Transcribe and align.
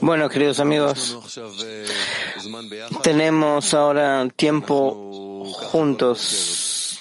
Bueno, 0.00 0.28
queridos 0.28 0.60
amigos, 0.60 1.16
tenemos 3.02 3.74
ahora 3.74 4.28
tiempo 4.34 5.44
juntos, 5.70 7.00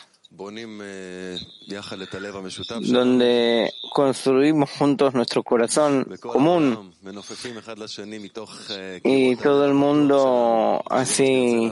donde 2.82 3.74
construimos 3.94 4.70
juntos 4.70 5.14
nuestro 5.14 5.44
corazón 5.44 6.18
común. 6.22 6.94
Y 9.04 9.36
todo 9.38 9.66
el 9.66 9.74
mundo 9.74 10.84
así 10.90 11.72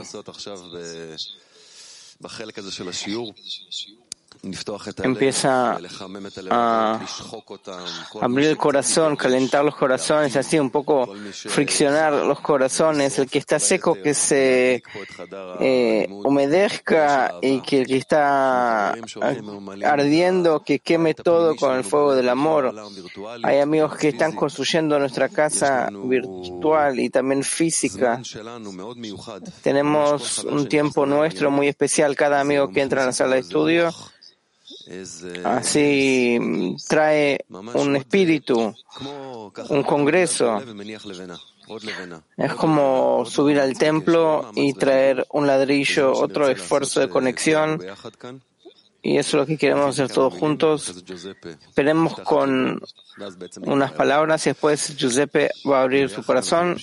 empieza 5.02 5.78
a 6.50 7.00
abrir 8.20 8.48
el 8.48 8.56
corazón, 8.56 9.16
calentar 9.16 9.64
los 9.64 9.74
corazones, 9.76 10.36
así 10.36 10.58
un 10.58 10.70
poco 10.70 11.12
friccionar 11.32 12.12
los 12.12 12.40
corazones, 12.40 13.18
el 13.18 13.28
que 13.28 13.38
está 13.38 13.58
seco 13.58 13.94
que 13.94 14.14
se 14.14 14.82
eh, 15.60 16.06
humedezca 16.10 17.34
y 17.40 17.60
que 17.60 17.82
el 17.82 17.86
que 17.86 17.96
está 17.96 18.94
ardiendo 19.84 20.62
que 20.62 20.78
queme 20.80 21.14
todo 21.14 21.56
con 21.56 21.76
el 21.76 21.84
fuego 21.84 22.14
del 22.14 22.28
amor. 22.28 22.74
Hay 23.42 23.58
amigos 23.60 23.96
que 23.96 24.08
están 24.08 24.32
construyendo 24.32 24.98
nuestra 24.98 25.28
casa 25.28 25.88
virtual 25.92 27.00
y 27.00 27.10
también 27.10 27.42
física. 27.42 28.20
Tenemos 29.62 30.44
un 30.44 30.68
tiempo 30.68 31.06
nuestro 31.06 31.50
muy 31.50 31.68
especial, 31.68 32.16
cada 32.16 32.40
amigo 32.40 32.68
que 32.68 32.82
entra 32.82 33.02
en 33.02 33.06
la 33.06 33.12
sala 33.12 33.34
de 33.34 33.40
estudio 33.40 33.92
Así 35.44 36.76
trae 36.88 37.44
un 37.48 37.96
espíritu, 37.96 38.74
un 39.68 39.82
congreso. 39.82 40.62
Es 42.36 42.54
como 42.54 43.24
subir 43.24 43.58
al 43.60 43.76
templo 43.78 44.50
y 44.54 44.74
traer 44.74 45.26
un 45.30 45.46
ladrillo, 45.46 46.12
otro 46.12 46.48
esfuerzo 46.48 47.00
de 47.00 47.08
conexión. 47.08 47.80
Y 49.02 49.18
eso 49.18 49.36
es 49.36 49.40
lo 49.42 49.46
que 49.46 49.58
queremos 49.58 49.90
hacer 49.90 50.10
todos 50.10 50.32
juntos. 50.32 51.04
Esperemos 51.68 52.18
con 52.20 52.80
unas 53.66 53.92
palabras 53.92 54.46
y 54.46 54.50
después 54.50 54.96
Giuseppe 54.96 55.50
va 55.68 55.80
a 55.80 55.82
abrir 55.82 56.08
su 56.08 56.22
corazón. 56.22 56.76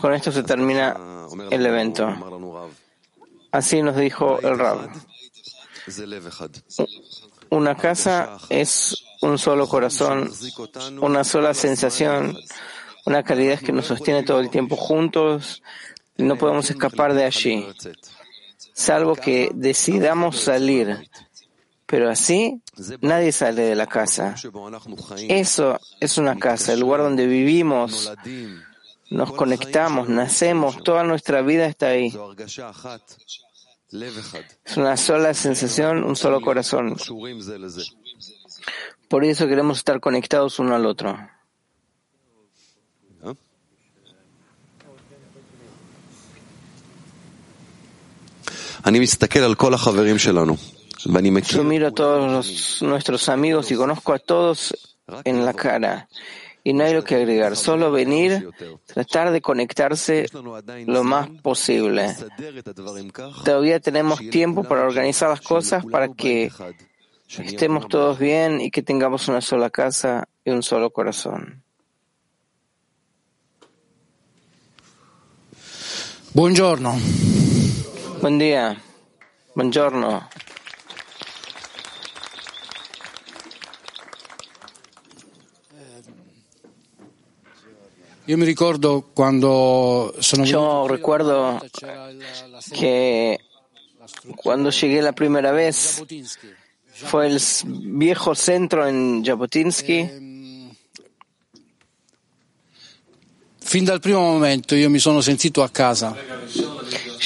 Con 0.00 0.12
esto 0.12 0.30
se 0.30 0.42
termina 0.42 1.26
el 1.50 1.64
evento. 1.64 2.08
Así 3.50 3.82
nos 3.82 3.96
dijo 3.96 4.40
el 4.40 4.58
Rab. 4.58 4.90
Una 7.50 7.76
casa 7.76 8.38
es 8.48 9.04
un 9.20 9.38
solo 9.38 9.68
corazón, 9.68 10.30
una 11.00 11.24
sola 11.24 11.54
sensación, 11.54 12.38
una 13.04 13.22
calidad 13.22 13.60
que 13.60 13.72
nos 13.72 13.86
sostiene 13.86 14.22
todo 14.22 14.40
el 14.40 14.50
tiempo 14.50 14.76
juntos 14.76 15.62
no 16.16 16.36
podemos 16.36 16.70
escapar 16.70 17.14
de 17.14 17.24
allí, 17.24 17.66
salvo 18.72 19.14
que 19.14 19.50
decidamos 19.54 20.40
salir. 20.40 21.08
Pero 21.86 22.08
así 22.10 22.62
nadie 23.02 23.32
sale 23.32 23.62
de 23.62 23.74
la 23.74 23.86
casa. 23.86 24.34
Eso 25.28 25.78
es 26.00 26.16
una 26.16 26.38
casa, 26.38 26.72
el 26.72 26.80
lugar 26.80 27.00
donde 27.00 27.26
vivimos, 27.26 28.12
nos 29.10 29.32
conectamos, 29.32 30.08
nacemos, 30.08 30.82
toda 30.82 31.04
nuestra 31.04 31.42
vida 31.42 31.66
está 31.66 31.88
ahí. 31.88 32.14
Es 34.64 34.76
una 34.78 34.96
sola 34.96 35.34
sensación, 35.34 36.02
un 36.02 36.16
solo 36.16 36.40
corazón. 36.40 36.96
Por 39.08 39.24
eso 39.24 39.46
queremos 39.46 39.78
estar 39.78 40.00
conectados 40.00 40.58
uno 40.58 40.74
al 40.74 40.86
otro. 40.86 41.18
Yo 51.56 51.64
miro 51.64 51.88
a 51.88 51.92
todos 51.92 52.80
nuestros 52.82 53.28
amigos 53.28 53.70
y 53.70 53.76
conozco 53.76 54.14
a 54.14 54.18
todos 54.18 54.96
en 55.24 55.44
la 55.44 55.52
cara 55.52 56.08
y 56.64 56.72
no 56.72 56.84
hay 56.84 56.94
lo 56.94 57.02
que 57.02 57.16
agregar, 57.16 57.56
solo 57.56 57.90
venir, 57.90 58.48
tratar 58.86 59.32
de 59.32 59.40
conectarse 59.40 60.26
lo 60.86 61.04
más 61.04 61.28
posible. 61.42 62.14
Todavía 63.44 63.80
tenemos 63.80 64.20
tiempo 64.30 64.62
para 64.62 64.82
organizar 64.82 65.28
las 65.30 65.40
cosas 65.40 65.84
para 65.84 66.08
que 66.08 66.52
estemos 67.28 67.88
todos 67.88 68.18
bien 68.18 68.60
y 68.60 68.70
que 68.70 68.82
tengamos 68.82 69.28
una 69.28 69.40
sola 69.40 69.70
casa 69.70 70.28
y 70.44 70.50
un 70.50 70.62
solo 70.62 70.90
corazón. 70.90 71.62
Buongiorno. 76.34 76.96
Buen 78.22 78.38
día. 78.38 78.80
Buongiorno. 79.54 80.28
Yo 88.32 88.38
me 88.38 88.46
recuerdo 88.46 89.02
cuando 89.12 90.14
Yo 90.46 90.88
recuerdo 90.88 91.60
que 92.72 93.38
cuando 94.36 94.70
llegué 94.70 95.02
la 95.02 95.12
primera 95.12 95.52
vez 95.52 96.02
fue 96.94 97.26
el 97.26 97.38
viejo 97.66 98.34
centro 98.34 98.88
en 98.88 99.22
Jabotinsky. 99.22 100.08
Fin 103.60 103.84
dal 103.84 104.00
primo 104.00 104.22
momento 104.32 104.76
io 104.76 104.88
mi 104.88 104.98
sono 104.98 105.20
sentito 105.20 105.62
a 105.62 105.68
casa. 105.68 106.16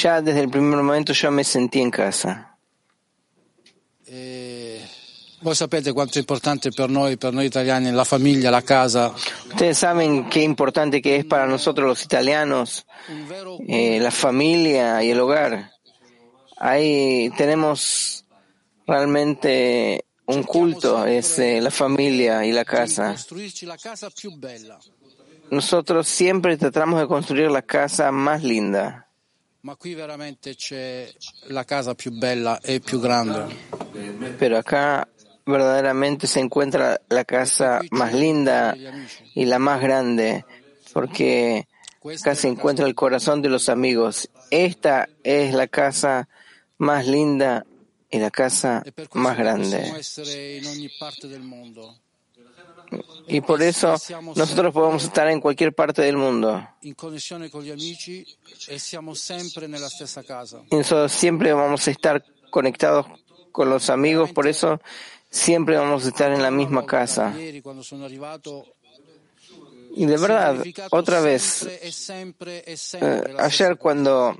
Ya 0.03 0.21
desde 0.21 0.41
el 0.41 0.49
primer 0.51 0.83
momento 0.83 1.13
yo 1.13 1.31
me 1.31 1.45
sentí 1.45 1.81
en 1.81 1.93
casa. 1.93 2.56
Voi 5.47 5.55
sapete 5.55 5.93
quanto 5.93 6.19
è 6.19 6.19
importante 6.19 6.73
per 6.73 6.89
noi, 6.89 7.17
per 7.19 7.33
noi 7.33 7.47
italiani, 7.47 7.93
la 7.93 8.03
famiglia, 8.03 8.51
la 8.51 8.65
casa. 8.65 9.15
Ustedes 9.47 9.79
saben 9.79 10.29
qué 10.29 10.43
importante 10.43 11.01
que 11.01 11.15
es 11.15 11.25
para 11.25 11.47
nosotros 11.47 11.87
los 11.87 12.03
italianos 12.03 12.85
eh, 13.69 14.01
la 14.01 14.11
familia 14.11 15.05
y 15.05 15.11
el 15.11 15.21
hogar. 15.21 15.71
Ahí 16.57 17.31
tenemos 17.37 18.25
realmente 18.89 20.07
un 20.25 20.43
culto, 20.43 21.07
es 21.07 21.39
eh, 21.39 21.61
la 21.61 21.71
familia 21.71 22.45
y 22.45 22.51
la 22.51 22.65
casa. 22.65 23.15
Nosotros 25.49 26.09
siempre 26.09 26.57
tratamos 26.57 26.99
de 26.99 27.07
construir 27.07 27.53
la 27.53 27.63
casa 27.63 28.11
más 28.11 28.43
linda. 28.43 29.05
Ma 29.61 29.75
qui 29.75 29.95
veramente 29.95 30.55
c'è 30.55 31.13
la 31.49 31.65
casa 31.65 31.95
più 31.95 32.13
bella 32.13 32.61
e 32.61 32.79
più 32.79 33.01
grande. 33.01 33.47
Pero 34.39 34.59
acá 34.59 35.09
verdaderamente 35.47 36.27
se 36.27 36.41
encuentra 36.41 37.01
la 37.09 37.25
casa 37.25 37.81
más 37.91 38.13
linda 38.13 38.77
y 39.35 39.45
la 39.47 39.59
más 39.59 39.81
grande, 39.81 40.45
porque 40.93 41.69
acá 42.21 42.35
se 42.35 42.49
encuentra 42.49 42.87
el 42.87 42.95
corazón 42.95 43.43
de 43.43 43.49
los 43.49 43.69
amigos. 43.69 44.29
Esta 44.51 45.09
es 45.23 45.55
la 45.55 45.69
casa 45.69 46.29
más 46.79 47.07
linda 47.07 47.65
y 48.11 48.19
la 48.19 48.31
casa 48.31 48.83
más 49.15 49.39
grande. 49.39 49.93
Y 53.29 53.41
por 53.41 53.63
eso 53.63 53.97
nosotros 54.37 54.73
podemos 54.73 55.05
estar 55.05 55.29
en 55.29 55.41
cualquier 55.41 55.75
parte 55.75 56.03
del 56.03 56.17
mundo. 56.17 56.69
Siempre 61.09 61.53
vamos 61.53 61.89
a 61.89 61.91
estar 61.91 62.25
conectados 62.51 63.07
con 63.51 63.71
los 63.71 63.91
amigos, 63.91 64.33
por 64.33 64.47
eso 64.47 64.81
siempre 65.31 65.77
vamos 65.77 66.05
a 66.05 66.09
estar 66.09 66.33
en 66.33 66.43
la 66.43 66.51
misma 66.51 66.85
casa. 66.87 67.33
Y 67.39 67.63
de 70.05 70.19
verdad, 70.19 70.63
otra 70.91 71.21
vez, 71.21 71.67
eh, 73.01 73.23
ayer 73.39 73.79
cuando 73.79 74.37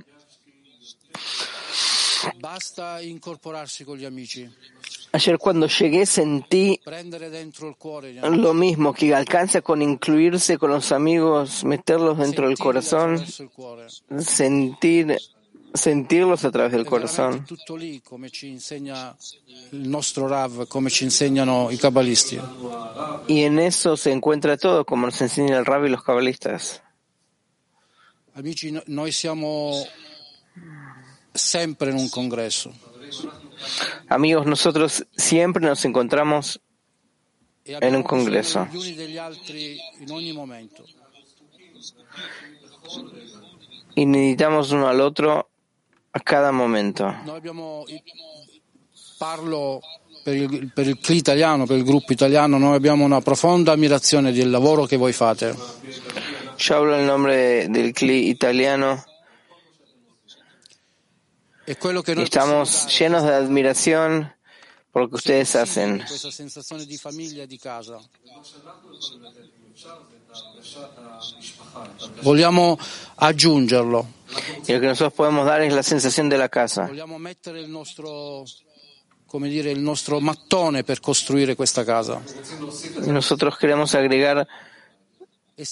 Ayer 5.13 5.39
cuando 5.39 5.67
llegué 5.67 6.05
sentí 6.05 6.81
lo 8.23 8.55
mismo, 8.55 8.93
que 8.93 9.15
alcanza 9.15 9.63
con 9.63 9.81
incluirse 9.81 10.59
con 10.59 10.71
los 10.71 10.93
amigos, 10.93 11.65
meterlos 11.65 12.19
dentro 12.19 12.49
del 12.49 12.59
corazón, 12.59 13.25
sentir 14.19 15.17
sentirlos 15.77 16.45
a 16.45 16.51
través 16.51 16.73
del 16.73 16.87
corazón. 16.87 17.47
Y 23.29 23.43
en 23.43 23.59
eso 23.59 23.97
se 23.97 24.13
encuentra 24.13 24.57
todo, 24.57 24.85
como 24.85 25.07
nos 25.07 25.21
enseña 25.21 25.59
el 25.59 25.67
Rabbi 25.67 25.89
y 25.89 25.91
los 25.91 26.03
cabalistas. 26.03 26.83
Amigos, 34.09 34.47
nosotros 34.47 35.07
siempre 35.17 35.63
nos 35.63 35.85
encontramos 35.85 36.61
en 37.65 37.97
un 37.97 38.03
congreso. 38.03 38.69
Y 43.95 44.07
necesitamos 44.07 44.73
uno 44.73 44.89
al 44.89 45.01
otro 45.01 45.49
a 46.17 46.21
cada 46.21 46.51
momento. 46.51 47.15
Parlo 49.19 49.81
per 50.25 50.35
il, 50.35 50.73
per 50.73 50.89
il 50.89 50.99
CLI 50.99 51.17
italiano, 51.17 51.67
per 51.67 51.77
il 51.77 51.85
gruppo 51.85 52.13
italiano, 52.13 52.59
noi 52.59 52.75
abbiamo 52.75 53.05
una 53.05 53.21
profonda 53.21 53.73
ammirazione 53.73 54.33
del 54.33 54.51
lavoro 54.51 54.87
che 54.87 54.97
voi 54.97 55.13
fate. 55.13 55.55
Yo 56.57 56.75
hablo 56.75 56.97
en 56.97 57.05
nombre 57.05 57.69
del 57.69 57.93
CLI 57.93 58.29
italiano. 58.29 59.05
Y 61.67 61.77
estamos 62.23 62.87
llenos 62.99 63.23
de 63.25 63.35
admiración 63.35 64.33
por 64.91 65.03
lo 65.03 65.09
que 65.11 65.17
ustedes 65.17 65.55
hacen. 65.55 66.03
Vogliamo 72.23 72.79
aggiungerlo. 73.17 74.16
Y 74.67 74.73
lo 74.73 74.81
que 74.81 74.87
nosotros 74.87 75.13
podemos 75.13 75.47
dar 75.47 75.63
es 75.63 75.73
la 75.73 75.83
sensación 75.83 76.29
de 76.29 76.39
la 76.39 76.49
casa. 76.49 76.91
Come 79.29 79.49
dire, 79.49 79.73
il 79.73 79.81
nostro 79.81 80.21
mattone 80.21 80.85
per 80.85 81.01
costruire 81.01 81.57
questa 81.57 81.85
casa. 81.85 82.23
Nosotros 83.07 83.59
queremos 83.59 83.93
agregar 83.97 84.47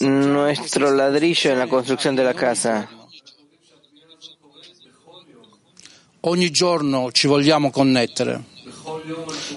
nuestro 0.01 0.91
ladrillo 0.91 1.53
en 1.53 1.59
la 1.61 1.69
construcción 1.69 2.17
de 2.17 2.25
la 2.25 2.35
casa. 2.35 2.89
Ogni 6.27 6.51
giorno 6.51 7.13
ci 7.13 7.27
vogliamo 7.29 7.71
connettere 7.71 8.45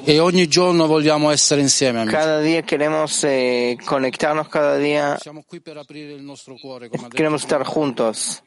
e 0.03 0.19
ogni 0.19 0.48
giorno 0.48 0.86
vogliamo 0.86 1.31
essere 1.31 1.62
insieme. 1.62 2.01
Amici. 2.01 2.15
Cada 2.15 2.42
día 2.42 2.62
queremos 2.63 3.24
eh, 3.24 3.77
conectarnos, 3.86 4.48
cada 4.50 4.77
día 4.77 5.18
Siamo 5.18 5.44
qui 5.48 5.62
per 5.62 5.77
aprire 5.77 6.13
il 6.13 6.24
nostro 6.24 6.56
cuore, 6.56 6.89
come 6.89 7.07
queremos 7.07 7.42
estar 7.42 7.63
juntos. 7.63 8.44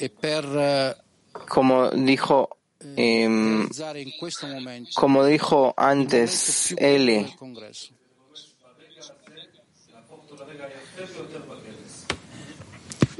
Eh, 0.00 0.94
Como 1.48 1.90
dijo, 1.90 2.58
em, 2.96 3.68
momento 3.68 4.90
como 4.94 5.24
dijo 5.24 5.74
antes 5.76 6.74
Eli, 6.78 7.26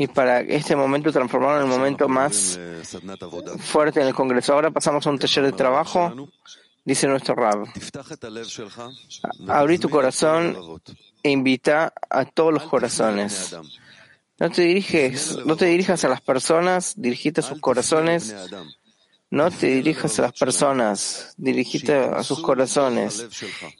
y 0.00 0.06
para 0.06 0.40
este 0.40 0.74
momento 0.74 1.12
transformarlo 1.12 1.58
en 1.58 1.70
el 1.70 1.78
momento 1.78 2.08
más 2.08 2.58
fuerte 3.58 4.00
en 4.00 4.06
el 4.06 4.14
Congreso. 4.14 4.54
Ahora 4.54 4.70
pasamos 4.70 5.06
a 5.06 5.10
un 5.10 5.18
taller 5.18 5.44
de 5.44 5.52
trabajo, 5.52 6.30
dice 6.82 7.06
nuestro 7.06 7.34
Rab. 7.34 7.66
Abrí 9.46 9.78
tu 9.78 9.90
corazón 9.90 10.56
e 11.22 11.30
invita 11.30 11.92
a 12.08 12.24
todos 12.24 12.54
los 12.54 12.62
corazones. 12.62 13.54
No 14.40 14.50
te 14.50 14.62
diriges, 14.62 15.38
no 15.44 15.54
te 15.54 15.66
dirijas 15.66 16.02
a 16.04 16.08
las 16.08 16.22
personas, 16.22 16.94
dirigite 16.96 17.40
a 17.40 17.44
sus 17.44 17.60
corazones. 17.60 18.34
No 19.30 19.50
te 19.50 19.66
dirijas 19.66 20.18
a 20.18 20.22
las 20.22 20.32
personas, 20.32 21.34
dirigite 21.36 21.94
a 21.94 22.22
sus 22.24 22.40
corazones, 22.40 23.28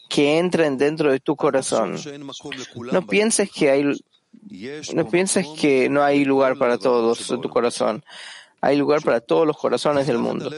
que 0.08 0.38
entren 0.38 0.76
dentro 0.76 1.10
de 1.10 1.18
tu 1.18 1.34
corazón. 1.34 1.96
No 2.92 3.06
pienses 3.06 3.50
que 5.58 5.88
no 5.90 6.04
hay 6.04 6.24
lugar 6.24 6.56
para 6.58 6.76
todos 6.78 7.30
en 7.30 7.40
tu 7.40 7.48
corazón. 7.48 8.04
Hay 8.60 8.76
lugar 8.76 9.02
para 9.02 9.20
todos 9.20 9.46
los 9.46 9.56
corazones 9.56 10.06
del 10.06 10.18
mundo. 10.18 10.50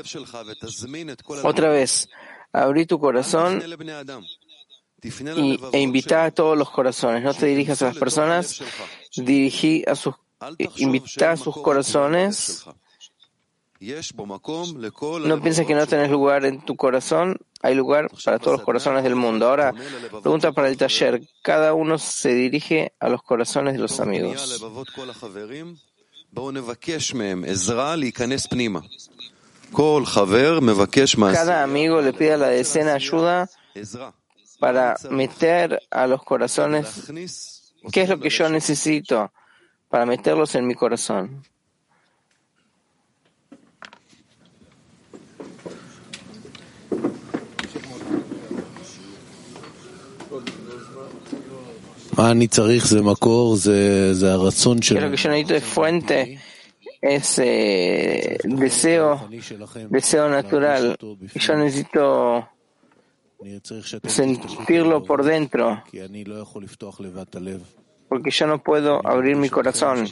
Otra 1.44 1.69
vez, 1.69 2.08
abrí 2.52 2.87
tu 2.87 2.99
corazón 2.99 3.62
y, 5.37 5.60
e 5.72 5.81
invita 5.81 6.25
a 6.25 6.31
todos 6.32 6.58
los 6.58 6.70
corazones. 6.70 7.22
No 7.22 7.32
te 7.32 7.46
dirijas 7.46 7.81
a 7.82 7.87
las 7.87 7.96
personas, 7.96 8.60
dirigí 9.17 9.85
a 9.87 9.94
sus, 9.94 10.14
invita 10.76 11.32
a 11.32 11.37
sus 11.37 11.56
corazones. 11.56 12.64
No 15.25 15.43
pienses 15.43 15.67
que 15.67 15.75
no 15.75 15.87
tenés 15.87 16.11
lugar 16.11 16.44
en 16.44 16.64
tu 16.64 16.76
corazón, 16.76 17.37
hay 17.62 17.75
lugar 17.75 18.09
para 18.25 18.38
todos 18.38 18.59
los 18.59 18.64
corazones 18.64 19.03
del 19.05 19.17
mundo. 19.17 19.49
Ahora, 19.49 19.73
pregunta 20.23 20.53
para 20.53 20.69
el 20.69 20.76
taller. 20.76 21.23
Cada 21.43 21.75
uno 21.75 21.99
se 21.99 22.35
dirige 22.35 22.93
a 23.00 23.09
los 23.09 23.23
corazones 23.23 23.75
de 23.75 23.81
los 23.81 24.00
amigos. 24.00 24.61
Cada 31.35 31.62
amigo 31.62 32.00
le 32.00 32.12
pide 32.12 32.35
a 32.35 32.37
la 32.37 32.49
decena 32.49 32.94
ayuda 32.94 33.49
para 34.59 34.97
meter 35.11 35.82
a 35.91 36.06
los 36.06 36.23
corazones. 36.23 37.11
¿Qué 37.90 38.02
es 38.02 38.08
lo 38.08 38.20
que 38.20 38.31
yo 38.31 38.49
necesito 38.49 39.32
para 39.88 40.06
meterlos 40.06 40.55
en 40.55 40.67
mi 40.67 40.75
corazón? 40.75 41.43
¿Qué 52.14 52.20
es 54.99 55.02
lo 55.02 55.11
que 55.11 55.17
yo 55.17 55.31
necesito 55.31 55.55
de 55.55 55.61
fuente? 55.61 56.40
Es 57.00 57.40
eh, 57.40 58.38
deseo, 58.44 59.28
deseo 59.88 60.28
natural. 60.28 60.96
Yo 61.35 61.56
necesito 61.56 62.49
sentirlo 64.09 65.03
por 65.05 65.25
dentro, 65.25 65.83
porque 68.09 68.31
yo 68.31 68.47
no 68.47 68.62
puedo 68.62 69.00
abrir 69.06 69.37
mi 69.37 69.49
corazón. 69.49 70.06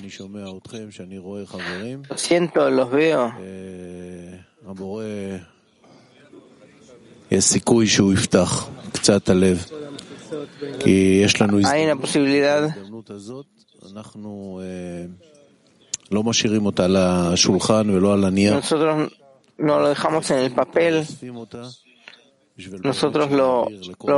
Lo 2.09 2.17
siento, 2.17 2.71
los 2.71 2.91
veo. 2.91 3.35
Hay 11.71 11.85
una 11.85 11.97
posibilidad. 11.97 12.75
nosotros 18.55 19.13
no 19.59 19.79
lo 19.79 19.89
dejamos 19.91 20.31
en 20.31 20.39
el 20.39 20.51
papel, 20.53 21.07
nosotros 22.83 23.31
lo, 23.31 23.69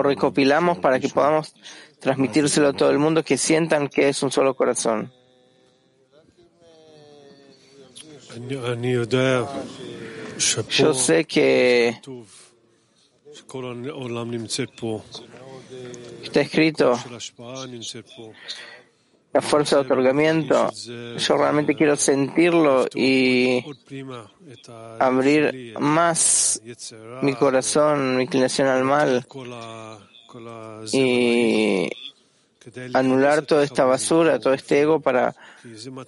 recopilamos 0.03 0.79
para 0.79 1.01
que 1.01 1.09
podamos 1.09 1.55
transmitírselo 2.01 2.69
a 2.69 2.73
todo 2.73 2.91
el 2.91 2.99
mundo, 2.99 3.23
que 3.23 3.37
sientan 3.37 3.89
que 3.89 4.09
es 4.09 4.23
un 4.23 4.31
solo 4.31 4.55
corazón. 4.55 5.13
Yo 10.71 10.95
sé 10.95 11.25
que 11.25 12.01
está 16.23 16.41
escrito 16.41 16.99
la 19.33 19.41
fuerza 19.41 19.77
de 19.77 19.83
otorgamiento. 19.83 20.71
Yo 21.17 21.37
realmente 21.37 21.75
quiero 21.75 21.97
sentirlo 21.97 22.87
y 22.95 23.65
abrir 24.99 25.75
más 25.79 26.61
mi 27.23 27.35
corazón, 27.35 28.17
mi 28.17 28.25
inclinación 28.25 28.69
al 28.69 28.85
mal 28.85 29.27
y 30.93 31.91
anular 32.95 33.43
toda 33.43 33.65
esta 33.65 33.85
basura, 33.85 34.39
todo 34.39 34.55
este 34.55 34.83
ego 34.83 35.01
para 35.01 35.35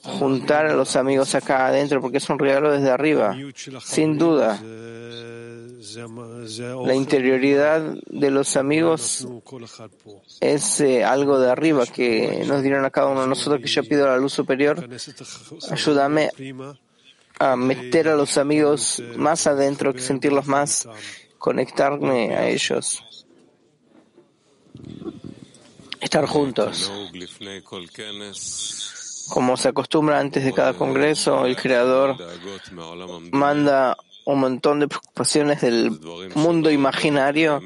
juntar 0.02 0.66
a 0.66 0.74
los 0.74 0.94
amigos 0.96 1.34
acá 1.34 1.66
adentro, 1.66 2.00
porque 2.00 2.18
es 2.18 2.28
un 2.28 2.38
regalo 2.38 2.70
desde 2.70 2.90
arriba, 2.90 3.36
sin 3.82 4.18
duda. 4.18 4.60
La 6.84 6.94
interioridad 6.94 7.82
de 8.06 8.30
los 8.30 8.56
amigos 8.56 9.26
es 10.40 10.80
eh, 10.80 11.04
algo 11.04 11.38
de 11.38 11.50
arriba 11.50 11.86
que 11.86 12.44
nos 12.46 12.62
dieron 12.62 12.84
a 12.84 12.90
cada 12.90 13.08
uno 13.08 13.22
de 13.22 13.28
nosotros, 13.28 13.60
que 13.60 13.68
yo 13.68 13.82
pido 13.84 14.06
a 14.06 14.10
la 14.10 14.16
luz 14.16 14.32
superior, 14.32 14.88
ayúdame 15.70 16.30
a 17.38 17.56
meter 17.56 18.08
a 18.08 18.16
los 18.16 18.38
amigos 18.38 19.02
más 19.16 19.46
adentro, 19.46 19.92
sentirlos 19.98 20.46
más, 20.46 20.88
conectarme 21.38 22.34
a 22.34 22.48
ellos 22.48 23.02
estar 26.00 26.26
juntos. 26.26 26.90
Como 29.30 29.56
se 29.56 29.68
acostumbra 29.68 30.18
antes 30.18 30.44
de 30.44 30.52
cada 30.52 30.74
congreso, 30.74 31.46
el 31.46 31.56
Creador 31.56 32.16
manda 33.32 33.96
un 34.26 34.40
montón 34.40 34.80
de 34.80 34.88
preocupaciones 34.88 35.60
del 35.60 35.90
mundo 36.34 36.70
imaginario 36.70 37.60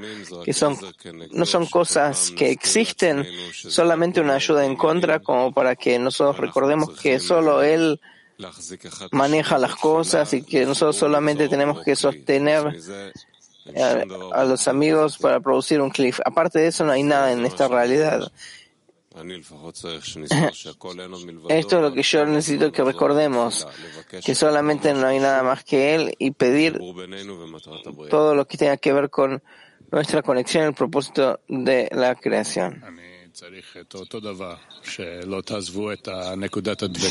que 0.44 0.52
son 0.52 0.76
no 1.30 1.46
son 1.46 1.66
cosas 1.66 2.32
que 2.36 2.50
existen, 2.50 3.26
solamente 3.52 4.20
una 4.20 4.34
ayuda 4.34 4.64
en 4.64 4.76
contra 4.76 5.20
como 5.20 5.52
para 5.52 5.76
que 5.76 5.98
nosotros 5.98 6.38
recordemos 6.38 6.98
que 7.00 7.20
solo 7.20 7.62
Él 7.62 8.00
maneja 9.12 9.58
las 9.58 9.74
cosas 9.76 10.32
y 10.32 10.42
que 10.42 10.64
nosotros 10.64 10.96
solamente 10.96 11.48
tenemos 11.48 11.82
que 11.82 11.96
sostener 11.96 12.76
a, 14.32 14.44
los 14.44 14.68
amigos 14.68 15.18
para 15.18 15.40
producir 15.40 15.80
un 15.80 15.90
cliff. 15.90 16.20
Aparte 16.24 16.58
de 16.58 16.68
eso, 16.68 16.84
no 16.84 16.92
hay 16.92 17.02
nada 17.02 17.32
en 17.32 17.44
esta 17.44 17.68
realidad. 17.68 18.30
Esto 21.48 21.76
es 21.76 21.82
lo 21.82 21.92
que 21.92 22.02
yo 22.02 22.26
necesito 22.26 22.72
que 22.72 22.84
recordemos, 22.84 23.66
que 24.24 24.34
solamente 24.34 24.94
no 24.94 25.06
hay 25.06 25.18
nada 25.18 25.42
más 25.42 25.64
que 25.64 25.94
Él 25.94 26.14
y 26.18 26.30
pedir 26.30 26.78
todo 28.10 28.34
lo 28.34 28.46
que 28.46 28.56
tenga 28.56 28.76
que 28.76 28.92
ver 28.92 29.10
con 29.10 29.42
nuestra 29.90 30.22
conexión 30.22 30.64
y 30.64 30.66
el 30.68 30.74
propósito 30.74 31.40
de 31.48 31.88
la 31.92 32.14
creación. 32.14 32.82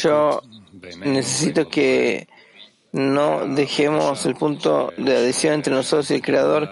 Yo 0.01 0.41
necesito 0.99 1.69
que 1.69 2.27
no 2.91 3.47
dejemos 3.47 4.25
el 4.25 4.35
punto 4.35 4.93
de 4.97 5.17
adhesión 5.17 5.55
entre 5.55 5.73
nosotros 5.73 6.09
y 6.11 6.15
el 6.15 6.21
Creador. 6.21 6.69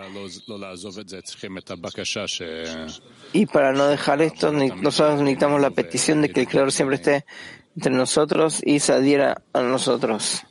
Y 3.34 3.46
para 3.46 3.74
no 3.74 3.88
dejar 3.88 4.22
esto, 4.22 4.52
nosotros 4.52 5.20
necesitamos 5.20 5.62
la 5.62 5.72
petición 5.72 6.22
de 6.22 6.30
que 6.30 6.42
el 6.42 6.48
Creador 6.48 6.72
siempre 6.72 6.96
esté 6.96 7.26
entre 7.76 7.92
nosotros 7.92 8.62
y 8.66 8.80
se 8.80 8.94
adhiera 8.94 9.42
a 9.54 9.62
nosotros. 9.62 10.44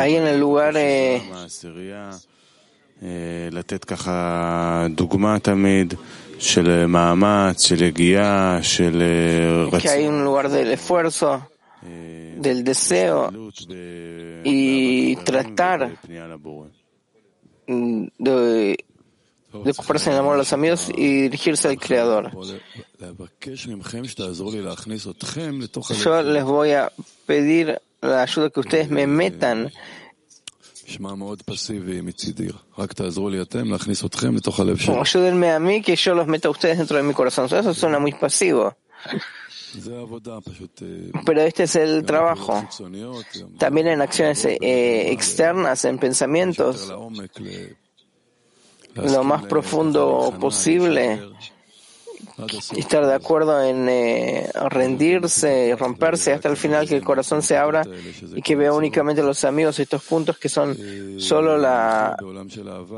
Ahí 0.00 0.14
en 0.14 0.26
el 0.26 0.38
lugar 0.38 0.74
eh, 0.76 1.22
que 9.80 9.88
hay 9.88 10.06
un 10.06 10.24
lugar 10.24 10.48
del 10.50 10.72
esfuerzo, 10.72 11.48
del 11.82 12.64
deseo 12.64 13.32
y 14.44 15.16
tratar 15.16 15.98
de, 17.66 18.76
de 19.64 19.70
ocuparse 19.70 20.10
en 20.10 20.14
el 20.14 20.20
amor 20.20 20.34
a 20.34 20.38
los 20.38 20.52
amigos 20.52 20.90
y 20.94 21.22
dirigirse 21.22 21.68
al 21.68 21.78
Creador. 21.78 22.30
Yo 26.02 26.22
les 26.22 26.44
voy 26.44 26.72
a 26.72 26.92
pedir 27.26 27.80
la 28.02 28.22
ayuda 28.22 28.50
que 28.50 28.60
ustedes 28.60 28.90
me 28.90 29.06
metan 29.06 29.72
Ayúdenme 35.00 35.50
a 35.50 35.58
mí 35.58 35.82
que 35.82 35.96
yo 35.96 36.14
los 36.14 36.26
meta 36.26 36.48
a 36.48 36.50
ustedes 36.50 36.78
dentro 36.78 36.96
de 36.96 37.02
mi 37.02 37.12
corazón. 37.12 37.46
Eso 37.46 37.74
suena 37.74 37.98
muy 37.98 38.12
pasivo. 38.12 38.76
Pero 41.24 41.42
este 41.42 41.64
es 41.64 41.76
el 41.76 42.04
trabajo. 42.04 42.66
También 43.58 43.88
en 43.88 44.00
acciones 44.00 44.44
eh, 44.44 45.10
externas, 45.10 45.84
en 45.84 45.98
pensamientos, 45.98 46.92
lo 48.94 49.24
más 49.24 49.44
profundo 49.44 50.34
posible 50.40 51.20
estar 52.76 53.06
de 53.06 53.14
acuerdo 53.14 53.62
en 53.62 53.88
eh, 53.88 54.50
rendirse, 54.68 55.74
romperse 55.78 56.32
hasta 56.32 56.48
el 56.48 56.56
final, 56.56 56.88
que 56.88 56.96
el 56.96 57.04
corazón 57.04 57.42
se 57.42 57.56
abra 57.56 57.82
y 58.34 58.42
que 58.42 58.56
vea 58.56 58.72
únicamente 58.72 59.22
los 59.22 59.44
amigos 59.44 59.78
estos 59.78 60.02
puntos 60.04 60.38
que 60.38 60.48
son 60.48 60.76
solo 61.18 61.56
la, 61.56 62.16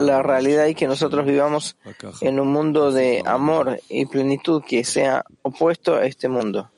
la 0.01 0.23
realidad 0.23 0.67
y 0.67 0.75
que 0.75 0.87
nosotros 0.87 1.25
vivamos 1.25 1.77
en 2.21 2.41
un 2.41 2.49
mundo 2.49 2.91
de 2.91 3.23
amor 3.25 3.81
y 3.89 4.07
plenitud 4.07 4.63
que 4.67 4.85
sea 4.85 5.25
opuesto 5.43 5.95
a 5.95 6.07
este 6.07 6.29
mundo. 6.29 6.71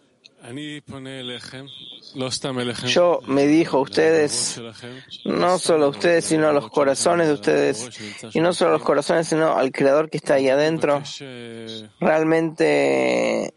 Yo 2.89 3.21
me 3.27 3.47
dijo 3.47 3.79
a 3.79 3.81
ustedes, 3.81 4.61
no 5.25 5.59
solo 5.59 5.87
a 5.87 5.89
ustedes, 5.89 6.25
sino 6.25 6.49
a 6.49 6.53
los 6.53 6.71
corazones 6.71 7.29
de 7.29 7.35
ustedes, 7.35 7.91
y 8.35 8.41
no 8.41 8.53
solo 8.53 8.71
a 8.71 8.73
los 8.75 8.83
corazones, 8.83 9.29
sino 9.29 9.57
al 9.57 9.71
Creador 9.73 10.11
que 10.11 10.17
está 10.17 10.35
ahí 10.35 10.49
adentro. 10.49 11.03
Realmente 12.01 13.55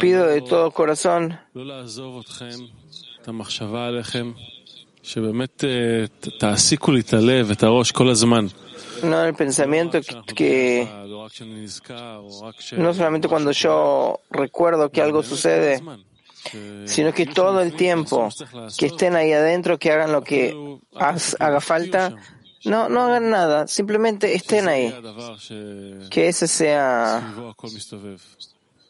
pido 0.00 0.26
de 0.26 0.42
todo 0.42 0.70
corazón 0.70 1.38
no 9.06 9.24
el 9.24 9.34
pensamiento 9.34 10.00
que, 10.34 10.88
no 12.76 12.94
solamente 12.94 13.28
cuando 13.28 13.52
yo 13.52 14.20
recuerdo 14.30 14.90
que 14.90 15.02
algo 15.02 15.22
sucede, 15.22 15.82
sino 16.84 17.12
que 17.12 17.26
todo 17.26 17.60
el 17.60 17.74
tiempo 17.74 18.28
que 18.78 18.86
estén 18.86 19.16
ahí 19.16 19.32
adentro, 19.32 19.78
que 19.78 19.92
hagan 19.92 20.12
lo 20.12 20.22
que 20.22 20.54
haga 20.94 21.60
falta, 21.60 22.14
no, 22.64 22.88
no 22.88 23.04
hagan 23.04 23.30
nada, 23.30 23.66
simplemente 23.66 24.34
estén 24.34 24.68
ahí. 24.68 24.94
Que 26.10 26.28
ese 26.28 26.48
sea 26.48 27.54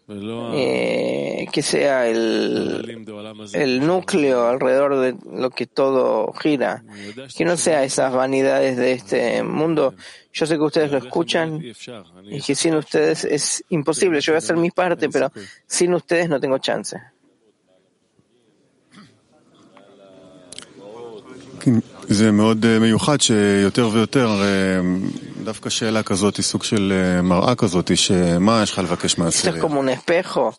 eh, 0.09 1.47
que 1.51 1.61
sea 1.61 2.07
el, 2.07 3.05
el 3.53 3.85
núcleo 3.85 4.47
alrededor 4.47 4.99
de 4.99 5.15
lo 5.31 5.49
que 5.51 5.67
todo 5.67 6.33
gira, 6.33 6.83
que 7.35 7.45
no 7.45 7.55
sea 7.55 7.83
esas 7.83 8.13
vanidades 8.13 8.77
de 8.77 8.91
este 8.93 9.43
mundo. 9.43 9.95
Yo 10.33 10.45
sé 10.45 10.55
que 10.55 10.61
ustedes 10.61 10.91
lo 10.91 10.97
escuchan 10.97 11.61
y 12.29 12.41
que 12.41 12.55
sin 12.55 12.75
ustedes 12.75 13.25
es 13.25 13.63
imposible. 13.69 14.19
Yo 14.21 14.33
voy 14.33 14.37
a 14.37 14.39
hacer 14.39 14.57
mi 14.57 14.71
parte, 14.71 15.09
pero 15.09 15.31
sin 15.65 15.93
ustedes 15.93 16.29
no 16.29 16.39
tengo 16.39 16.57
chance. 16.57 16.97
זה 22.07 22.31
מאוד 22.31 22.65
מיוחד 22.79 23.21
שיותר 23.21 23.89
ויותר, 23.93 24.29
esto 29.28 29.50
es 29.56 29.62
como 29.62 29.80
un 29.80 29.88
espejo. 29.88 30.56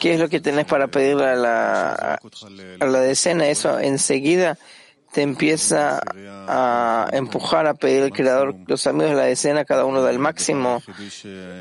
¿Qué 0.00 0.14
es 0.14 0.20
lo 0.20 0.28
que 0.28 0.40
tenés 0.40 0.66
para 0.66 0.88
pedirle 0.88 1.26
a 1.26 1.34
la, 1.36 2.18
a 2.80 2.86
la 2.86 3.00
decena? 3.00 3.48
Eso 3.48 3.78
enseguida 3.78 4.58
te 5.12 5.22
empieza 5.22 6.00
a 6.48 7.08
empujar 7.12 7.66
a 7.66 7.74
pedir 7.74 8.02
al 8.02 8.12
Creador 8.12 8.54
los 8.66 8.86
amigos 8.86 9.10
de 9.10 9.16
la 9.16 9.24
decena, 9.24 9.64
cada 9.64 9.84
uno 9.84 10.02
del 10.02 10.18
máximo, 10.18 10.82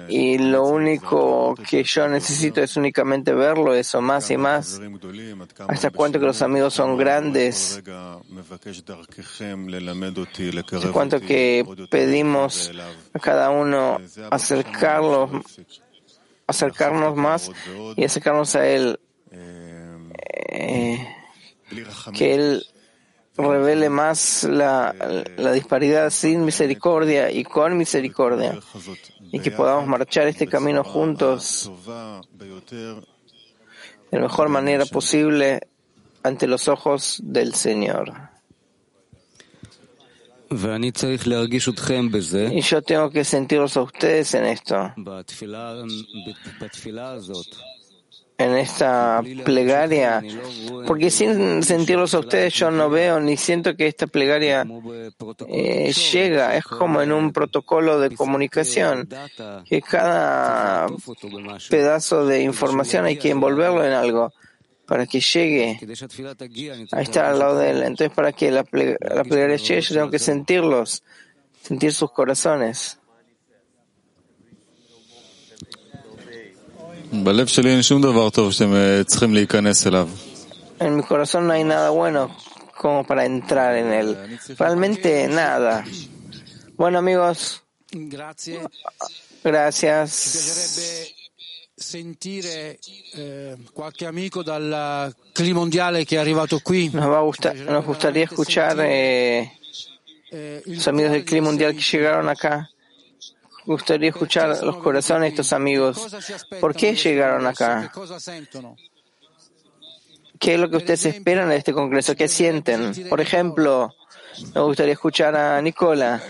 y 0.07 0.37
lo 0.37 0.65
único 0.65 1.55
que 1.69 1.83
yo 1.83 2.07
necesito 2.07 2.61
es 2.61 2.77
únicamente 2.77 3.33
verlo, 3.33 3.75
eso 3.75 4.01
más 4.01 4.31
y 4.31 4.37
más, 4.37 4.79
hasta 5.67 5.91
cuánto 5.91 6.19
que 6.19 6.25
los 6.25 6.41
amigos 6.41 6.73
son 6.73 6.97
grandes, 6.97 7.83
hasta 10.71 10.91
cuánto 10.91 11.19
que 11.19 11.65
pedimos 11.89 12.71
a 13.13 13.19
cada 13.19 13.49
uno 13.49 13.99
acercarlos, 14.29 15.29
acercarnos 16.47 17.15
más 17.15 17.51
y 17.97 18.03
acercarnos 18.05 18.55
a 18.55 18.65
Él. 18.65 18.99
Eh, 20.53 21.07
que 22.13 22.33
Él 22.33 22.65
revele 23.37 23.89
más 23.89 24.43
la, 24.43 24.93
la, 25.37 25.51
disparidad 25.51 26.09
sin 26.09 26.43
misericordia 26.45 27.31
y 27.31 27.43
con 27.43 27.77
misericordia 27.77 28.59
y 29.31 29.39
que 29.39 29.51
podamos 29.51 29.87
marchar 29.87 30.27
este 30.27 30.47
camino 30.47 30.83
juntos 30.83 31.71
de 34.11 34.17
la 34.17 34.19
mejor 34.19 34.49
manera 34.49 34.85
posible 34.85 35.61
ante 36.23 36.47
los 36.47 36.67
ojos 36.67 37.19
del 37.23 37.55
Señor. 37.55 38.13
Y 42.53 42.61
yo 42.61 42.81
tengo 42.81 43.09
que 43.09 43.23
sentirlos 43.23 43.77
a 43.77 43.83
ustedes 43.83 44.33
en 44.33 44.45
esto 44.45 44.93
en 48.43 48.57
esta 48.57 49.21
plegaria, 49.45 50.23
porque 50.87 51.11
sin 51.11 51.63
sentirlos 51.63 52.13
a 52.13 52.19
ustedes 52.19 52.53
yo 52.53 52.71
no 52.71 52.89
veo 52.89 53.19
ni 53.19 53.37
siento 53.37 53.75
que 53.75 53.87
esta 53.87 54.07
plegaria 54.07 54.65
eh, 55.47 55.93
llega, 56.11 56.55
es 56.55 56.63
como 56.63 57.01
en 57.01 57.11
un 57.11 57.31
protocolo 57.31 57.99
de 57.99 58.15
comunicación, 58.15 59.07
que 59.65 59.81
cada 59.81 60.87
pedazo 61.69 62.25
de 62.25 62.41
información 62.43 63.05
hay 63.05 63.17
que 63.17 63.29
envolverlo 63.29 63.85
en 63.85 63.93
algo 63.93 64.33
para 64.85 65.05
que 65.05 65.21
llegue 65.21 65.79
a 66.91 67.01
estar 67.01 67.25
al 67.25 67.39
lado 67.39 67.57
de 67.57 67.69
él. 67.69 67.83
Entonces, 67.83 68.13
para 68.13 68.33
que 68.33 68.51
la, 68.51 68.65
la 68.99 69.23
plegaria 69.23 69.55
llegue, 69.55 69.81
yo 69.81 69.95
tengo 69.95 70.11
que 70.11 70.19
sentirlos, 70.19 71.03
sentir 71.61 71.93
sus 71.93 72.11
corazones. 72.11 73.00
En 80.79 80.95
mi 80.95 81.03
corazón 81.03 81.47
no 81.47 81.53
hay 81.53 81.63
nada 81.63 81.89
bueno 81.89 82.35
como 82.77 83.03
para 83.05 83.25
entrar 83.25 83.75
en 83.75 83.91
él. 83.91 84.39
Realmente 84.57 85.27
nada. 85.27 85.83
Bueno 86.77 86.99
amigos, 86.99 87.63
gracias. 87.91 88.59
sentire 91.81 92.79
eh, 93.15 93.57
qualche 93.73 94.05
amico 94.05 94.43
dal 94.43 95.13
clima 95.33 95.59
mondiale 95.59 96.05
che 96.05 96.15
è 96.15 96.19
arrivato 96.19 96.59
qui. 96.59 96.89
Nos, 96.93 97.07
va 97.07 97.17
a 97.17 97.21
gustar, 97.21 97.55
nos 97.55 97.85
gustaría 97.85 98.25
escuchar 98.25 98.77
eh, 98.79 99.51
los 100.65 100.87
amigos 100.87 101.11
del 101.11 101.25
clima 101.25 101.47
mundial 101.47 101.73
que 101.73 101.81
llegaron 101.81 102.29
acá. 102.29 102.69
Gustaría 103.65 104.09
escuchar 104.09 104.63
los 104.63 104.77
corazones 104.77 105.21
de 105.21 105.27
estos 105.29 105.53
amigos. 105.53 106.07
¿Por 106.59 106.75
qué 106.75 106.95
llegaron 106.95 107.45
acá? 107.45 107.91
¿Qué 110.39 110.55
es 110.55 110.59
lo 110.59 110.69
que 110.69 110.77
ustedes 110.77 111.05
esperan 111.05 111.49
de 111.49 111.57
este 111.57 111.71
congreso? 111.71 112.15
¿Qué 112.15 112.27
sienten? 112.27 112.93
Por 113.09 113.21
ejemplo, 113.21 113.93
me 114.55 114.61
gustaría 114.61 114.93
escuchar 114.93 115.35
a 115.35 115.61
Nicola. 115.61 116.21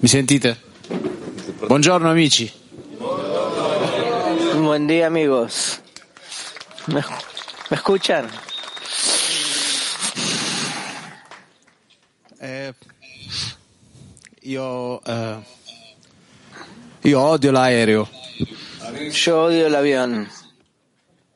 Mi 0.00 0.08
sentite? 0.08 0.56
Buongiorno 1.68 2.10
amici. 2.10 2.50
Buen 4.56 4.86
día 4.86 5.06
amigos. 5.06 5.80
¿Me, 6.88 7.02
me 7.70 7.76
escuchan? 7.76 8.26
Eh, 12.42 12.72
io, 14.42 15.02
eh, 15.04 15.38
io 17.02 17.20
odio 17.20 17.52
l'aereo. 17.52 18.08
Yo 19.12 19.42
odio 19.42 19.66
el 19.66 19.74
avión. 19.74 20.26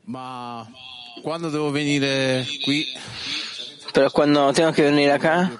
Ma 0.06 0.66
quando 1.22 1.50
devo 1.50 1.70
venire 1.70 2.46
qui, 2.64 2.86
Pero 3.92 4.10
cuando 4.10 4.52
tengo 4.52 4.72
que 4.72 4.82
venir 4.82 5.10
acá, 5.10 5.50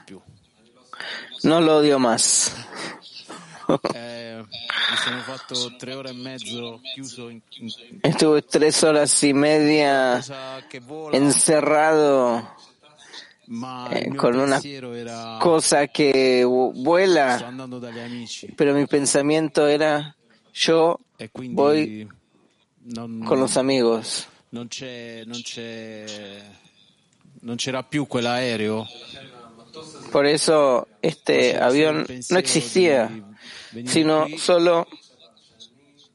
no 1.42 1.60
lo 1.60 1.76
odio 1.76 1.98
más. 1.98 2.50
eh, 3.94 4.42
sono 5.04 5.20
fatto 5.20 5.76
tre 5.76 5.94
ore 5.94 6.10
e 6.10 6.14
mezzo 6.14 6.80
chiuso 6.94 7.28
in, 7.28 7.40
in 7.58 8.00
Estuve 8.02 8.42
tres 8.42 8.82
horas 8.82 9.22
y 9.22 9.32
media 9.32 10.22
che 10.68 10.82
encerrado 11.12 12.54
eh, 13.90 14.16
con 14.16 14.38
una 14.38 14.60
cosa 15.40 15.86
que 15.86 16.44
vuela, 16.44 17.52
pero 18.56 18.74
mi 18.74 18.86
pensamiento 18.86 19.66
era 19.66 20.16
yo 20.52 21.00
e 21.18 21.30
voy 21.32 22.08
con 23.26 23.40
los 23.40 23.56
amigos. 23.56 24.28
non 27.44 27.56
c'era 27.56 27.82
più 27.82 28.06
quell'aereo. 28.06 28.86
Por 30.10 30.26
eso 30.26 30.88
este 31.02 31.58
avión 31.58 32.06
no 32.30 32.38
existía, 32.38 33.10
sino 33.86 34.26
solo 34.38 34.86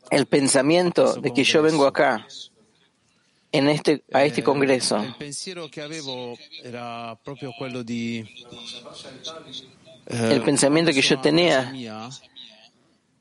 el 0.09 0.25
pensamiento 0.25 1.15
de 1.15 1.31
que 1.33 1.43
yo 1.43 1.61
vengo 1.61 1.85
acá, 1.85 2.25
en 3.51 3.69
este, 3.69 4.03
a 4.11 4.23
este 4.23 4.43
congreso. 4.43 5.03
Il 5.03 5.15
pensiero 5.17 5.67
che 5.69 5.81
avevo 5.81 6.37
era 6.63 7.17
proprio 7.21 7.51
quello 7.57 7.83
di 7.83 8.23
eh, 10.05 10.33
El 10.33 10.41
pensamiento 10.41 10.91
que 10.91 11.01
yo 11.01 11.19
tenía 11.19 11.71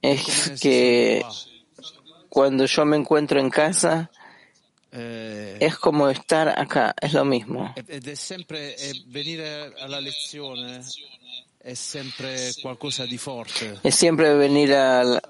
es 0.02 0.52
que 0.60 1.24
cuando 2.28 2.66
yo 2.66 2.84
me 2.84 2.96
encuentro 2.96 3.40
en 3.40 3.50
casa 3.50 4.10
eh, 4.92 5.56
es 5.60 5.76
como 5.76 6.08
estar 6.08 6.48
acá, 6.48 6.94
es 7.00 7.12
lo 7.12 7.24
mismo. 7.24 7.72
Es 7.74 8.20
siempre 13.94 14.34
venir 14.34 14.74
a 14.74 15.20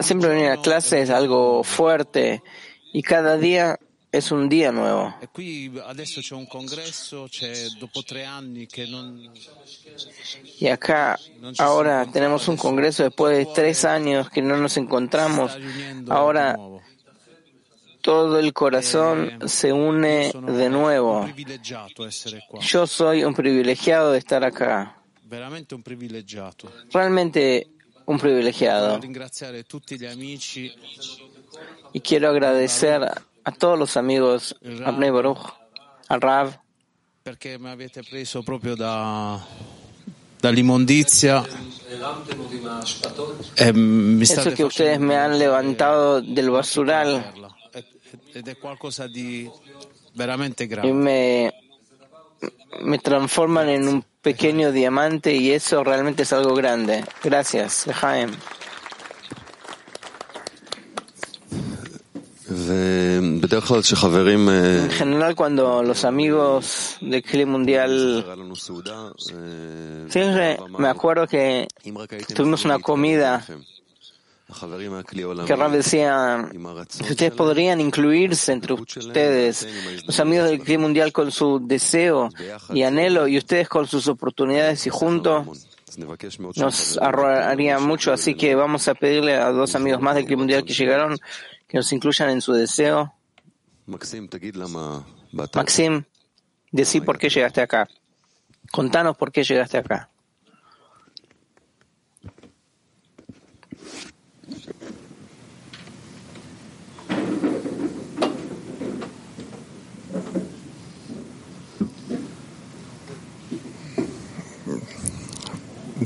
siempre 0.00 0.28
venir 0.28 0.50
a 0.50 0.60
clase 0.60 1.00
es 1.02 1.10
algo 1.10 1.64
fuerte 1.64 2.42
y 2.92 3.02
cada 3.02 3.38
día 3.38 3.78
es 4.12 4.32
un 4.32 4.48
día 4.48 4.72
nuevo. 4.72 5.14
E 5.20 5.28
Y 10.58 10.68
acá 10.68 11.18
ahora 11.58 12.06
tenemos 12.12 12.48
un 12.48 12.56
congreso 12.56 13.04
después 13.04 13.36
de 13.36 13.46
tres 13.54 13.84
años 13.84 14.28
que 14.30 14.42
no 14.42 14.56
nos 14.56 14.76
encontramos. 14.76 15.52
Ahora 16.08 16.56
todo 18.00 18.38
el 18.38 18.52
corazón 18.52 19.38
se 19.46 19.72
une 19.72 20.32
de 20.32 20.70
nuevo. 20.70 21.28
Yo 22.60 22.86
soy 22.86 23.24
un 23.24 23.34
privilegiado 23.34 24.12
de 24.12 24.18
estar 24.18 24.44
acá. 24.44 24.96
Realmente 26.92 27.68
un 28.06 28.18
privilegiado. 28.18 29.00
Y 31.92 32.00
quiero 32.00 32.28
agradecer 32.28 33.10
a 33.50 33.52
todos 33.52 33.78
los 33.78 33.96
amigos, 33.96 34.56
a 34.84 34.90
Bnei 34.92 35.10
Baruch, 35.10 35.52
al 36.08 36.20
Rav, 36.20 36.58
perché 37.22 37.58
mi 37.58 37.68
avete 37.68 38.02
preso 38.02 38.42
proprio 38.42 38.74
da, 38.74 39.38
dall'immondizia 40.40 41.44
e 43.54 43.72
mi 43.72 44.22
eso 44.22 44.52
que 44.52 44.64
ustedes 44.64 44.98
me 44.98 45.16
han 45.16 45.36
levantado 45.36 46.20
del 46.20 46.50
basural 46.50 47.32
ed 48.32 48.48
è 48.48 48.56
qualcosa 48.56 49.06
di 49.06 49.50
veramente 50.14 50.64
y 50.64 50.66
grande. 50.66 50.92
me, 50.92 51.52
me 52.82 52.98
transforman 52.98 53.68
en 53.68 53.88
un 53.88 54.04
pequeño 54.22 54.72
diamante 54.72 55.34
y 55.34 55.50
eso 55.50 55.82
realmente 55.82 56.22
es 56.22 56.32
algo 56.32 56.54
grande. 56.54 57.04
Gracias, 57.22 57.86
Jaime. 57.92 58.36
En 64.84 64.90
general, 64.90 65.34
cuando 65.36 65.82
los 65.82 66.04
amigos 66.04 66.96
de 67.00 67.22
Cli 67.22 67.44
Mundial, 67.44 68.26
siempre 70.08 70.58
me 70.78 70.88
acuerdo 70.88 71.26
que 71.26 71.68
tuvimos 72.34 72.64
una 72.64 72.78
comida 72.80 73.46
que 75.46 75.56
Rab 75.56 75.70
decía, 75.70 76.50
si 76.88 77.02
ustedes 77.04 77.32
podrían 77.32 77.80
incluirse 77.80 78.52
entre 78.52 78.74
ustedes, 78.74 79.68
los 80.04 80.18
amigos 80.18 80.50
del 80.50 80.60
Cli 80.60 80.76
Mundial 80.76 81.12
con 81.12 81.30
su 81.30 81.60
deseo 81.64 82.30
y 82.74 82.82
anhelo 82.82 83.28
y 83.28 83.38
ustedes 83.38 83.68
con 83.68 83.86
sus 83.86 84.08
oportunidades 84.08 84.86
y 84.86 84.90
juntos, 84.90 85.46
nos 86.56 86.98
arrojaría 86.98 87.78
mucho, 87.78 88.12
así 88.12 88.34
que 88.34 88.54
vamos 88.54 88.88
a 88.88 88.94
pedirle 88.94 89.36
a 89.36 89.50
dos 89.50 89.74
amigos 89.74 90.00
más 90.00 90.14
del 90.16 90.24
Club 90.24 90.38
Mundial 90.38 90.64
que 90.64 90.72
llegaron 90.72 91.18
que 91.70 91.78
nos 91.78 91.92
incluyan 91.92 92.30
en 92.30 92.40
su 92.40 92.52
deseo. 92.52 93.14
Maxim, 95.54 96.04
decí 96.72 97.00
por 97.00 97.16
qué 97.16 97.28
llegaste 97.28 97.60
acá. 97.60 97.88
Contanos 98.72 99.16
por 99.16 99.30
qué 99.30 99.44
llegaste 99.44 99.78
acá. 99.78 100.10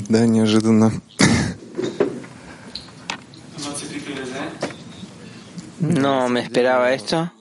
Да, 0.09 0.27
неожиданно. 0.27 0.91
No 5.93 6.29
me 6.29 6.41
esperaba 6.41 6.93
esto. 6.93 7.31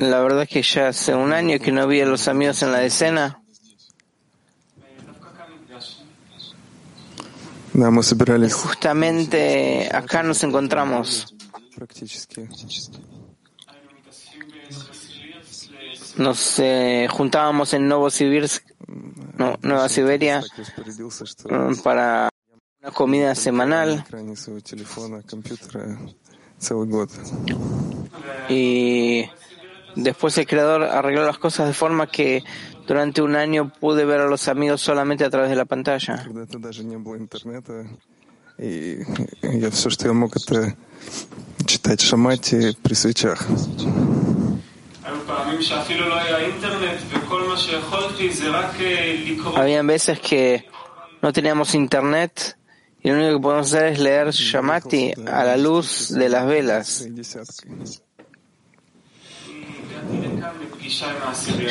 La 0.00 0.20
verdad 0.20 0.42
es 0.42 0.48
que 0.48 0.62
ya 0.62 0.88
hace 0.88 1.14
un 1.14 1.32
año 1.32 1.58
que 1.58 1.72
no 1.72 1.86
vi 1.86 2.00
a 2.00 2.06
los 2.06 2.28
amigos 2.28 2.62
en 2.62 2.72
la 2.72 2.78
decena. 2.78 3.40
Y 8.46 8.50
justamente 8.50 9.88
acá 9.92 10.22
nos 10.22 10.44
encontramos. 10.44 11.34
Nos 16.16 16.58
eh, 16.60 17.08
juntábamos 17.10 17.74
en 17.74 17.88
Novosibirsk 17.88 18.73
no, 19.38 19.58
Nueva 19.62 19.88
Siberia 19.88 20.42
mm, 21.48 21.82
para 21.82 22.28
una 22.82 22.92
comida 22.92 23.34
semanal. 23.34 24.04
Y 28.48 29.24
después 29.96 30.38
el 30.38 30.46
creador 30.46 30.82
arregló 30.84 31.24
las 31.24 31.38
cosas 31.38 31.66
de 31.66 31.74
forma 31.74 32.06
que 32.06 32.42
durante 32.86 33.22
un 33.22 33.34
año 33.36 33.72
pude 33.80 34.04
ver 34.04 34.20
a 34.20 34.26
los 34.26 34.48
amigos 34.48 34.80
solamente 34.80 35.24
a 35.24 35.30
través 35.30 35.50
de 35.50 35.56
la 35.56 35.64
pantalla. 35.64 36.24
Habían 49.56 49.86
veces 49.86 50.18
que 50.20 50.66
no 51.20 51.32
teníamos 51.32 51.74
internet 51.74 52.56
y 53.02 53.10
lo 53.10 53.16
único 53.16 53.36
que 53.36 53.42
podemos 53.42 53.66
hacer 53.74 53.92
es 53.92 53.98
leer 53.98 54.30
Shamati 54.30 55.12
a 55.26 55.44
la 55.44 55.56
luz 55.58 56.08
de 56.08 56.28
las 56.30 56.46
velas. 56.46 57.06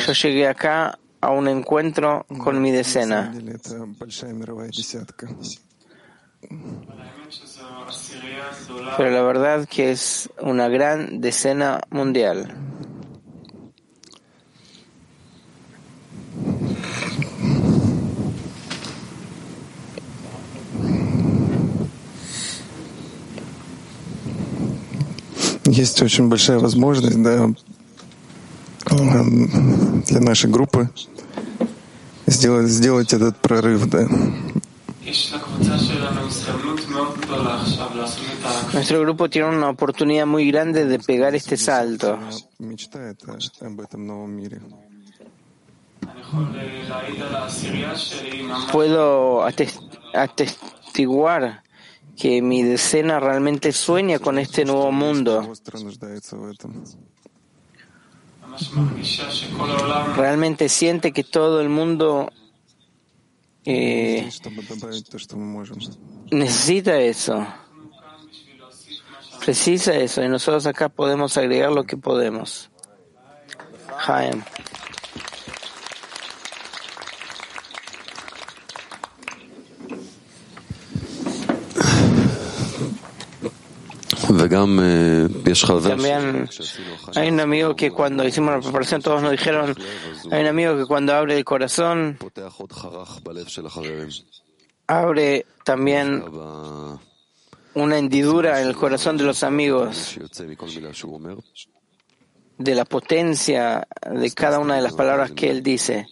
Yo 0.06 0.12
llegué 0.12 0.46
acá 0.46 0.98
a 1.20 1.30
un 1.30 1.48
encuentro 1.48 2.26
con 2.38 2.62
mi 2.62 2.70
decena. 2.70 3.34
Pero 8.96 9.10
la 9.10 9.22
verdad 9.22 9.66
que 9.68 9.90
es 9.90 10.30
una 10.40 10.68
gran 10.68 11.20
decena 11.20 11.80
mundial. 11.90 12.73
Есть 25.66 26.02
очень 26.02 26.28
большая 26.28 26.58
возможность 26.58 27.22
да, 27.22 27.50
для 28.90 30.20
нашей 30.20 30.50
группы 30.50 30.90
сделать, 32.26 32.68
сделать 32.68 33.12
этот 33.12 33.36
прорыв. 33.38 33.86
Да. 33.88 34.06
Nuestro 38.72 39.00
grupo 39.00 39.28
tiene 39.28 39.48
una 39.48 39.68
oportunidad 39.68 40.26
muy 40.26 40.50
grande 40.50 40.86
de 40.86 40.98
pegar 40.98 41.34
este 41.34 41.56
salto. 41.56 42.18
Puedo 48.72 49.42
ates- 49.46 49.80
atestiguar 50.12 51.62
que 52.16 52.42
mi 52.42 52.62
decena 52.62 53.20
realmente 53.20 53.72
sueña 53.72 54.18
con 54.18 54.38
este 54.38 54.64
nuevo 54.64 54.92
mundo. 54.92 55.52
Realmente 60.16 60.68
siente 60.68 61.12
que 61.12 61.24
todo 61.24 61.60
el 61.60 61.68
mundo 61.68 62.30
eh, 63.64 64.28
necesita 66.30 67.00
eso, 67.00 67.46
precisa 69.44 69.94
eso, 69.94 70.22
y 70.22 70.28
nosotros 70.28 70.66
acá 70.66 70.88
podemos 70.88 71.36
agregar 71.36 71.72
lo 71.72 71.84
que 71.84 71.96
podemos. 71.96 72.70
Jaime. 73.96 74.42
También 85.90 86.48
hay 87.14 87.28
un 87.28 87.40
amigo 87.40 87.74
que 87.76 87.90
cuando 87.90 88.24
hicimos 88.26 88.54
la 88.54 88.60
preparación 88.60 89.02
todos 89.02 89.22
nos 89.22 89.30
dijeron, 89.30 89.74
hay 90.30 90.40
un 90.42 90.46
amigo 90.46 90.76
que 90.76 90.86
cuando 90.86 91.14
abre 91.14 91.36
el 91.36 91.44
corazón, 91.44 92.18
abre 94.86 95.46
también 95.64 96.24
una 97.74 97.98
hendidura 97.98 98.60
en 98.60 98.68
el 98.68 98.76
corazón 98.76 99.16
de 99.16 99.24
los 99.24 99.42
amigos 99.42 100.18
de 102.58 102.74
la 102.74 102.84
potencia 102.84 103.86
de 104.10 104.30
cada 104.30 104.58
una 104.58 104.76
de 104.76 104.82
las 104.82 104.92
palabras 104.92 105.32
que 105.32 105.50
él 105.50 105.62
dice. 105.62 106.06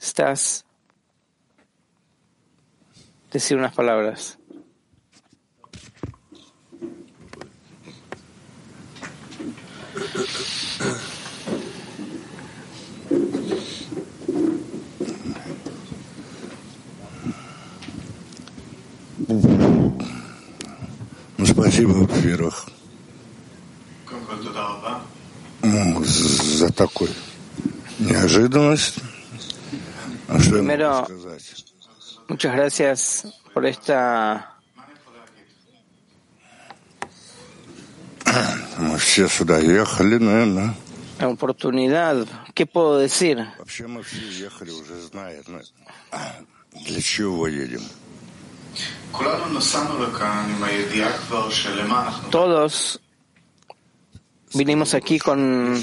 Estás 0.00 0.64
decir 3.32 3.56
unas 3.56 3.74
palabras. 3.74 4.38
Ну, 21.36 21.46
спасибо, 21.46 21.90
во-первых, 21.90 22.66
ну, 25.62 26.04
за 26.04 26.72
такую 26.72 27.10
неожиданность. 27.98 28.96
А 30.28 30.38
что 30.40 30.56
я 30.56 30.62
могу 30.62 31.04
сказать? 31.04 31.64
muchas 32.28 32.54
gracias 32.54 33.26
por 33.54 33.64
esta 33.64 34.57
La 41.18 41.28
oportunidad, 41.28 42.26
¿qué 42.54 42.66
puedo 42.66 42.98
decir? 42.98 43.38
Todos 52.30 53.00
vinimos 54.54 54.94
aquí 54.94 55.18
con, 55.18 55.82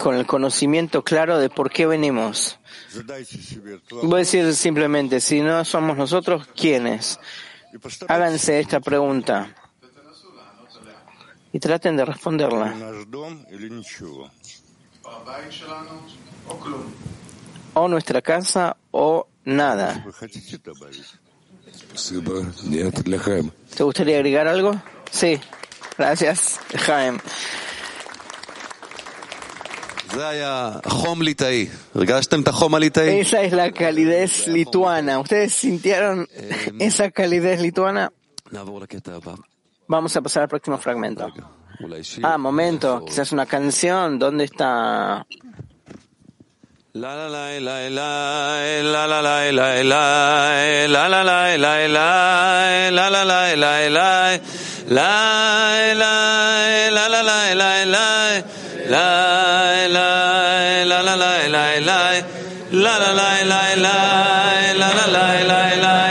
con 0.00 0.16
el 0.16 0.26
conocimiento 0.26 1.04
claro 1.04 1.38
de 1.38 1.50
por 1.50 1.70
qué 1.70 1.86
venimos. 1.86 2.58
Voy 4.02 4.14
a 4.14 4.16
decir 4.18 4.54
simplemente, 4.54 5.20
si 5.20 5.40
no 5.40 5.64
somos 5.64 5.96
nosotros, 5.96 6.48
¿quiénes? 6.56 7.20
Háganse 8.08 8.58
esta 8.58 8.80
pregunta 8.80 9.54
y 11.52 11.60
traten 11.60 11.96
de 11.96 12.04
responderla. 12.04 12.74
O 17.74 17.88
nuestra 17.88 18.22
casa 18.22 18.76
o 18.90 19.26
nada. 19.44 20.04
¿Te 23.76 23.82
gustaría 23.84 24.16
agregar 24.16 24.48
algo? 24.48 24.72
Sí. 25.10 25.40
Gracias, 25.98 26.58
Jaime. 26.74 27.18
Esa 33.20 33.42
es 33.42 33.52
la 33.52 33.72
calidez 33.72 34.46
lituana. 34.46 35.18
¿Ustedes 35.18 35.54
sintieron 35.54 36.28
esa 36.78 37.10
calidez 37.10 37.60
lituana? 37.60 38.12
Vamos 39.88 40.16
a 40.16 40.20
pasar 40.22 40.44
al 40.44 40.48
próximo 40.48 40.78
fragmento. 40.78 41.32
Ah, 42.22 42.38
momento, 42.38 43.04
quizás 43.04 43.32
una 43.32 43.46
canción. 43.46 44.18
¿Dónde 44.18 44.44
está? 44.44 45.26
la 46.94 47.16
la 47.16 47.50
la 63.76 63.88
la 65.42 65.76
la 65.76 66.01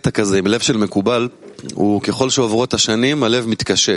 קטע 0.00 0.10
כזה 0.10 0.38
עם 0.38 0.46
לב 0.46 0.60
של 0.60 0.76
מקובל, 0.76 1.28
הוא 1.74 2.02
ככל 2.02 2.30
שעוברות 2.30 2.74
השנים, 2.74 3.22
הלב 3.22 3.48
מתקשה. 3.48 3.96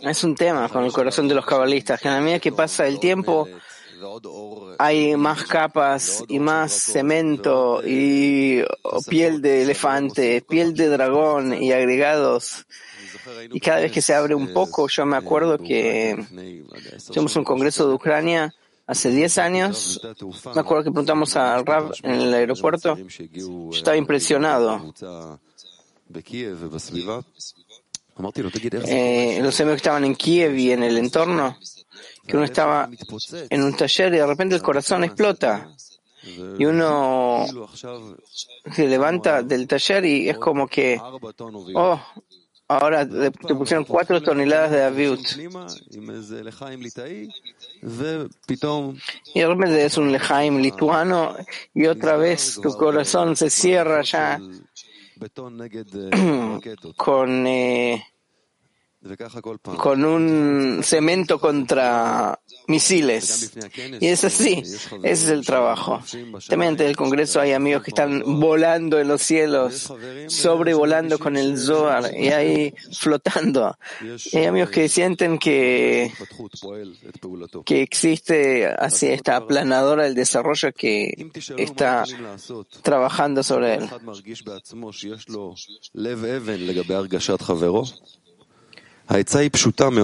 Es 0.00 0.22
un 0.22 0.36
tema 0.36 0.68
con 0.68 0.84
el 0.84 0.92
corazón 0.92 1.26
de 1.26 1.34
los 1.34 1.44
cabalistas, 1.44 2.00
que 2.00 2.08
a 2.08 2.20
medida 2.20 2.38
que 2.38 2.52
pasa 2.52 2.86
el 2.86 3.00
tiempo 3.00 3.48
hay 4.78 5.16
más 5.16 5.42
capas 5.44 6.22
y 6.28 6.38
más 6.38 6.72
cemento 6.72 7.82
y 7.84 8.62
piel 9.08 9.42
de 9.42 9.62
elefante, 9.62 10.40
piel 10.48 10.74
de 10.74 10.88
dragón 10.88 11.60
y 11.60 11.72
agregados. 11.72 12.66
Y 13.52 13.60
cada 13.60 13.80
vez 13.80 13.92
que 13.92 14.02
se 14.02 14.14
abre 14.14 14.34
un 14.34 14.52
poco, 14.52 14.88
yo 14.88 15.04
me 15.04 15.16
acuerdo 15.16 15.58
que 15.58 16.16
tuvimos 17.12 17.34
un 17.36 17.44
congreso 17.44 17.88
de 17.88 17.94
Ucrania 17.94 18.54
hace 18.85 19.09
10 19.09 19.37
años. 19.37 20.01
Me 20.53 20.61
acuerdo 20.61 20.83
que 20.83 20.91
preguntamos 20.91 21.35
al 21.35 21.65
Rab 21.65 21.93
en 22.03 22.21
el 22.21 22.33
aeropuerto. 22.33 22.97
Yo 22.97 23.69
estaba 23.71 23.97
impresionado. 23.97 24.93
Eh, 28.87 29.39
los 29.41 29.59
amigos 29.59 29.75
que 29.75 29.77
estaban 29.77 30.05
en 30.05 30.15
Kiev 30.15 30.55
y 30.55 30.71
en 30.71 30.83
el 30.83 30.97
entorno, 30.97 31.57
que 32.27 32.35
uno 32.35 32.45
estaba 32.45 32.89
en 33.49 33.63
un 33.63 33.75
taller 33.75 34.13
y 34.13 34.17
de 34.17 34.27
repente 34.27 34.55
el 34.55 34.61
corazón 34.61 35.03
explota. 35.03 35.69
Y 36.57 36.65
uno 36.65 37.45
se 38.71 38.87
levanta 38.87 39.43
del 39.43 39.67
taller 39.67 40.05
y 40.05 40.29
es 40.29 40.37
como 40.37 40.67
que, 40.67 40.97
oh, 41.75 41.99
ahora 42.67 43.07
te 43.07 43.55
pusieron 43.55 43.83
cuatro 43.83 44.21
toneladas 44.21 44.71
de 44.71 44.83
aviut. 44.83 45.19
Y 49.33 49.39
de 49.39 49.47
repente 49.47 49.85
es 49.85 49.97
un 49.97 50.11
lejaim 50.11 50.57
lituano 50.57 51.35
y 51.73 51.85
otra 51.87 52.15
vez 52.17 52.59
tu 52.61 52.73
corazón 52.77 53.35
se 53.35 53.49
cierra 53.49 54.01
ya 54.01 54.39
con, 56.97 57.47
eh, 57.47 58.03
con 59.77 60.05
un 60.05 60.81
cemento 60.81 61.39
contra 61.39 62.39
misiles. 62.67 63.53
Y 63.99 64.07
es 64.07 64.23
así, 64.23 64.63
ese 64.63 65.11
es 65.11 65.27
el 65.27 65.45
trabajo. 65.45 66.01
También 66.47 66.71
ante 66.71 66.85
el 66.85 66.95
Congreso 66.95 67.41
hay 67.41 67.51
amigos 67.51 67.83
que 67.83 67.91
están 67.91 68.39
volando 68.39 68.99
en 68.99 69.07
los 69.09 69.21
cielos, 69.21 69.91
sobrevolando 70.27 71.19
con 71.19 71.35
el 71.35 71.57
Zohar 71.57 72.15
y 72.17 72.29
ahí 72.29 72.73
flotando. 72.97 73.77
Y 74.31 74.37
hay 74.37 74.45
amigos 74.45 74.69
que 74.69 74.87
sienten 74.87 75.37
que, 75.37 76.11
que 77.65 77.81
existe 77.81 78.67
así 78.67 79.07
esta 79.07 79.35
aplanadora 79.35 80.03
del 80.03 80.15
desarrollo 80.15 80.71
que 80.71 81.29
está 81.57 82.05
trabajando 82.81 83.43
sobre 83.43 83.75
él. 83.75 83.89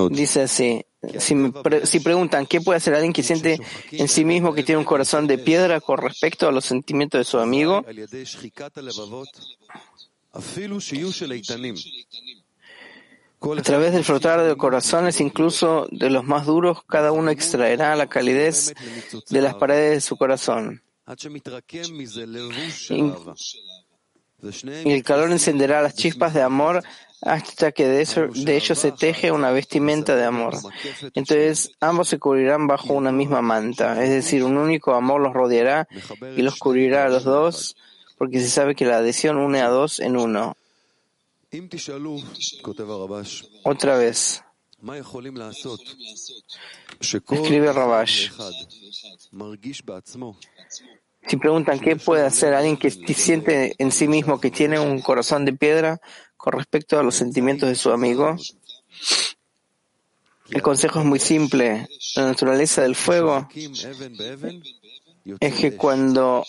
Dice 0.09 0.41
así, 0.43 0.85
si, 1.19 1.35
me 1.35 1.51
si 1.85 1.99
preguntan 2.01 2.45
qué 2.45 2.59
puede 2.62 2.77
hacer 2.77 2.93
alguien 2.93 3.13
que 3.13 3.23
siente 3.23 3.59
en 3.91 4.07
sí 4.07 4.25
mismo 4.25 4.53
que 4.53 4.63
tiene 4.63 4.79
un 4.79 4.85
corazón 4.85 5.27
de 5.27 5.38
piedra 5.38 5.79
con 5.79 5.97
respecto 5.97 6.47
a 6.47 6.51
los 6.51 6.65
sentimientos 6.65 7.19
de 7.19 7.23
su 7.23 7.39
amigo, 7.39 7.85
a 13.41 13.62
través 13.63 13.93
del 13.93 14.03
frotar 14.03 14.43
de 14.43 14.57
corazones, 14.57 15.21
incluso 15.21 15.88
de 15.91 16.09
los 16.09 16.25
más 16.25 16.45
duros, 16.45 16.83
cada 16.85 17.13
uno 17.13 17.31
extraerá 17.31 17.95
la 17.95 18.07
calidez 18.07 18.73
de 19.29 19.41
las 19.41 19.55
paredes 19.55 19.93
de 19.93 20.01
su 20.01 20.17
corazón. 20.17 20.83
Y 24.85 24.91
el 24.91 25.03
calor 25.03 25.31
encenderá 25.31 25.81
las 25.81 25.95
chispas 25.95 26.33
de 26.33 26.41
amor 26.41 26.83
hasta 27.21 27.71
que 27.71 27.86
de, 27.88 28.01
eso, 28.01 28.27
de 28.27 28.55
ellos 28.55 28.79
se 28.79 28.91
teje 28.91 29.32
una 29.32 29.51
vestimenta 29.51 30.15
de 30.15 30.25
amor. 30.25 30.55
Entonces 31.13 31.71
ambos 31.79 32.08
se 32.08 32.19
cubrirán 32.19 32.67
bajo 32.67 32.93
una 32.93 33.12
misma 33.12 33.41
manta, 33.41 34.01
es 34.03 34.10
decir, 34.10 34.43
un 34.43 34.58
único 34.58 34.93
amor 34.93 35.21
los 35.21 35.34
rodeará 35.34 35.88
y 36.36 36.41
los 36.41 36.58
cubrirá 36.58 37.05
a 37.05 37.10
los 37.10 37.23
dos, 37.23 37.75
porque 38.17 38.39
se 38.39 38.49
sabe 38.49 38.75
que 38.75 38.86
la 38.86 38.97
adhesión 38.97 39.38
une 39.38 39.62
a 39.62 39.69
dos 39.69 39.99
en 39.99 40.17
uno. 40.17 40.55
Otra 43.63 43.97
vez. 43.97 44.43
Escribe 47.01 47.73
Rabash. 47.73 48.32
Si 51.27 51.38
preguntan 51.38 51.79
qué 51.79 51.95
puede 51.95 52.25
hacer 52.25 52.53
alguien 52.53 52.77
que 52.77 52.89
siente 52.89 53.75
en 53.77 53.91
sí 53.91 54.08
mismo 54.08 54.39
que 54.39 54.51
tiene 54.51 54.79
un 54.79 55.01
corazón 55.01 55.43
de 55.43 55.53
piedra 55.53 55.99
con 56.39 56.54
respecto 56.54 56.97
a 56.97 57.04
los 57.04 57.15
sentimientos 57.15 57.67
de 57.67 57.75
su 57.75 57.91
amigo, 57.91 58.38
el 60.52 60.62
consejo 60.62 60.99
es 60.99 61.06
muy 61.06 61.19
simple. 61.19 61.86
La 62.15 62.23
naturaleza 62.23 62.82
del 62.82 62.95
fuego 62.95 63.49
es 65.41 65.54
que 65.56 65.75
cuando 65.75 66.45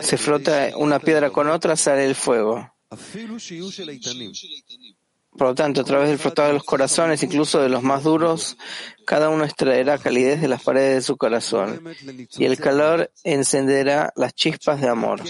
se 0.00 0.16
frota 0.16 0.70
una 0.76 0.98
piedra 0.98 1.28
con 1.28 1.48
otra 1.48 1.76
sale 1.76 2.06
el 2.06 2.14
fuego. 2.14 2.74
Por 5.36 5.48
lo 5.48 5.54
tanto, 5.54 5.82
a 5.82 5.84
través 5.84 6.08
del 6.08 6.18
frotado 6.18 6.48
de 6.48 6.54
los 6.54 6.64
corazones, 6.64 7.22
incluso 7.22 7.60
de 7.60 7.68
los 7.68 7.82
más 7.82 8.02
duros, 8.02 8.56
cada 9.04 9.28
uno 9.28 9.44
extraerá 9.44 9.98
calidez 9.98 10.40
de 10.40 10.48
las 10.48 10.62
paredes 10.62 10.94
de 10.94 11.02
su 11.02 11.18
corazón, 11.18 11.82
y 12.38 12.46
el 12.46 12.56
calor 12.56 13.10
encenderá 13.24 14.10
las 14.16 14.32
chispas 14.32 14.80
de 14.80 14.88
amor, 14.88 15.20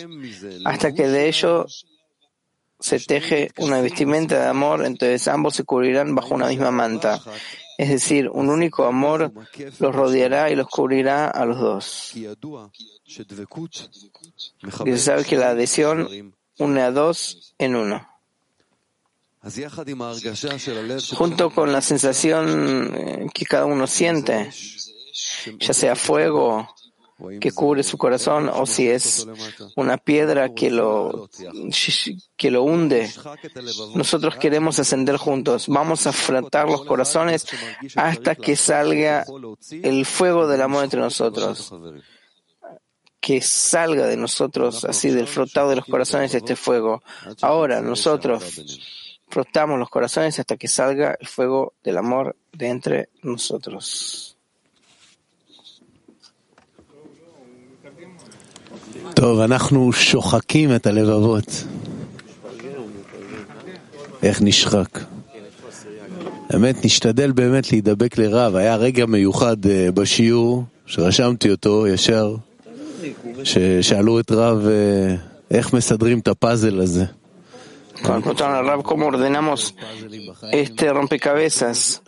hasta 0.67 0.95
que 0.95 1.09
de 1.09 1.27
ello 1.27 1.67
se 2.85 3.01
teje 3.01 3.51
una 3.57 3.81
vestimenta 3.81 4.39
de 4.39 4.47
amor, 4.47 4.85
entonces 4.85 5.27
ambos 5.27 5.55
se 5.55 5.65
cubrirán 5.65 6.15
bajo 6.15 6.35
una 6.35 6.49
misma 6.49 6.71
manta. 6.71 7.19
Es 7.79 7.89
decir, 7.89 8.29
un 8.29 8.51
único 8.51 8.85
amor 8.85 9.33
los 9.79 9.95
rodeará 9.95 10.51
y 10.51 10.55
los 10.55 10.69
cubrirá 10.69 11.31
a 11.31 11.47
los 11.47 11.59
dos. 11.59 12.13
Y 12.15 12.27
se 14.91 14.99
sabe 14.99 15.25
que 15.25 15.39
la 15.39 15.49
adhesión 15.49 16.35
une 16.59 16.83
a 16.83 16.91
dos 16.91 17.55
en 17.57 17.75
uno. 17.75 18.07
Junto 21.17 21.51
con 21.51 21.73
la 21.73 21.81
sensación 21.81 22.95
eh, 22.95 23.27
que 23.33 23.47
cada 23.47 23.65
uno 23.65 23.87
siente, 23.87 24.51
ya 25.59 25.73
sea 25.73 25.97
fuego 25.97 26.69
que 27.41 27.53
cubre 27.53 27.83
su 27.83 27.97
corazón 27.97 28.51
o 28.53 28.67
si 28.67 28.89
es 28.89 29.27
una 29.77 29.99
piedra 29.99 30.53
que 30.53 30.71
lo, 30.71 31.29
que 32.37 32.51
lo 32.51 32.63
hunde. 32.65 33.11
Nosotros 33.95 34.37
queremos 34.37 34.79
ascender 34.79 35.17
juntos. 35.17 35.69
Vamos 35.69 36.07
a 36.07 36.13
frotar 36.13 36.69
los 36.69 36.85
corazones 36.85 37.47
hasta 37.95 38.35
que 38.35 38.57
salga 38.57 39.25
el 39.71 40.05
fuego 40.07 40.49
del 40.49 40.63
amor 40.63 40.85
entre 40.85 41.01
nosotros. 41.01 41.73
Que 43.21 43.41
salga 43.41 44.07
de 44.07 44.17
nosotros, 44.17 44.85
así 44.85 45.11
del 45.11 45.27
frotado 45.27 45.71
de 45.71 45.77
los 45.77 45.87
corazones, 45.87 46.35
este 46.35 46.57
fuego. 46.57 47.03
Ahora 47.41 47.81
nosotros 47.81 48.61
frotamos 49.29 49.79
los 49.79 49.89
corazones 49.89 50.39
hasta 50.39 50.57
que 50.57 50.69
salga 50.69 51.17
el 51.19 51.27
fuego 51.27 51.75
del 51.83 51.97
amor 51.97 52.37
de 52.53 52.69
entre 52.69 53.09
nosotros. 53.23 54.34
טוב, 59.15 59.41
אנחנו 59.41 59.93
שוחקים 59.93 60.75
את 60.75 60.87
הלבבות. 60.87 61.65
איך 64.23 64.43
נשחק. 64.43 64.99
האמת, 66.51 66.85
נשתדל 66.85 67.33
באמת 67.33 67.73
להידבק 67.73 68.19
לרב. 68.19 68.57
היה 68.57 68.77
רגע 68.77 69.07
מיוחד 69.07 69.57
בשיעור, 69.95 70.65
שרשמתי 70.87 71.51
אותו 71.51 71.87
ישר, 71.87 72.37
ששאלו 73.45 74.21
את 74.21 74.33
רב 74.33 74.67
איך 75.51 75.73
מסדרים 75.73 76.19
את 76.19 76.29
הפאזל 76.29 76.81
הזה. 76.81 77.05
Cuando 78.03 78.21
preguntaron 78.21 78.57
al 78.57 78.67
Rab 78.67 78.83
cómo 78.83 79.07
ordenamos 79.07 79.75
este 80.51 80.93
rompecabezas, 80.93 82.03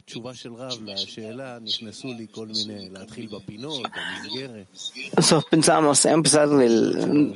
nosotros 5.16 5.44
pensamos 5.51 6.05
empezar 6.07 6.49
del, 6.49 7.31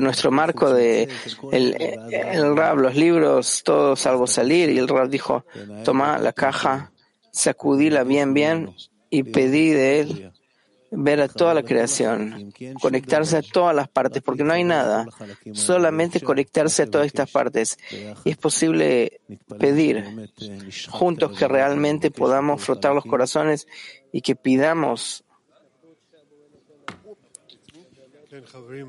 nuestro 0.00 0.30
marco 0.30 0.72
de 0.72 1.08
el, 1.52 1.76
el 2.10 2.56
Rab, 2.56 2.78
los 2.78 2.96
libros, 2.96 3.62
todo 3.64 3.94
salvo 3.96 4.26
salir, 4.26 4.70
y 4.70 4.78
el 4.78 4.88
Rab 4.88 5.08
dijo, 5.08 5.44
toma 5.84 6.18
la 6.18 6.32
caja, 6.32 6.90
sacudíla 7.30 8.02
bien, 8.04 8.34
bien, 8.34 8.74
y 9.10 9.22
pedí 9.22 9.70
de 9.70 10.00
él 10.00 10.32
ver 10.90 11.20
a 11.20 11.28
toda 11.28 11.54
la 11.54 11.62
creación, 11.62 12.52
conectarse 12.80 13.36
a 13.36 13.42
todas 13.42 13.74
las 13.74 13.88
partes, 13.88 14.22
porque 14.22 14.44
no 14.44 14.52
hay 14.52 14.64
nada, 14.64 15.06
solamente 15.52 16.20
conectarse 16.20 16.82
a 16.82 16.90
todas 16.90 17.06
estas 17.06 17.30
partes. 17.30 17.78
Y 18.24 18.30
es 18.30 18.36
posible 18.36 19.20
pedir 19.58 20.30
juntos 20.88 21.36
que 21.38 21.48
realmente 21.48 22.10
podamos 22.10 22.62
frotar 22.62 22.94
los 22.94 23.04
corazones 23.04 23.66
y 24.12 24.20
que 24.20 24.36
pidamos 24.36 25.24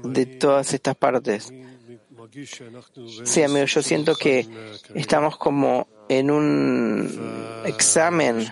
de 0.03 0.25
todas 0.25 0.73
estas 0.73 0.95
partes. 0.95 1.51
Sí, 3.23 3.43
amigo, 3.43 3.65
yo 3.65 3.81
siento 3.81 4.15
que 4.15 4.45
estamos 4.93 5.37
como 5.37 5.87
en 6.09 6.31
un 6.31 7.63
examen 7.65 8.45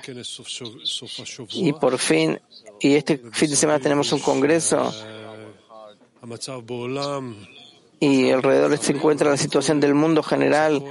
y 1.51 1.73
por 1.73 1.97
fin, 1.97 2.39
y 2.85 2.95
este 2.95 3.17
fin 3.31 3.49
de 3.49 3.55
semana 3.55 3.79
tenemos 3.79 4.11
un 4.11 4.19
congreso 4.19 4.93
y 7.99 8.29
alrededor 8.29 8.77
se 8.77 8.91
encuentra 8.91 9.31
la 9.31 9.37
situación 9.37 9.79
del 9.79 9.95
mundo 9.95 10.21
general 10.21 10.83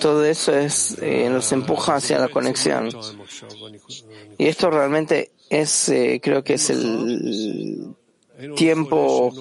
todo 0.00 0.24
eso 0.24 0.52
es, 0.56 0.98
eh, 1.00 1.28
nos 1.30 1.52
empuja 1.52 1.94
hacia 1.94 2.18
la 2.18 2.28
conexión. 2.28 2.88
Y 4.36 4.46
esto 4.46 4.68
realmente 4.68 5.30
es, 5.48 5.88
eh, 5.90 6.20
creo 6.20 6.42
que 6.42 6.54
es 6.54 6.70
el 6.70 7.94
tiempo 8.56 9.32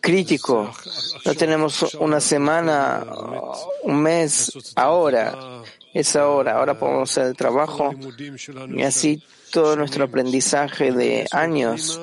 crítico. 0.00 0.72
No 1.24 1.34
tenemos 1.34 1.94
una 1.94 2.20
semana, 2.20 3.06
un 3.82 4.02
mes, 4.02 4.52
ahora. 4.76 5.62
Es 5.92 6.14
ahora. 6.16 6.58
Ahora 6.58 6.78
podemos 6.78 7.10
hacer 7.10 7.26
el 7.28 7.36
trabajo 7.36 7.90
y 8.68 8.82
así 8.82 9.22
todo 9.50 9.76
nuestro 9.76 10.04
aprendizaje 10.04 10.92
de 10.92 11.26
años 11.32 12.00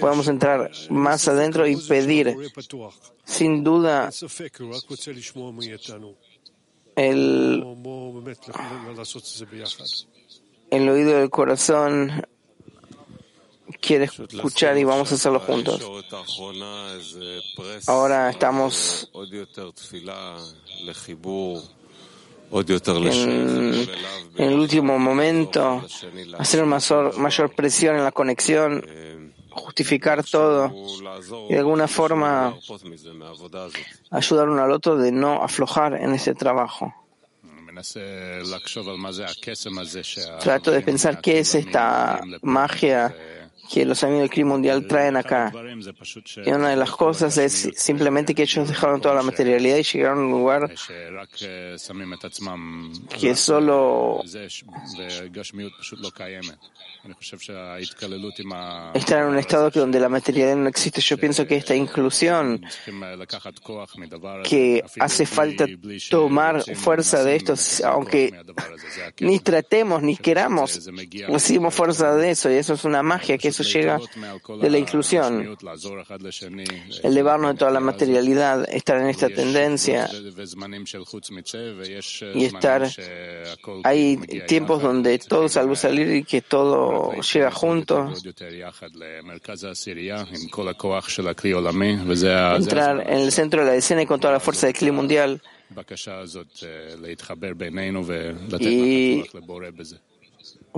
podemos 0.00 0.28
entrar 0.28 0.70
más 0.90 1.28
adentro 1.28 1.66
y 1.66 1.76
pedir. 1.76 2.36
Sin 3.24 3.62
duda, 3.62 4.10
el, 6.96 7.64
el 10.70 10.88
oído 10.88 11.18
del 11.18 11.30
corazón 11.30 12.26
quiere 13.80 14.04
escuchar 14.04 14.76
y 14.78 14.84
vamos 14.84 15.10
a 15.12 15.14
hacerlo 15.14 15.40
juntos. 15.40 15.80
Ahora 17.86 18.30
estamos 18.30 19.10
en, 22.52 23.88
el 24.36 24.54
último 24.54 24.98
momento, 24.98 25.84
hacer 26.38 26.66
mayor, 26.66 27.16
mayor 27.18 27.54
presión 27.54 27.96
en 27.96 28.04
la 28.04 28.12
conexión, 28.12 28.84
justificar 29.50 30.24
todo 30.24 30.72
y 31.48 31.52
de 31.52 31.58
alguna 31.58 31.86
forma 31.86 32.56
ayudar 34.10 34.48
uno 34.48 34.62
al 34.62 34.72
otro 34.72 34.96
de 34.96 35.12
no 35.12 35.42
aflojar 35.42 35.94
en 35.94 36.14
ese 36.14 36.34
trabajo. 36.34 36.92
Trato 40.40 40.70
de 40.70 40.80
pensar 40.82 41.20
qué 41.20 41.38
es 41.38 41.54
esta 41.54 42.20
magia 42.42 43.14
que 43.70 43.84
los 43.84 44.02
amigos 44.02 44.22
del 44.22 44.30
crimen 44.30 44.52
mundial 44.52 44.86
traen 44.86 45.16
acá. 45.16 45.52
Y 46.44 46.50
una 46.50 46.70
de 46.70 46.76
las 46.76 46.90
cosas 46.90 47.38
es 47.38 47.70
simplemente 47.76 48.34
que 48.34 48.42
ellos 48.42 48.68
dejaron 48.68 49.00
toda 49.00 49.14
la 49.14 49.22
materialidad 49.22 49.76
y 49.76 49.82
llegaron 49.82 50.18
a 50.18 50.22
un 50.22 50.30
lugar 50.30 50.70
que 53.18 53.34
solo 53.36 54.22
estar 58.94 59.22
en 59.22 59.28
un 59.28 59.38
estado 59.38 59.70
que 59.70 59.78
donde 59.78 60.00
la 60.00 60.08
materialidad 60.08 60.56
no 60.56 60.68
existe. 60.68 61.00
Yo 61.00 61.16
pienso 61.16 61.46
que 61.46 61.56
esta 61.56 61.74
inclusión 61.74 62.60
que 64.44 64.84
hace 64.98 65.26
falta 65.26 65.66
tomar 66.10 66.62
fuerza 66.74 67.22
de 67.22 67.36
esto, 67.36 67.54
aunque 67.86 68.32
ni 69.20 69.38
tratemos 69.38 70.02
ni 70.02 70.16
queramos, 70.16 70.90
recibimos 71.28 71.74
fuerza 71.74 72.14
de 72.16 72.30
eso 72.30 72.50
y 72.50 72.54
eso 72.54 72.74
es 72.74 72.84
una 72.84 73.02
magia 73.02 73.38
que 73.38 73.48
eso 73.60 73.78
llega 73.78 73.98
de 74.60 74.70
la 74.70 74.78
inclusión, 74.78 75.56
elevarnos 77.02 77.52
de 77.52 77.58
toda 77.58 77.70
la 77.70 77.80
materialidad, 77.80 78.68
estar 78.70 78.98
en 78.98 79.08
esta 79.08 79.28
tendencia 79.28 80.08
y 82.34 82.44
estar. 82.44 82.88
Hay 83.84 84.16
tiempos 84.46 84.82
donde 84.82 85.18
todo 85.18 85.48
salvo 85.48 85.76
salir 85.76 86.14
y 86.14 86.24
que 86.24 86.42
todo 86.42 87.12
llega 87.20 87.50
junto. 87.50 88.12
Entrar 92.56 93.00
en 93.00 93.18
el 93.18 93.32
centro 93.32 93.64
de 93.64 93.70
la 93.70 93.76
escena 93.76 94.02
y 94.02 94.06
con 94.06 94.20
toda 94.20 94.34
la 94.34 94.40
fuerza 94.40 94.66
del 94.66 94.76
clima 94.76 94.96
mundial. 94.96 95.40
Y 98.60 99.24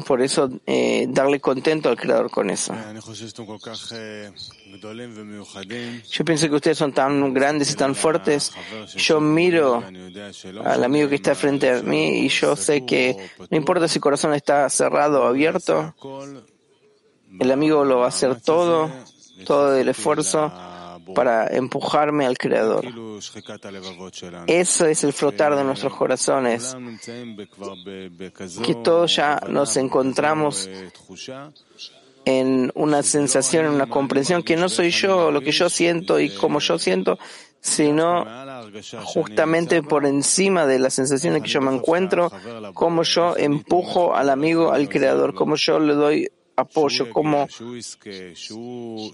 por 0.07 0.23
eso 0.23 0.49
eh, 0.67 1.07
darle 1.09 1.41
contento 1.41 1.89
al 1.89 1.97
Creador 1.97 2.31
con 2.31 2.51
eso. 2.51 2.75
Yo 6.11 6.25
pienso 6.25 6.49
que 6.49 6.55
ustedes 6.55 6.79
son 6.79 6.93
tan 6.93 7.35
grandes 7.35 7.73
y 7.73 7.77
tan 7.77 7.95
fuertes. 7.95 8.53
Yo 8.97 9.21
miro 9.21 9.83
al 10.65 10.85
amigo 10.85 11.09
que 11.09 11.17
está 11.17 11.35
frente 11.35 11.71
a 11.71 11.83
mí 11.83 12.25
y 12.25 12.29
yo 12.29 12.57
sé 12.57 12.85
que 12.87 13.31
no 13.51 13.57
importa 13.57 13.89
si 13.89 13.99
el 13.99 14.03
corazón 14.03 14.35
está 14.35 14.69
cerrado 14.71 15.23
o 15.23 15.27
abierto, 15.27 15.95
el 17.39 17.51
amigo 17.51 17.85
lo 17.85 17.99
va 17.99 18.07
a 18.07 18.09
hacer 18.09 18.41
todo, 18.41 18.91
todo 19.45 19.77
el 19.77 19.89
esfuerzo 19.89 20.53
para 21.15 21.47
empujarme 21.49 22.27
al 22.27 22.39
Creador. 22.39 22.85
Eso 24.47 24.87
es 24.87 25.05
el 25.05 25.13
flotar 25.13 25.57
de 25.57 25.65
nuestros 25.65 25.95
corazones, 25.95 26.77
que 28.65 28.75
todos 28.83 29.17
ya 29.17 29.41
nos 29.49 29.77
encontramos 29.77 30.69
en 32.25 32.71
una 32.75 33.03
sensación, 33.03 33.67
en 33.67 33.73
una 33.73 33.87
comprensión 33.87 34.43
que 34.43 34.57
no 34.57 34.69
soy 34.69 34.91
yo, 34.91 35.31
lo 35.31 35.41
que 35.41 35.53
yo 35.53 35.69
siento 35.69 36.21
y 36.21 36.31
como 36.31 36.61
yo 36.61 36.79
siento, 36.79 37.19
sino 37.61 38.25
justamente 39.05 39.83
por 39.83 40.07
encima 40.07 40.67
de 40.67 40.79
la 40.79 40.91
sensación 40.91 41.37
en 41.37 41.43
que 41.43 41.49
yo 41.49 41.61
me 41.61 41.75
encuentro, 41.75 42.31
como 42.75 43.03
yo 43.03 43.37
empujo 43.37 44.15
al 44.15 44.31
amigo, 44.31 44.73
al 44.73 44.89
creador, 44.89 45.35
como 45.35 45.57
yo 45.57 45.79
le 45.79 45.95
doy 45.95 46.29
apoyo, 46.57 47.11
como, 47.11 47.49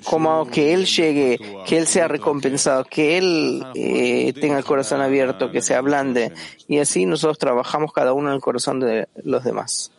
como 0.04 0.46
que 0.50 0.74
Él 0.74 0.86
llegue, 0.86 1.38
que 1.66 1.78
Él 1.78 1.86
sea 1.86 2.08
recompensado, 2.08 2.84
que 2.84 3.18
Él 3.18 3.64
eh, 3.74 4.32
tenga 4.40 4.58
el 4.58 4.64
corazón 4.64 5.00
abierto, 5.00 5.50
que 5.50 5.60
se 5.60 5.74
ablande. 5.74 6.32
Y 6.66 6.78
así 6.78 7.06
nosotros 7.06 7.38
trabajamos 7.38 7.92
cada 7.92 8.12
uno 8.12 8.28
en 8.28 8.34
el 8.34 8.40
corazón 8.40 8.80
de 8.80 9.08
los 9.24 9.44
demás. 9.44 9.92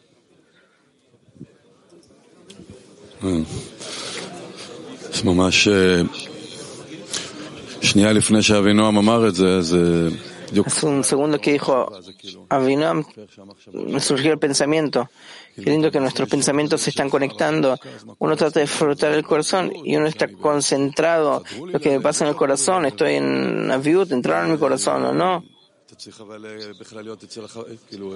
Es 10.65 10.83
un 10.83 11.03
segundo 11.03 11.39
que 11.39 11.53
dijo 11.53 11.91
Avinam, 12.49 13.03
me 13.73 13.99
surgió 13.99 14.33
el 14.33 14.39
pensamiento. 14.39 15.09
Qué 15.55 15.61
lindo 15.61 15.91
que 15.91 15.99
nuestros 15.99 16.29
pensamientos 16.29 16.81
se 16.81 16.89
están 16.91 17.09
conectando. 17.09 17.77
Uno 18.19 18.35
trata 18.35 18.59
de 18.59 18.67
frotar 18.67 19.11
el 19.13 19.23
corazón 19.23 19.71
y 19.83 19.95
uno 19.95 20.07
está 20.07 20.27
concentrado. 20.27 21.43
Lo 21.65 21.79
que 21.79 21.89
me 21.89 22.01
pasa 22.01 22.23
en 22.23 22.29
el 22.29 22.35
corazón, 22.35 22.85
estoy 22.85 23.15
en 23.15 23.71
Aviut, 23.71 24.11
entraron 24.11 24.47
en 24.47 24.51
mi 24.53 24.57
corazón 24.57 25.03
o 25.05 25.13
no. 25.13 25.43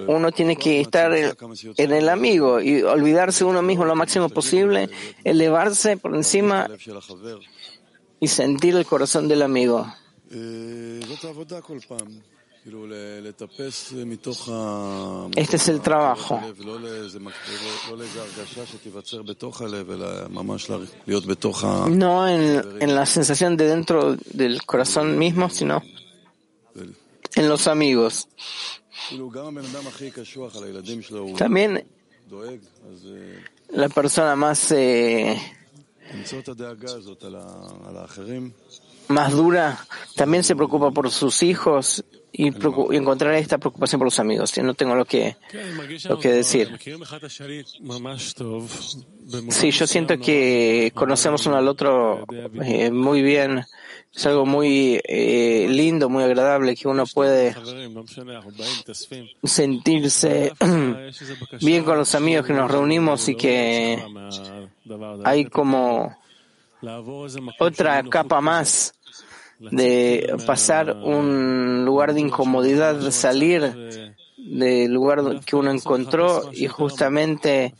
Uno 0.06 0.32
tiene 0.32 0.56
que 0.56 0.80
estar 0.80 1.12
en 1.12 1.92
el 1.92 2.08
amigo 2.08 2.60
y 2.60 2.82
olvidarse 2.82 3.44
uno 3.44 3.62
mismo 3.62 3.84
lo 3.84 3.96
máximo 3.96 4.28
posible, 4.28 4.88
elevarse 5.24 5.96
por 5.96 6.14
encima 6.14 6.68
y 8.20 8.28
sentir 8.28 8.76
el 8.76 8.86
corazón 8.86 9.28
del 9.28 9.42
amigo. 9.42 9.86
Este 15.36 15.56
es 15.56 15.68
el 15.68 15.80
trabajo. 15.82 16.40
No 21.88 22.26
en, 22.26 22.62
en 22.80 22.94
la 22.94 23.04
sensación 23.04 23.56
de 23.58 23.66
dentro 23.66 24.16
del 24.32 24.64
corazón 24.64 25.18
mismo, 25.18 25.50
sino 25.50 25.82
en 27.34 27.48
los 27.48 27.66
amigos. 27.66 28.28
También 31.36 31.84
la 33.68 33.88
persona 33.90 34.36
más 34.36 34.72
eh, 34.72 35.36
más 39.08 39.32
dura 39.32 39.86
también 40.16 40.42
se 40.44 40.56
preocupa 40.56 40.90
por 40.90 41.10
sus 41.10 41.42
hijos 41.42 42.02
y, 42.36 42.48
encontrar 42.96 43.34
esta 43.34 43.58
preocupación 43.58 44.00
por 44.00 44.06
los 44.06 44.18
amigos. 44.18 44.52
Yo 44.52 44.62
no 44.64 44.74
tengo 44.74 44.96
lo 44.96 45.04
que, 45.04 45.36
lo 46.08 46.18
que 46.18 46.32
decir. 46.32 46.76
Sí, 49.48 49.70
yo 49.70 49.86
siento 49.86 50.18
que 50.18 50.92
conocemos 50.94 51.46
uno 51.46 51.56
al 51.56 51.68
otro 51.68 52.24
eh, 52.64 52.90
muy 52.90 53.22
bien. 53.22 53.64
Es 54.12 54.26
algo 54.26 54.46
muy 54.46 55.00
eh, 55.04 55.66
lindo, 55.68 56.08
muy 56.08 56.22
agradable 56.24 56.76
que 56.76 56.86
uno 56.86 57.04
puede 57.06 57.54
sentirse 59.42 60.52
bien 61.60 61.84
con 61.84 61.98
los 61.98 62.14
amigos 62.14 62.46
que 62.46 62.52
nos 62.52 62.70
reunimos 62.70 63.28
y 63.28 63.34
que 63.34 64.00
hay 65.24 65.46
como 65.46 66.16
otra 67.58 68.04
capa 68.04 68.40
más 68.40 68.94
de 69.70 70.36
pasar 70.46 70.96
un 70.96 71.84
lugar 71.84 72.14
de 72.14 72.20
incomodidad, 72.20 72.94
de 72.94 73.12
salir 73.12 73.74
del 74.36 74.92
lugar 74.92 75.40
que 75.44 75.56
uno 75.56 75.70
encontró 75.70 76.50
y 76.52 76.66
justamente 76.66 77.74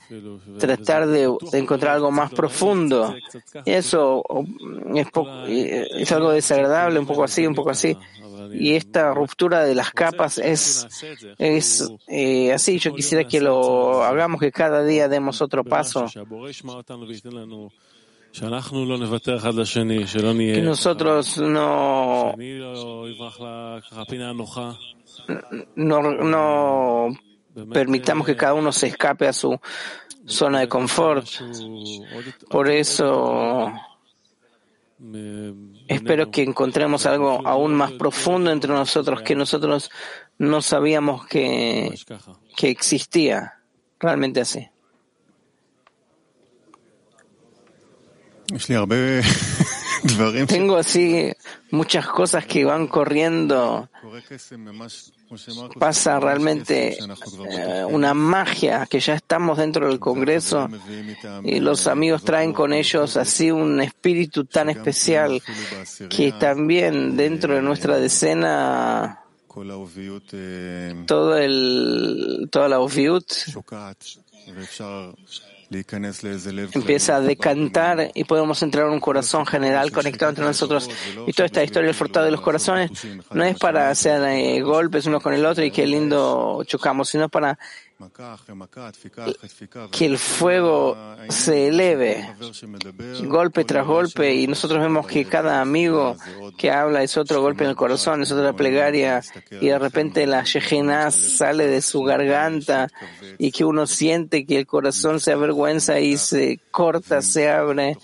tratar 0.59 1.07
de, 1.07 1.31
encontrar 1.53 1.97
algo 1.97 2.11
más 2.11 2.33
profundo. 2.33 3.15
Y 3.65 3.71
eso 3.71 4.25
es, 4.95 5.07
es 5.97 6.13
algo 6.13 6.31
desagradable, 6.33 6.99
un 6.99 7.07
poco 7.07 7.25
así, 7.25 7.47
un 7.47 7.55
poco 7.55 7.71
así. 7.71 7.97
Y 8.53 8.75
esta 8.75 9.13
ruptura 9.13 9.65
de 9.65 9.75
las 9.75 9.91
capas 9.91 10.39
es, 10.39 10.87
es 11.39 11.91
eh, 12.07 12.53
así. 12.53 12.79
Yo 12.79 12.95
quisiera 12.95 13.25
que 13.25 13.41
lo 13.41 14.03
hagamos, 14.03 14.41
que 14.41 14.53
cada 14.53 14.85
día 14.85 15.09
demos 15.09 15.43
otro 15.43 15.65
paso. 15.65 16.07
Que 20.55 20.63
nosotros 20.63 21.39
no 21.39 22.35
no, 25.77 26.03
no 26.03 27.17
permitamos 27.73 28.27
que 28.27 28.37
cada 28.37 28.55
uno 28.55 28.73
se 28.73 28.89
escape 28.89 29.29
a 29.29 29.33
su 29.33 29.59
zona 30.27 30.61
de 30.61 30.69
confort. 30.69 31.27
Por 32.49 32.69
eso 32.71 33.73
espero 35.87 36.31
que 36.31 36.43
encontremos 36.43 37.07
algo 37.07 37.41
aún 37.47 37.75
más 37.75 37.93
profundo 37.93 38.51
entre 38.51 38.73
nosotros 38.73 39.23
que 39.23 39.37
nosotros 39.37 39.91
no 40.39 40.61
sabíamos 40.61 41.27
que, 41.27 41.95
que 42.57 42.71
existía. 42.71 43.61
Realmente 44.01 44.41
así. 44.41 44.69
Tengo 50.47 50.77
así 50.77 51.33
muchas 51.71 52.07
cosas 52.07 52.47
que 52.47 52.65
van 52.65 52.87
corriendo. 52.87 53.89
Pasa 55.79 56.21
realmente 56.21 56.97
eh, 56.99 57.85
una 57.89 58.15
magia 58.15 58.87
que 58.87 59.01
ya 59.01 59.15
estamos 59.15 59.59
dentro 59.59 59.89
del 59.89 59.99
Congreso 59.99 60.69
y 61.43 61.59
los 61.59 61.87
amigos 61.87 62.23
traen 62.23 62.53
con 62.53 62.73
ellos 62.73 63.17
así 63.17 63.51
un 63.51 63.81
espíritu 63.81 64.45
tan 64.45 64.69
especial 64.71 65.43
que 66.09 66.33
también 66.33 67.17
dentro 67.17 67.55
de 67.55 67.63
nuestra 67.63 67.97
decena 67.97 69.21
todo 71.07 71.37
el, 71.39 72.49
toda 72.51 72.69
la 72.69 72.81
oviut 72.81 73.27
empieza 76.73 77.17
a 77.17 77.21
decantar 77.21 78.11
y 78.15 78.25
podemos 78.25 78.63
entrar 78.63 78.87
en 78.87 78.93
un 78.93 79.01
corazón 79.01 79.47
general 79.47 79.91
conectado 79.91 80.31
entre 80.31 80.45
nosotros. 80.45 80.89
Y 81.27 81.33
toda 81.33 81.47
esta 81.47 81.65
historia 81.65 81.87
del 81.87 81.95
fortado 81.95 82.27
de 82.27 82.33
los 82.33 82.41
corazones 82.41 82.91
no 83.33 83.45
es 83.45 83.59
para 83.59 83.91
hacer 83.91 84.23
eh, 84.23 84.61
golpes 84.61 85.07
uno 85.07 85.21
con 85.21 85.35
el 85.35 85.45
otro 85.45 85.65
y 85.65 85.71
qué 85.71 85.87
lindo 85.87 86.63
chocamos, 86.67 87.09
sino 87.09 87.29
para 87.29 87.59
que 89.93 90.07
el 90.07 90.19
fuego 90.19 90.97
se 91.29 91.69
eleve 91.69 92.35
golpe 93.25 93.65
tras 93.65 93.87
golpe 93.87 94.35
y 94.35 94.47
nosotros 94.47 94.81
vemos 94.81 95.07
que 95.07 95.25
cada 95.25 95.61
amigo 95.61 96.17
que 96.59 96.71
habla 96.71 97.03
es 97.03 97.17
otro 97.17 97.41
golpe 97.41 97.65
en 97.65 97.71
el 97.71 97.77
corazón, 97.77 98.23
es 98.23 98.33
otra 98.33 98.53
plegaria 98.53 99.23
y 99.61 99.69
de 99.69 99.79
repente 99.79 100.27
la 100.27 100.43
Shekinah 100.43 101.11
sale 101.11 101.67
de 101.67 101.81
su 101.81 102.03
garganta 102.03 102.89
y 103.39 103.53
que 103.53 103.65
uno 103.65 103.87
siente 103.87 104.45
que 104.45 104.59
el 104.59 104.67
corazón 104.67 105.21
se 105.21 105.33
avergüenza 105.33 106.01
y 106.01 106.17
se 106.17 106.61
corta, 106.71 107.23
se 107.23 107.49
abre 107.49 107.97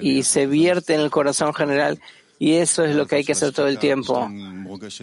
y 0.00 0.24
se 0.24 0.46
vierte 0.46 0.94
en 0.94 1.00
el 1.00 1.10
corazón 1.10 1.54
general 1.54 2.00
y 2.38 2.54
eso 2.54 2.84
es 2.84 2.94
lo 2.94 3.06
que 3.06 3.16
hay 3.16 3.24
que 3.24 3.32
hacer 3.32 3.52
todo 3.52 3.66
el 3.66 3.78
tiempo. 3.78 4.30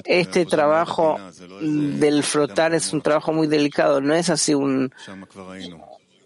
Este 0.06 0.46
trabajo 0.46 1.18
del 1.62 2.24
flotar 2.24 2.74
es 2.74 2.94
un 2.94 3.02
trabajo 3.02 3.34
muy 3.34 3.48
delicado, 3.48 4.02
no 4.02 4.14
es 4.14 4.30
así 4.30 4.54
un, 4.54 4.94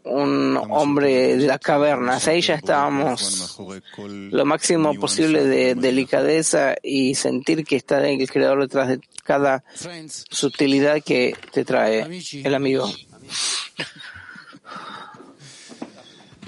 un 0.04 0.60
hombre 0.70 1.38
de 1.38 1.48
la 1.48 1.58
caverna. 1.58 2.20
Ahí 2.26 2.42
ya 2.42 2.56
estábamos 2.56 3.58
lo 3.98 4.46
máximo 4.46 4.94
posible 4.96 5.46
de 5.46 5.76
delicadeza 5.76 6.76
y 6.84 7.16
sentir 7.16 7.64
que 7.64 7.76
está 7.76 8.08
el 8.08 8.30
creador 8.30 8.62
detrás 8.62 8.90
de 8.90 9.00
cada 9.24 9.64
sutilidad 10.30 11.02
que 11.04 11.36
te 11.52 11.66
trae 11.66 12.22
el 12.44 12.56
amigo. 12.56 12.90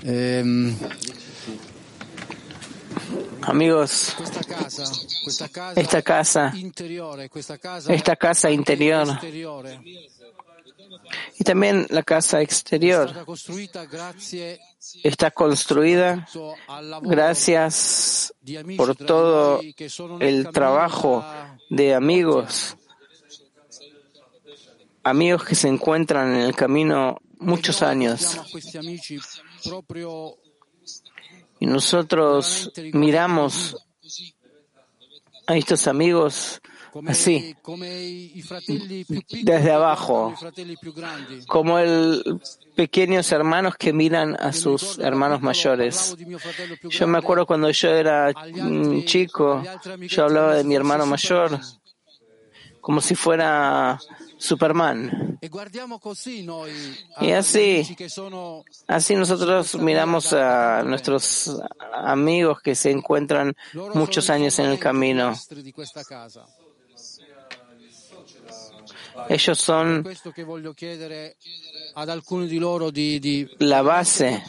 Em, 0.04 0.76
Amigos, 3.42 4.16
esta 5.76 6.02
casa, 6.02 6.54
esta 7.90 8.16
casa 8.16 8.52
interior. 8.52 9.08
y 11.38 11.44
también 11.44 11.88
la 11.90 12.04
casa 12.04 12.42
exterior. 12.42 13.26
Está 15.04 15.32
construida 15.32 16.28
gracias 17.02 18.34
por 18.78 18.96
todo 18.96 19.62
el 20.20 20.50
trabajo 20.52 21.26
de 21.70 21.94
amigos, 21.94 22.76
amigos 25.04 25.44
que 25.44 25.56
se 25.56 25.68
encuentran 25.68 26.36
en 26.36 26.42
el 26.42 26.56
camino 26.56 27.18
muchos 27.40 27.82
años. 27.82 28.40
Y 31.62 31.68
nosotros 31.68 32.72
miramos 32.92 33.78
a 35.46 35.56
estos 35.56 35.88
amigos 35.88 36.60
así, 37.08 37.56
desde 39.44 39.72
abajo, 39.72 40.34
como 41.48 41.78
el 41.78 42.42
pequeños 42.76 43.32
hermanos 43.32 43.76
que 43.78 43.94
miran 43.94 44.36
a 44.40 44.52
sus 44.54 44.98
hermanos 44.98 45.42
mayores. 45.44 46.18
Yo 46.90 47.06
me 47.06 47.20
acuerdo 47.20 47.46
cuando 47.46 47.70
yo 47.70 47.90
era 47.90 48.34
chico, 49.06 49.64
yo 50.00 50.24
hablaba 50.24 50.56
de 50.56 50.64
mi 50.64 50.74
hermano 50.74 51.06
mayor 51.06 51.60
como 52.82 53.00
si 53.00 53.14
fuera 53.14 54.00
Superman. 54.42 55.38
Y 57.22 57.32
así, 57.32 57.96
así 58.88 59.16
nosotros 59.16 59.76
miramos 59.76 60.34
a 60.34 60.82
nuestros 60.84 61.62
amigos 61.94 62.60
que 62.62 62.74
se 62.74 62.90
encuentran 62.90 63.56
muchos 63.94 64.32
años 64.32 64.58
en 64.58 64.66
el 64.66 64.80
camino. 64.80 65.36
Ellos 69.30 69.60
son 69.60 70.04
la 73.60 73.82
base. 73.84 74.44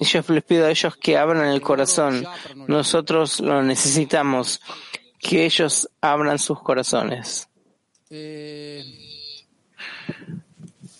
Yo 0.00 0.20
les 0.28 0.44
pido 0.44 0.66
a 0.66 0.70
ellos 0.70 0.96
que 0.96 1.16
abran 1.16 1.48
el 1.48 1.60
corazón. 1.62 2.26
Nosotros 2.66 3.40
lo 3.40 3.62
necesitamos 3.62 4.60
que 5.24 5.46
ellos 5.46 5.88
abran 6.02 6.38
sus 6.38 6.60
corazones. 6.60 7.48
Eh, 8.10 8.84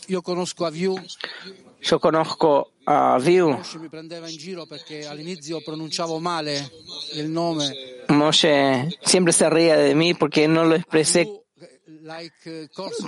yo 0.08 0.22
conozco 0.22 0.64
a 0.64 0.70
View. 0.70 0.96
Yo 1.82 2.00
conozco 2.00 2.72
a 2.86 3.18
View. 3.18 3.58
Moshe 8.08 8.88
siempre 9.02 9.32
se 9.32 9.50
ría 9.50 9.76
de 9.76 9.94
mí 9.94 10.14
porque 10.14 10.48
no 10.48 10.64
lo 10.64 10.74
expresé 10.74 11.28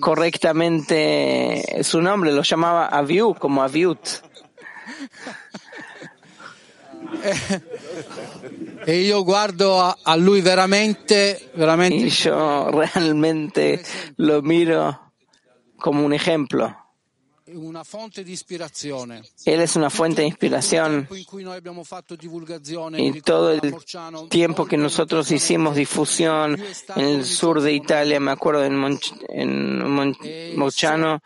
correctamente 0.01 1.83
su 1.83 2.03
nombre, 2.03 2.33
lo 2.33 2.43
llamaba 2.43 2.87
Aviu 2.89 3.35
como 3.35 3.63
Aviut. 3.63 4.01
E 8.87 9.01
io 9.01 9.25
guardo 9.25 9.81
a, 9.81 10.17
lui 10.17 10.41
veramente, 10.41 11.51
veramente. 11.55 12.07
Y 12.07 12.11
yo 12.11 12.71
realmente 12.71 13.83
lo 14.17 14.43
miro 14.43 15.13
como 15.77 16.05
un 16.05 16.13
ejemplo. 16.13 16.86
Él 19.45 19.61
es 19.61 19.77
una 19.77 19.89
fuente 19.91 20.23
de 20.23 20.29
inspiración. 20.29 21.07
Y 22.99 23.21
todo 23.23 23.53
el 23.53 23.61
tiempo 24.29 24.67
que 24.67 24.77
nosotros 24.77 25.31
hicimos 25.31 25.77
difusión 25.77 26.57
en 26.97 27.05
el 27.05 27.25
sur 27.25 27.61
de 27.61 27.73
Italia, 27.73 28.19
me 28.21 28.33
acuerdo 28.33 28.65
en, 28.65 28.99
en 29.29 29.89
Mon- 29.91 30.17
Mochano, 30.57 31.21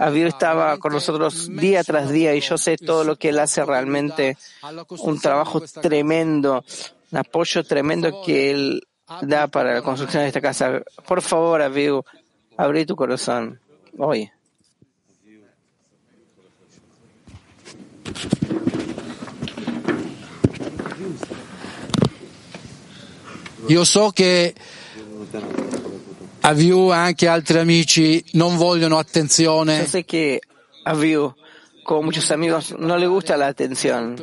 Aviv 0.00 0.26
estaba 0.28 0.78
con 0.78 0.92
nosotros 0.92 1.48
día 1.60 1.84
tras 1.84 2.10
día 2.10 2.34
y 2.34 2.40
yo 2.40 2.56
sé 2.58 2.76
todo 2.78 3.04
lo 3.04 3.16
que 3.16 3.28
él 3.30 3.38
hace 3.38 3.64
realmente, 3.64 4.36
un 5.06 5.20
trabajo 5.20 5.60
tremendo, 5.82 6.64
un 7.12 7.18
apoyo 7.18 7.62
tremendo 7.64 8.22
que 8.24 8.50
él 8.50 8.86
da 9.22 9.46
para 9.48 9.74
la 9.74 9.82
construcción 9.82 10.22
de 10.22 10.28
esta 10.28 10.40
casa. 10.40 10.82
Por 11.06 11.22
favor, 11.22 11.60
Aviv, 11.62 12.00
abrí 12.56 12.84
tu 12.86 12.96
corazón 12.96 13.60
hoy. 13.98 14.30
Io 23.66 23.84
so 23.84 24.10
che 24.10 24.54
Aviu 26.40 26.92
e 26.92 26.94
anche 26.94 27.26
altri 27.26 27.58
amici 27.58 28.24
non 28.32 28.56
vogliono 28.56 28.94
Yo 28.94 29.00
attenzione 29.00 29.86
sé 29.86 30.04
que 30.04 30.40
a 30.84 30.94
Viu, 30.94 31.34
como 31.82 32.02
muchos 32.02 32.30
amigos, 32.30 32.74
no 32.78 32.96
le 32.96 33.06
gusta 33.06 33.36
la 33.36 33.48
atención, 33.48 34.16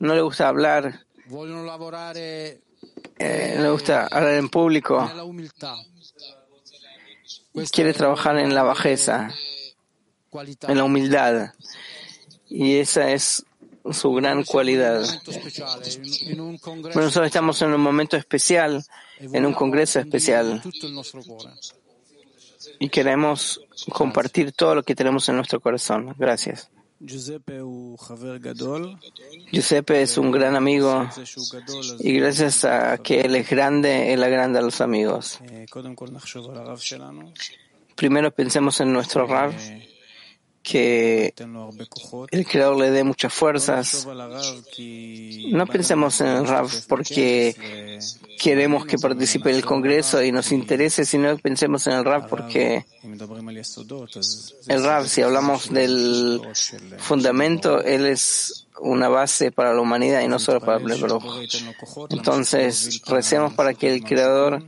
no 0.00 0.14
le 0.14 0.20
gusta 0.22 0.48
hablar, 0.48 1.04
lavorare 1.28 2.60
eh, 3.18 3.54
no 3.56 3.62
le 3.62 3.70
gusta 3.70 4.06
hablar 4.10 4.34
en 4.34 4.48
público, 4.48 5.10
quiere 7.70 7.92
trabajar 7.92 8.38
en 8.38 8.54
la 8.54 8.62
bajeza, 8.62 9.30
en 10.68 10.76
la 10.78 10.84
humildad. 10.84 11.52
Y 12.48 12.76
esa 12.76 13.10
es 13.10 13.44
su 13.90 14.12
gran 14.12 14.44
cualidad. 14.44 15.04
Nosotros 16.94 17.26
estamos 17.26 17.60
en 17.62 17.72
un 17.72 17.80
momento 17.80 18.16
especial, 18.16 18.84
en 19.18 19.46
un 19.46 19.54
congreso 19.54 19.98
especial, 20.00 20.62
y 22.78 22.88
queremos 22.88 23.60
compartir 23.90 24.52
todo 24.52 24.76
lo 24.76 24.82
que 24.82 24.94
tenemos 24.94 25.28
en 25.28 25.36
nuestro 25.36 25.60
corazón. 25.60 26.14
Gracias. 26.18 26.70
Giuseppe 29.50 30.02
es 30.02 30.16
un 30.18 30.30
gran 30.30 30.54
amigo 30.54 31.08
y 31.98 32.12
gracias 32.12 32.64
a 32.64 32.96
que 32.98 33.22
él 33.22 33.34
es 33.34 33.50
grande, 33.50 34.12
él 34.12 34.22
agranda 34.22 34.60
a 34.60 34.62
los 34.62 34.80
amigos. 34.80 35.40
Primero 37.96 38.30
pensemos 38.30 38.80
en 38.80 38.92
nuestro 38.92 39.26
Rav 39.26 39.52
que 40.62 41.34
el 42.30 42.46
Creador 42.46 42.78
le 42.78 42.90
dé 42.90 43.04
muchas 43.04 43.32
fuerzas. 43.32 44.06
No 44.06 45.66
pensemos 45.66 46.20
en 46.20 46.28
el 46.28 46.46
Rav 46.46 46.70
porque 46.88 47.98
queremos 48.38 48.86
que 48.86 48.98
participe 48.98 49.50
en 49.50 49.56
el 49.56 49.64
Congreso 49.64 50.22
y 50.22 50.32
nos 50.32 50.52
interese, 50.52 51.04
sino 51.04 51.36
pensemos 51.38 51.86
en 51.86 51.94
el 51.94 52.04
Rav 52.04 52.28
porque 52.28 52.84
el 54.68 54.84
Rav, 54.84 55.08
si 55.08 55.22
hablamos 55.22 55.70
del 55.70 56.40
fundamento, 56.98 57.82
él 57.82 58.06
es 58.06 58.66
una 58.80 59.08
base 59.08 59.52
para 59.52 59.74
la 59.74 59.80
humanidad 59.80 60.22
y 60.22 60.28
no 60.28 60.38
solo 60.38 60.60
para 60.60 60.78
el 60.78 60.84
pueblo. 60.84 61.20
Entonces, 62.10 63.02
recemos 63.06 63.54
para 63.54 63.74
que 63.74 63.92
el 63.92 64.02
Creador 64.02 64.62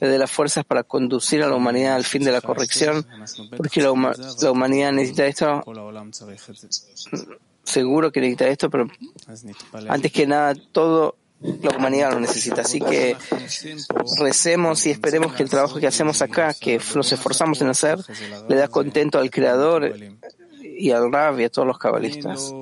le 0.00 0.08
dé 0.08 0.18
las 0.18 0.30
fuerzas 0.30 0.64
para 0.64 0.82
conducir 0.82 1.42
a 1.42 1.48
la 1.48 1.56
humanidad 1.56 1.94
al 1.94 2.04
fin 2.04 2.24
de 2.24 2.32
la 2.32 2.40
corrección, 2.40 3.06
porque 3.56 3.82
la, 3.82 3.92
la 4.40 4.50
humanidad 4.50 4.92
necesita 4.92 5.26
esto, 5.26 5.62
seguro 7.62 8.10
que 8.10 8.20
necesita 8.20 8.48
esto, 8.48 8.70
pero 8.70 8.88
antes 9.88 10.12
que 10.12 10.26
nada 10.26 10.54
todo 10.72 11.16
la 11.40 11.76
humanidad 11.76 12.12
lo 12.12 12.20
necesita. 12.20 12.62
Así 12.62 12.80
que 12.80 13.16
recemos 14.18 14.86
y 14.86 14.90
esperemos 14.90 15.34
que 15.34 15.42
el 15.42 15.50
trabajo 15.50 15.78
que 15.78 15.86
hacemos 15.86 16.20
acá, 16.22 16.54
que 16.54 16.80
nos 16.94 17.12
esforzamos 17.12 17.60
en 17.62 17.68
hacer, 17.68 17.98
le 18.48 18.56
da 18.56 18.68
contento 18.68 19.18
al 19.18 19.30
Creador 19.30 19.94
y 20.62 20.90
al 20.90 21.12
Rab 21.12 21.40
y 21.40 21.44
a 21.44 21.50
todos 21.50 21.66
los 21.66 21.78
cabalistas. 21.78 22.52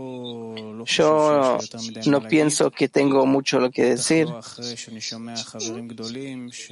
Yo 0.84 1.58
no 2.06 2.28
pienso 2.28 2.70
que 2.70 2.88
tengo 2.88 3.26
mucho 3.26 3.58
lo 3.60 3.70
que 3.70 3.84
decir. 3.84 4.26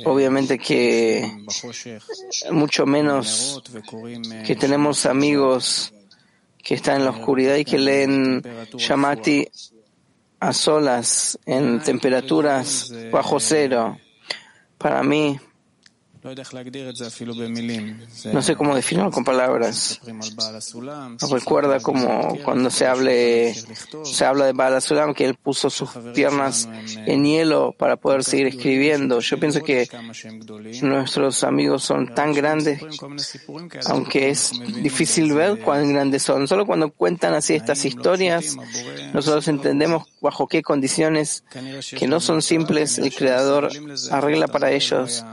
Obviamente 0.04 0.58
que 0.58 1.18
eh, 1.18 2.50
mucho 2.50 2.86
menos 2.86 3.62
que 4.46 4.56
tenemos 4.56 5.06
amigos 5.06 5.92
que 6.62 6.74
están 6.74 6.96
en 6.96 7.04
la 7.04 7.10
oscuridad 7.10 7.56
y 7.56 7.64
que 7.64 7.78
leen 7.78 8.42
Shamati 8.76 9.46
a 10.40 10.52
solas, 10.52 11.38
en 11.46 11.82
temperaturas 11.82 12.92
bajo 13.10 13.40
cero. 13.40 13.98
Para 14.78 15.02
mí, 15.02 15.38
no 18.32 18.42
sé 18.42 18.56
cómo 18.56 18.74
definirlo 18.74 19.10
con 19.10 19.24
palabras. 19.24 20.00
Recuerda 21.30 21.80
como 21.80 22.36
cuando 22.44 22.70
se, 22.70 22.86
hable, 22.86 23.54
se 24.04 24.24
habla 24.24 24.46
de 24.46 24.52
Baal 24.52 24.82
Sulam, 24.82 25.14
que 25.14 25.24
él 25.24 25.34
puso 25.34 25.70
sus 25.70 25.90
piernas 26.14 26.68
en 27.06 27.24
hielo 27.24 27.72
para 27.78 27.96
poder 27.96 28.24
seguir 28.24 28.48
escribiendo. 28.48 29.20
Yo 29.20 29.38
pienso 29.38 29.62
que 29.62 29.88
nuestros 30.82 31.44
amigos 31.44 31.84
son 31.84 32.14
tan 32.14 32.32
grandes, 32.32 32.80
aunque 33.86 34.30
es 34.30 34.52
difícil 34.82 35.32
ver 35.32 35.60
cuán 35.60 35.92
grandes 35.92 36.22
son. 36.22 36.48
Solo 36.48 36.66
cuando 36.66 36.90
cuentan 36.90 37.34
así 37.34 37.54
estas 37.54 37.84
historias, 37.84 38.56
nosotros 39.12 39.46
entendemos 39.48 40.04
bajo 40.20 40.48
qué 40.48 40.62
condiciones, 40.62 41.44
que 41.96 42.08
no 42.08 42.20
son 42.20 42.42
simples, 42.42 42.98
el 42.98 43.14
Creador 43.14 43.70
arregla 44.10 44.48
para 44.48 44.72
ellos 44.72 45.24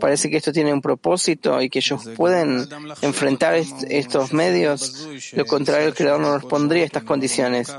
Parece 0.00 0.30
que 0.30 0.36
esto 0.36 0.52
tiene 0.52 0.72
un 0.72 0.80
propósito 0.80 1.60
y 1.60 1.68
que 1.68 1.78
ellos 1.78 2.02
pueden 2.16 2.66
enfrentar 3.02 3.54
estos 3.54 4.32
medios. 4.32 5.06
Lo 5.32 5.44
contrario, 5.46 5.88
el 5.88 5.94
creador 5.94 6.20
no 6.20 6.32
nos 6.32 6.44
pondría 6.44 6.84
estas 6.84 7.04
condiciones. 7.04 7.74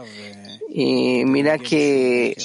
Y 0.69 1.23
mira 1.25 1.57
que 1.57 2.35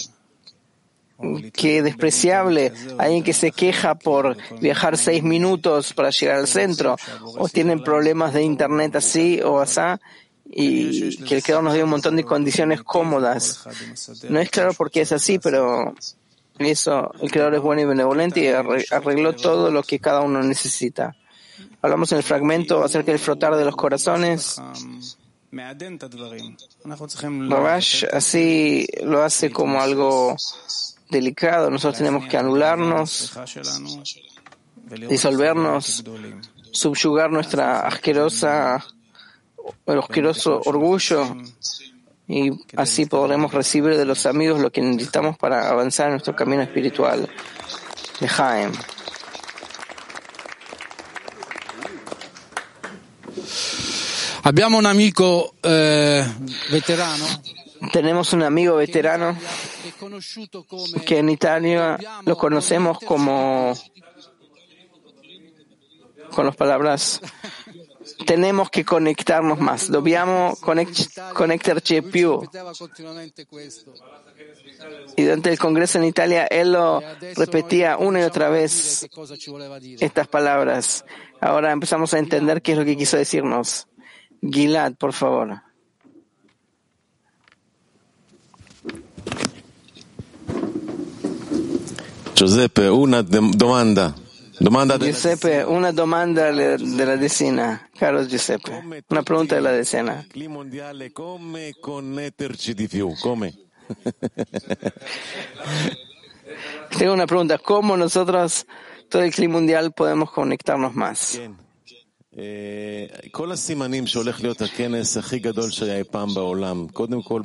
que 1.53 1.83
despreciable 1.83 2.73
alguien 2.99 3.23
que 3.23 3.33
se 3.33 3.53
queja 3.53 3.95
por 3.95 4.37
viajar 4.61 4.97
seis 4.97 5.23
minutos 5.23 5.93
para 5.93 6.11
llegar 6.11 6.37
al 6.37 6.47
centro 6.47 6.97
o 7.37 7.49
tienen 7.49 7.83
problemas 7.83 8.33
de 8.33 8.43
internet 8.43 8.97
así 8.97 9.41
o 9.43 9.61
asá 9.61 10.01
y 10.53 11.17
que 11.25 11.37
el 11.37 11.43
creador 11.43 11.65
nos 11.65 11.75
dio 11.75 11.85
un 11.85 11.91
montón 11.91 12.17
de 12.17 12.25
condiciones 12.25 12.83
cómodas. 12.83 13.65
No 14.29 14.41
es 14.41 14.51
claro 14.51 14.73
por 14.73 14.91
qué 14.91 15.03
es 15.03 15.13
así, 15.13 15.39
pero 15.39 15.95
eso, 16.61 17.11
el 17.23 17.31
creador 17.31 17.55
es 17.55 17.63
bueno 17.63 17.81
y 17.81 17.85
benevolente 17.87 18.41
y 18.41 18.49
arregló 18.49 19.33
todo 19.33 19.71
lo 19.71 19.83
que 19.83 19.99
cada 19.99 20.21
uno 20.21 20.43
necesita. 20.43 21.17
Hablamos 21.81 22.13
en 22.13 22.19
el 22.19 22.25
fragmento 22.25 22.85
acerca 22.85 23.13
del 23.13 23.19
frotar 23.19 23.57
de 23.57 23.65
los 23.65 23.75
corazones. 23.75 24.61
Rabash 27.49 28.05
así 28.13 28.87
lo 29.03 29.23
hace 29.23 29.51
como 29.51 29.81
algo 29.81 30.37
delicado. 31.09 31.71
Nosotros 31.71 31.97
tenemos 31.97 32.29
que 32.29 32.37
anularnos, 32.37 33.33
disolvernos, 35.09 36.05
subyugar 36.73 37.31
nuestra 37.31 37.81
asquerosa, 37.81 38.85
el 39.87 39.99
asqueroso 39.99 40.61
orgullo 40.67 41.37
y 42.31 42.53
así 42.77 43.07
podremos 43.07 43.53
recibir 43.53 43.97
de 43.97 44.05
los 44.05 44.25
amigos 44.25 44.61
lo 44.61 44.71
que 44.71 44.81
necesitamos 44.81 45.37
para 45.37 45.69
avanzar 45.69 46.07
en 46.07 46.13
nuestro 46.13 46.37
camino 46.37 46.63
espiritual. 46.63 47.29
Abbiamo 54.45 54.79
un 54.79 54.87
amico 54.87 55.57
eh, 55.61 56.25
veterano. 56.71 57.27
Tenemos 57.93 58.33
un 58.33 58.45
amigo 58.45 58.77
veterano 58.77 59.37
que 61.05 61.19
en 61.19 61.31
Italia 61.31 61.99
lo 62.25 62.37
conocemos 62.37 63.01
como 63.01 63.75
con 66.31 66.47
las 66.47 66.55
palabras 66.55 67.21
tenemos 68.27 68.71
que 68.71 68.85
conectarnos 68.85 69.59
más. 69.61 69.91
Dobbiamo 69.91 70.57
connectarci 71.35 72.01
più. 72.03 72.41
Y 75.17 75.23
durante 75.25 75.51
el 75.51 75.59
Congreso 75.59 75.99
en 75.99 76.05
Italia 76.05 76.47
él 76.47 76.73
lo 76.73 77.03
repetía 77.37 77.97
una 77.99 78.21
y 78.21 78.23
otra 78.23 78.49
vez 78.49 79.07
estas 80.01 80.29
palabras. 80.29 81.05
Ahora 81.41 81.73
empezamos 81.73 82.15
a 82.15 82.19
entender 82.19 82.63
qué 82.63 82.73
es 82.73 82.79
lo 82.79 82.85
que 82.85 82.97
quiso 82.97 83.17
decirnos. 83.17 83.87
Gilad, 84.43 84.95
por 84.95 85.13
favor. 85.13 85.63
Giuseppe, 92.35 92.89
una 92.91 93.23
dem- 93.23 93.53
domanda. 94.61 94.99
Giuseppe, 94.99 95.65
una 95.65 95.93
domanda 95.93 96.53
de 96.53 97.07
la 97.07 97.17
decena. 97.17 97.89
Caro 97.99 98.23
Giuseppe, 98.25 98.71
una 99.09 99.23
pregunta 99.23 99.57
de 99.57 99.63
la 99.63 99.73
decena. 99.73 100.27
Tengo 106.99 107.15
una 107.15 107.27
pregunta. 107.27 107.59
¿Cómo 107.59 107.97
nosotros, 107.97 108.67
todo 109.09 109.23
el 109.23 109.33
clima 109.33 109.55
mundial, 109.55 109.93
podemos 109.93 110.31
conectarnos 110.31 110.95
más? 110.95 111.41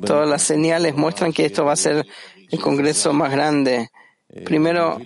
Todas 0.07 0.30
las 0.30 0.43
señales 0.43 0.95
muestran 0.95 1.34
que 1.34 1.45
esto 1.45 1.66
va 1.66 1.74
a 1.74 1.78
ser 1.78 2.05
el 2.51 2.59
congreso 2.59 3.11
más 3.13 3.32
grande 3.32 3.89
Primero, 4.44 4.98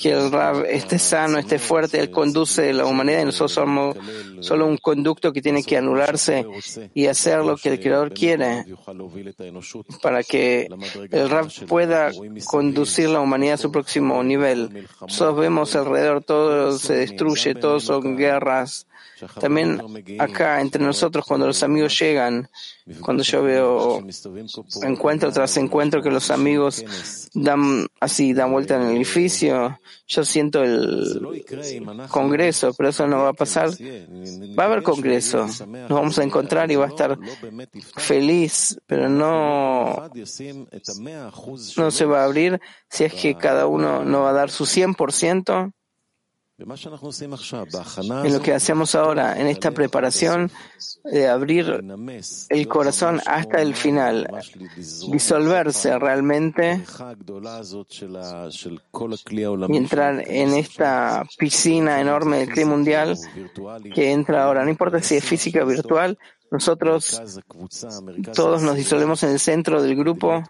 que 0.00 0.10
el 0.12 0.32
Rab 0.32 0.64
esté 0.64 0.98
sano, 0.98 1.38
esté 1.38 1.58
fuerte, 1.58 2.00
Él 2.00 2.10
conduce 2.10 2.72
la 2.72 2.84
humanidad 2.84 3.22
y 3.22 3.24
nosotros 3.26 3.52
somos 3.52 3.96
solo 4.40 4.66
un 4.66 4.76
conducto 4.76 5.32
que 5.32 5.40
tiene 5.40 5.62
que 5.62 5.76
anularse 5.76 6.44
y 6.92 7.06
hacer 7.06 7.44
lo 7.44 7.56
que 7.56 7.68
el 7.68 7.80
Creador 7.80 8.12
quiere 8.12 8.64
para 10.02 10.24
que 10.24 10.68
el 11.12 11.30
Rab 11.30 11.48
pueda 11.68 12.10
conducir 12.44 13.10
la 13.10 13.20
humanidad 13.20 13.54
a 13.54 13.58
su 13.58 13.70
próximo 13.70 14.22
nivel. 14.24 14.88
Nosotros 15.00 15.38
vemos 15.38 15.76
alrededor, 15.76 16.24
todo 16.24 16.76
se 16.76 16.94
destruye, 16.94 17.54
todo 17.54 17.78
son 17.78 18.16
guerras, 18.16 18.86
también 19.40 19.80
acá 20.18 20.60
entre 20.60 20.82
nosotros, 20.82 21.24
cuando 21.26 21.46
los 21.46 21.62
amigos 21.62 21.98
llegan, 21.98 22.48
cuando 23.00 23.22
yo 23.22 23.42
veo 23.42 24.04
encuentro 24.82 25.30
tras 25.32 25.56
encuentro 25.56 26.02
que 26.02 26.10
los 26.10 26.30
amigos 26.30 26.84
dan 27.34 27.86
así, 28.00 28.32
dan 28.32 28.52
vuelta 28.52 28.76
en 28.76 28.82
el 28.82 28.96
edificio, 28.96 29.78
yo 30.06 30.24
siento 30.24 30.62
el 30.62 31.44
congreso, 32.08 32.72
pero 32.76 32.88
eso 32.88 33.06
no 33.06 33.22
va 33.22 33.28
a 33.30 33.32
pasar. 33.32 33.70
Va 34.58 34.64
a 34.64 34.66
haber 34.66 34.82
congreso, 34.82 35.46
nos 35.46 35.88
vamos 35.88 36.18
a 36.18 36.24
encontrar 36.24 36.70
y 36.70 36.76
va 36.76 36.86
a 36.86 36.88
estar 36.88 37.18
feliz, 37.96 38.80
pero 38.86 39.08
no, 39.08 40.10
no 41.76 41.90
se 41.90 42.04
va 42.04 42.20
a 42.20 42.24
abrir 42.24 42.60
si 42.88 43.04
es 43.04 43.14
que 43.14 43.36
cada 43.36 43.66
uno 43.66 44.04
no 44.04 44.22
va 44.22 44.30
a 44.30 44.34
dar 44.34 44.50
su 44.50 44.64
100%. 44.64 45.72
En 48.24 48.32
lo 48.32 48.42
que 48.42 48.52
hacemos 48.52 48.94
ahora, 48.94 49.40
en 49.40 49.46
esta 49.46 49.70
preparación 49.70 50.50
de 51.04 51.28
abrir 51.28 51.82
el 52.48 52.68
corazón 52.68 53.20
hasta 53.24 53.62
el 53.62 53.74
final, 53.74 54.28
disolverse 55.10 55.98
realmente 55.98 56.84
y 59.68 59.76
entrar 59.76 60.22
en 60.26 60.54
esta 60.54 61.24
piscina 61.38 62.00
enorme 62.00 62.38
del 62.38 62.48
clima 62.50 62.70
mundial 62.72 63.16
que 63.94 64.12
entra 64.12 64.44
ahora, 64.44 64.62
no 64.62 64.70
importa 64.70 65.02
si 65.02 65.16
es 65.16 65.24
física 65.24 65.62
o 65.62 65.66
virtual, 65.66 66.18
nosotros 66.50 67.42
todos 68.34 68.62
nos 68.62 68.74
disolvemos 68.74 69.22
en 69.22 69.30
el 69.30 69.38
centro 69.38 69.80
del 69.82 69.94
grupo, 69.94 70.42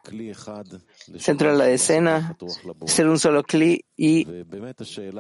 centro 1.18 1.52
de 1.52 1.58
la 1.58 1.68
escena, 1.68 2.36
ser 2.86 3.06
un 3.06 3.18
solo 3.18 3.42
clic 3.42 3.84
y 3.96 4.26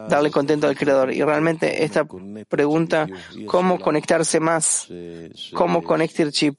darle 0.08 0.30
contento 0.30 0.66
al 0.66 0.76
Creador. 0.76 1.12
Y 1.12 1.22
realmente 1.22 1.84
esta 1.84 2.06
pregunta, 2.48 3.06
¿cómo 3.46 3.78
conectarse 3.78 4.40
más? 4.40 4.88
¿Cómo 5.52 5.82
conectar 5.82 6.30
chip 6.30 6.56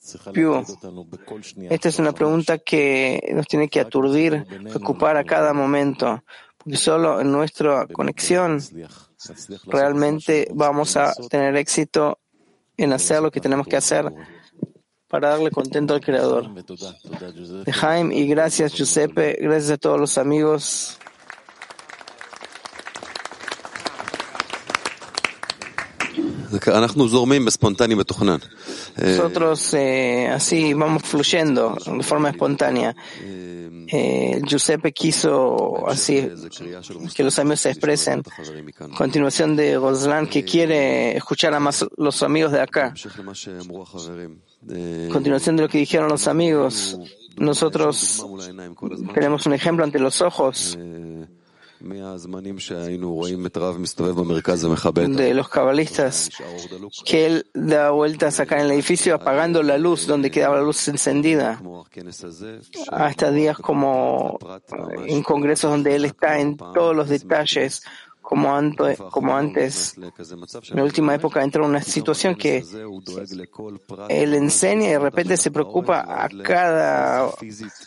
Esta 1.70 1.90
es 1.90 2.00
una 2.00 2.12
pregunta 2.12 2.60
que 2.60 3.32
nos 3.34 3.48
tiene 3.48 3.70
que 3.70 3.80
aturdir, 3.80 4.46
preocupar 4.46 5.18
a 5.18 5.24
cada 5.24 5.54
momento, 5.54 6.24
porque 6.58 6.78
solo 6.78 7.22
en 7.22 7.32
nuestra 7.32 7.88
conexión 7.88 8.60
realmente 9.66 10.48
vamos 10.54 10.96
a 10.96 11.12
tener 11.30 11.56
éxito 11.56 12.20
en 12.78 12.94
hacer 12.94 13.22
lo 13.22 13.32
que 13.32 13.40
tenemos 13.40 13.68
que 13.68 13.78
hacer 13.78 14.12
para 15.08 15.30
darle 15.30 15.52
contento 15.52 15.94
al 15.94 16.02
Creador. 16.02 16.50
Jaime 17.72 18.16
y 18.16 18.28
gracias 18.28 18.74
Giuseppe, 18.74 19.38
gracias 19.42 19.72
a 19.72 19.78
todos 19.78 20.00
los 20.00 20.18
amigos. 20.18 21.01
Nosotros 28.98 29.74
eh, 29.74 30.28
así 30.28 30.74
vamos 30.74 31.04
fluyendo 31.04 31.78
de 31.86 32.04
forma 32.04 32.30
espontánea. 32.30 32.96
Eh, 33.94 34.42
Giuseppe 34.46 34.94
quiso 34.94 35.88
así 35.88 36.30
que 37.14 37.24
los 37.24 37.38
amigos 37.40 37.62
se 37.62 37.70
expresen. 37.70 38.24
Continuación 38.98 39.56
de 39.56 39.78
Goslan 39.78 40.28
que 40.28 40.46
quiere 40.46 41.18
escuchar 41.18 41.54
a 41.54 41.60
más 41.60 41.86
los 41.98 42.24
amigos 42.24 42.52
de 42.52 42.62
acá. 42.62 42.94
Continuación 45.12 45.58
de 45.58 45.64
lo 45.64 45.70
que 45.70 45.78
dijeron 45.80 46.08
los 46.08 46.28
amigos. 46.28 46.98
Nosotros 47.38 48.26
tenemos 49.14 49.46
un 49.46 49.54
ejemplo 49.54 49.84
ante 49.84 50.00
los 50.00 50.22
ojos 50.22 50.78
de 55.16 55.34
los 55.34 55.50
cabalistas, 55.50 56.30
que 57.06 57.26
él 57.26 57.48
da 57.54 57.92
vueltas 57.92 58.40
acá 58.40 58.60
en 58.60 58.66
el 58.66 58.72
edificio 58.72 59.16
apagando 59.16 59.64
la 59.64 59.78
luz 59.78 60.08
donde 60.08 60.32
quedaba 60.32 60.58
la 60.58 60.64
luz 60.64 60.88
encendida, 60.88 61.62
hasta 62.92 63.32
días 63.32 63.58
como 63.58 64.38
en 65.08 65.24
congresos 65.24 65.72
donde 65.72 65.96
él 65.96 66.06
está 66.06 66.40
en 66.40 66.58
todos 66.58 66.96
los 66.96 67.10
detalles, 67.10 67.84
como 68.32 68.56
antes, 68.56 68.98
como 69.12 69.36
antes, 69.36 69.98
en 69.98 70.78
la 70.78 70.84
última 70.86 71.14
época 71.14 71.44
entró 71.44 71.66
en 71.66 71.72
una 71.72 71.82
situación 71.82 72.34
que 72.36 72.64
él 74.08 74.34
enseña 74.34 74.88
y 74.88 74.92
de 74.92 75.00
repente 75.00 75.36
se 75.36 75.52
preocupa 75.52 76.00
a 76.08 76.30
cada 76.42 77.30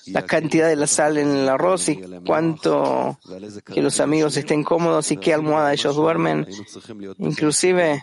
la 0.09 0.23
cantidad 0.27 0.69
de 0.69 0.77
la 0.77 0.87
sal 0.87 1.17
en 1.17 1.31
el 1.31 1.49
arroz 1.49 1.89
y 1.89 1.99
cuánto 2.27 3.19
que 3.65 3.81
los 3.81 4.01
amigos 4.01 4.37
estén 4.37 4.65
cómodos 4.65 5.11
y 5.13 5.17
qué 5.17 5.33
almohada 5.33 5.73
ellos 5.73 5.97
duermen. 5.97 6.47
Inclusive 7.17 8.03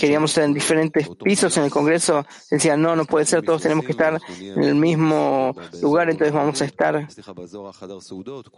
Queríamos 0.00 0.30
estar 0.30 0.44
en 0.44 0.54
diferentes 0.54 1.08
pisos 1.22 1.56
en 1.56 1.64
el 1.64 1.70
Congreso. 1.70 2.24
Decían, 2.50 2.80
no, 2.80 2.94
no 2.94 3.04
puede 3.04 3.26
ser, 3.26 3.42
todos 3.42 3.62
tenemos 3.62 3.84
que 3.84 3.92
estar 3.92 4.20
en 4.38 4.62
el 4.62 4.74
mismo 4.74 5.54
lugar, 5.82 6.10
entonces 6.10 6.32
vamos 6.32 6.60
a 6.62 6.64
estar 6.64 7.08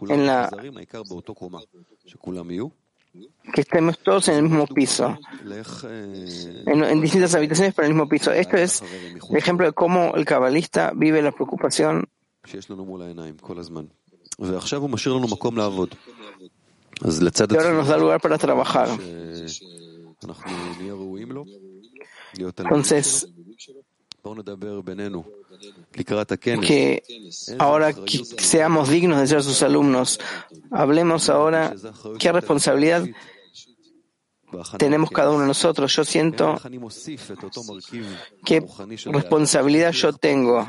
en 0.09 0.25
la 0.25 0.49
que 3.53 3.61
estemos 3.61 3.97
todos 3.99 4.27
en 4.27 4.35
el 4.35 4.43
mismo 4.43 4.67
piso, 4.67 5.17
en, 6.65 7.01
distintas 7.01 7.33
habitaciones, 7.33 7.73
pero 7.73 7.85
en 7.85 7.91
el 7.91 7.95
mismo 7.95 8.09
piso. 8.09 8.31
Esto 8.31 8.57
es 8.57 8.83
el 9.29 9.35
ejemplo 9.35 9.65
de 9.65 9.73
cómo 9.73 10.13
el 10.15 10.25
cabalista 10.25 10.91
vive 10.95 11.21
la 11.21 11.31
preocupación. 11.31 12.07
Y 17.55 17.57
ahora 17.57 17.73
nos 17.73 17.87
da 17.87 17.97
lugar 17.97 18.21
para 18.21 18.37
trabajar. 18.37 18.89
Entonces, 22.57 23.27
que 26.61 27.03
ahora 27.57 27.93
que 27.93 28.25
seamos 28.25 28.89
dignos 28.89 29.19
de 29.19 29.27
ser 29.27 29.43
sus 29.43 29.61
alumnos. 29.63 30.19
Hablemos 30.71 31.29
ahora 31.29 31.73
qué 32.19 32.31
responsabilidad 32.31 33.05
tenemos 34.77 35.09
cada 35.11 35.31
uno 35.31 35.41
de 35.41 35.47
nosotros. 35.47 35.95
Yo 35.95 36.03
siento 36.03 36.59
qué 38.45 38.65
responsabilidad 39.05 39.91
yo 39.91 40.13
tengo. 40.13 40.67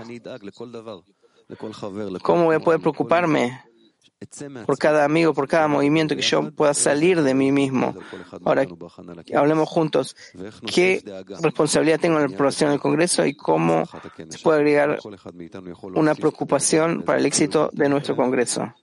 ¿Cómo 2.23 2.45
voy 2.45 2.57
a 2.57 2.61
poder 2.61 2.81
preocuparme 2.81 3.68
por 4.67 4.79
cada 4.79 5.05
amigo, 5.05 5.33
por 5.33 5.47
cada 5.47 5.69
movimiento, 5.69 6.17
que 6.17 6.23
yo 6.23 6.51
pueda 6.51 6.75
salir 6.75 7.23
de 7.23 7.35
mí 7.35 7.53
mismo. 7.53 7.95
Ahora, 8.45 8.67
hablemos 9.35 9.69
juntos. 9.69 10.17
¿Qué 10.67 11.03
responsabilidad 11.41 12.01
tengo 12.01 12.17
en 12.17 12.29
la 12.29 12.35
aprobación 12.35 12.71
del 12.71 12.81
Congreso 12.81 13.25
y 13.25 13.35
cómo 13.35 13.85
se 14.29 14.39
puede 14.41 14.59
agregar 14.59 14.99
una 15.95 16.15
preocupación 16.15 17.03
para 17.03 17.19
el 17.19 17.27
éxito 17.27 17.71
de 17.73 17.89
nuestro 17.89 18.17
Congreso? 18.17 18.75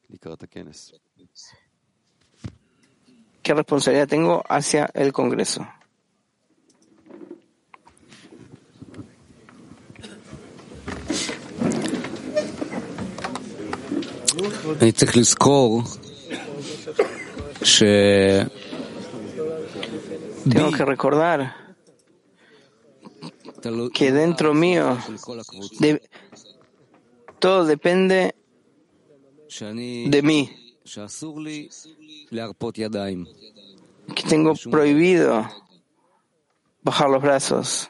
¿Qué 3.44 3.54
responsabilidad 3.54 4.08
tengo 4.08 4.44
hacia 4.48 4.90
el 4.94 5.14
Congreso? 5.14 5.68
Tengo 20.50 20.72
que 20.72 20.86
recordar 20.86 21.76
que 23.94 24.12
dentro 24.12 24.54
mío 24.54 24.98
todo 27.40 27.66
depende 27.66 28.36
de 30.12 30.22
mí. 30.22 30.50
que 34.16 34.24
tengo 34.30 34.54
prohibido 34.70 35.48
bajar 36.84 37.10
los 37.10 37.22
brazos 37.22 37.90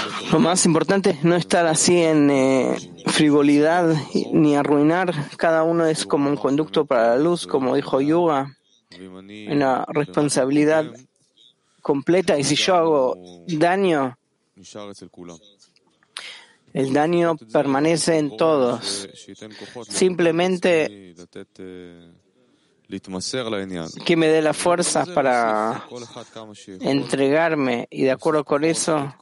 Lo 0.29 0.39
más 0.39 0.65
importante 0.65 1.11
es 1.11 1.23
no 1.23 1.35
estar 1.35 1.65
así 1.65 1.97
en 1.97 2.29
eh, 2.29 2.75
frivolidad 3.07 3.95
ni 4.31 4.55
arruinar. 4.55 5.13
Cada 5.37 5.63
uno 5.63 5.85
es 5.85 6.05
como 6.05 6.29
un 6.29 6.37
conducto 6.37 6.85
para 6.85 7.09
la 7.09 7.17
luz, 7.17 7.47
como 7.47 7.75
dijo 7.75 8.01
Yuga, 8.01 8.57
una 9.49 9.85
responsabilidad 9.87 10.85
completa. 11.81 12.37
Y 12.37 12.43
si 12.43 12.55
yo 12.55 12.75
hago 12.75 13.17
daño, 13.47 14.17
el 16.73 16.93
daño 16.93 17.35
permanece 17.51 18.17
en 18.17 18.37
todos. 18.37 19.09
Simplemente 19.89 21.15
que 24.05 24.17
me 24.17 24.27
dé 24.27 24.41
la 24.41 24.53
fuerza 24.53 25.05
para 25.05 25.85
entregarme 26.81 27.87
y 27.89 28.03
de 28.03 28.11
acuerdo 28.11 28.43
con 28.43 28.65
eso 28.65 29.13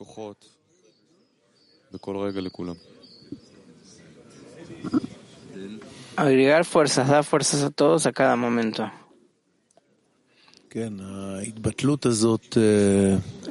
agregar 6.20 6.66
fuerzas, 6.66 7.08
dar 7.08 7.24
fuerzas 7.24 7.64
a 7.64 7.70
todos 7.70 8.06
a 8.06 8.12
cada 8.12 8.36
momento. 8.36 8.92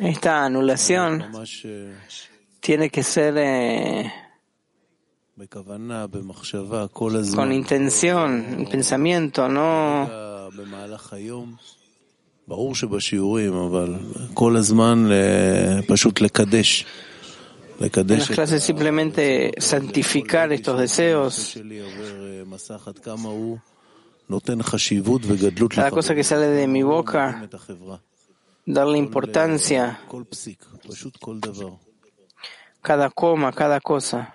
Esta 0.00 0.44
anulación. 0.44 1.32
Tiene 2.60 2.90
que 2.90 3.02
ser 3.02 3.34
eh, 3.38 4.12
con 7.34 7.52
intención, 7.52 8.68
pensamiento, 8.70 9.48
no 9.48 10.06
en 17.80 18.18
las 18.18 18.28
clases 18.28 18.62
simplemente 18.62 19.52
santificar 19.58 20.52
estos 20.52 20.78
deseos. 20.78 21.58
Cada 25.70 25.90
cosa 25.90 26.14
que 26.14 26.24
sale 26.24 26.48
de 26.48 26.66
mi 26.66 26.82
boca, 26.82 27.48
darle 28.66 28.98
importancia. 28.98 30.00
Cada 32.82 33.10
coma, 33.10 33.52
cada 33.52 33.80
cosa. 33.80 34.34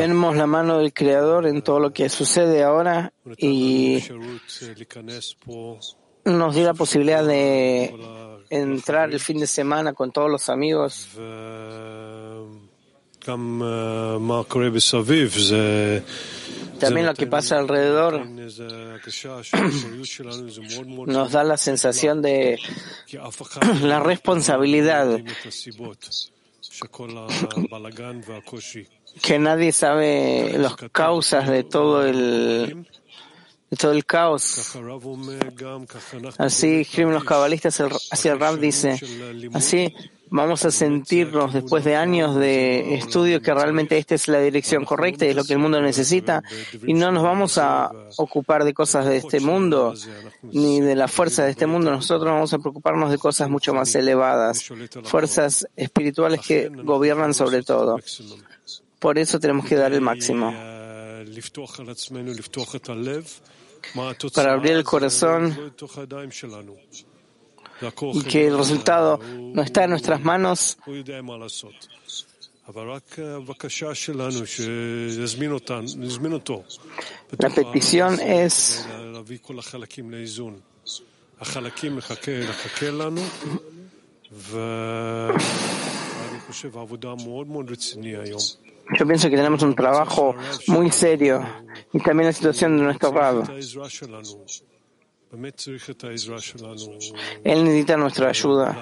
Tenemos 0.00 0.36
la 0.36 0.46
mano 0.46 0.78
del 0.78 0.92
Creador 0.92 1.46
en 1.46 1.62
todo 1.62 1.80
lo 1.80 1.92
que 1.92 2.08
sucede 2.08 2.62
ahora 2.62 3.12
y 3.36 4.02
nos 6.24 6.54
dio 6.54 6.64
la 6.64 6.74
posibilidad 6.74 7.24
de 7.24 7.94
entrar 8.50 9.10
el 9.10 9.20
fin 9.20 9.40
de 9.40 9.46
semana 9.46 9.92
con 9.92 10.12
todos 10.12 10.30
los 10.30 10.48
amigos. 10.48 11.08
También 16.78 17.06
lo 17.06 17.14
que 17.14 17.26
pasa 17.26 17.58
alrededor 17.58 18.26
nos 21.06 21.32
da 21.32 21.44
la 21.44 21.56
sensación 21.56 22.20
de 22.22 22.58
la 23.82 24.00
responsabilidad 24.00 25.20
que 29.22 29.38
nadie 29.38 29.72
sabe 29.72 30.56
las 30.58 30.76
causas 30.92 31.48
de 31.48 31.64
todo 31.64 32.06
el 32.06 32.86
de 33.70 33.76
todo 33.76 33.92
el 33.92 34.06
caos. 34.06 34.74
Así 36.38 36.80
escriben 36.80 37.12
los 37.12 37.24
cabalistas, 37.24 37.82
así 38.10 38.28
el 38.28 38.40
Rab 38.40 38.58
dice, 38.58 38.98
así 39.52 39.94
vamos 40.30 40.64
a 40.64 40.70
sentirnos 40.70 41.52
después 41.52 41.84
de 41.84 41.96
años 41.96 42.34
de 42.36 42.94
estudio 42.94 43.40
que 43.40 43.52
realmente 43.54 43.98
esta 43.98 44.14
es 44.14 44.28
la 44.28 44.40
dirección 44.40 44.84
correcta 44.84 45.24
y 45.24 45.30
es 45.30 45.36
lo 45.36 45.44
que 45.44 45.54
el 45.54 45.58
mundo 45.58 45.80
necesita 45.80 46.42
y 46.86 46.94
no 46.94 47.10
nos 47.12 47.22
vamos 47.22 47.58
a 47.58 47.90
ocupar 48.16 48.64
de 48.64 48.74
cosas 48.74 49.06
de 49.06 49.16
este 49.16 49.40
mundo 49.40 49.94
ni 50.42 50.80
de 50.80 50.94
la 50.94 51.08
fuerza 51.08 51.44
de 51.44 51.50
este 51.50 51.66
mundo, 51.66 51.90
nosotros 51.90 52.30
vamos 52.32 52.52
a 52.52 52.58
preocuparnos 52.58 53.10
de 53.10 53.18
cosas 53.18 53.48
mucho 53.48 53.74
más 53.74 53.94
elevadas, 53.94 54.64
fuerzas 55.04 55.66
espirituales 55.76 56.40
que 56.40 56.68
gobiernan 56.68 57.34
sobre 57.34 57.62
todo. 57.62 57.98
Por 58.98 59.18
eso 59.18 59.38
tenemos 59.38 59.66
que 59.66 59.76
dar 59.76 59.92
el 59.92 60.00
máximo 60.00 60.52
para 64.34 64.52
abrir 64.52 64.72
el 64.72 64.84
corazón 64.84 65.74
y 68.14 68.22
que 68.22 68.46
el 68.48 68.56
resultado 68.56 69.20
no 69.22 69.62
está 69.62 69.84
en 69.84 69.90
nuestras 69.90 70.22
manos. 70.22 70.78
La 77.38 77.50
petición 77.50 78.20
es 78.20 78.86
yo 88.96 89.06
pienso 89.06 89.28
que 89.28 89.36
tenemos 89.36 89.62
un 89.62 89.74
trabajo 89.74 90.34
muy 90.68 90.90
serio 90.90 91.44
y 91.92 92.00
también 92.00 92.26
la 92.28 92.32
situación 92.32 92.78
de 92.78 92.84
nuestro 92.84 93.12
Rab. 93.12 93.44
Él 97.44 97.64
necesita 97.64 97.96
nuestra 97.96 98.28
ayuda. 98.30 98.76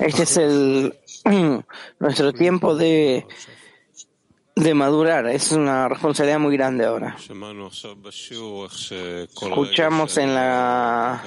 Este 0.00 0.22
es 0.24 0.36
el, 0.36 0.94
nuestro 2.00 2.32
tiempo 2.32 2.74
de, 2.74 3.26
de 4.56 4.74
madurar. 4.74 5.28
Es 5.28 5.52
una 5.52 5.88
responsabilidad 5.88 6.40
muy 6.40 6.56
grande 6.56 6.84
ahora. 6.84 7.16
Escuchamos 9.60 10.16
en 10.18 10.34
la, 10.34 11.22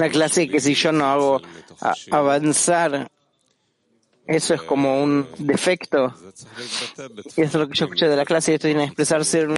la 0.00 0.08
clase 0.10 0.48
que 0.48 0.60
si 0.60 0.74
yo 0.74 0.92
no 0.92 1.06
hago 1.06 1.42
avanzar 2.10 3.10
eso 4.26 4.54
es 4.54 4.62
como 4.62 5.02
un 5.02 5.26
defecto. 5.38 6.14
Y 7.36 7.42
eso 7.42 7.44
es 7.44 7.54
lo 7.54 7.68
que 7.68 7.74
yo 7.74 7.84
escuché 7.86 8.08
de 8.08 8.16
la 8.16 8.24
clase. 8.24 8.54
Esto 8.54 8.66
tiene 8.66 8.82
que 8.82 8.86
expresarse 8.86 9.42
en 9.42 9.54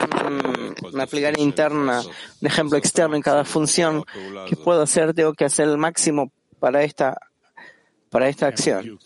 una 0.93 1.07
plegaria 1.07 1.43
interna, 1.43 2.03
un 2.03 2.47
ejemplo 2.47 2.77
externo 2.77 3.17
en 3.17 3.23
cada 3.23 3.45
función. 3.45 4.05
que 4.47 4.57
puedo 4.57 4.83
hacer? 4.83 5.15
Tengo 5.15 5.33
que 5.33 5.47
hacer 5.47 5.69
el 5.69 5.79
máximo 5.79 6.31
para 6.59 6.83
esta, 6.83 7.19
para 8.11 8.29
esta 8.29 8.47
acción. 8.47 8.99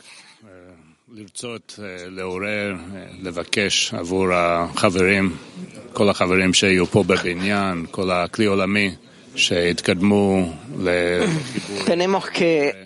Tenemos 11.86 12.28
que 12.30 12.81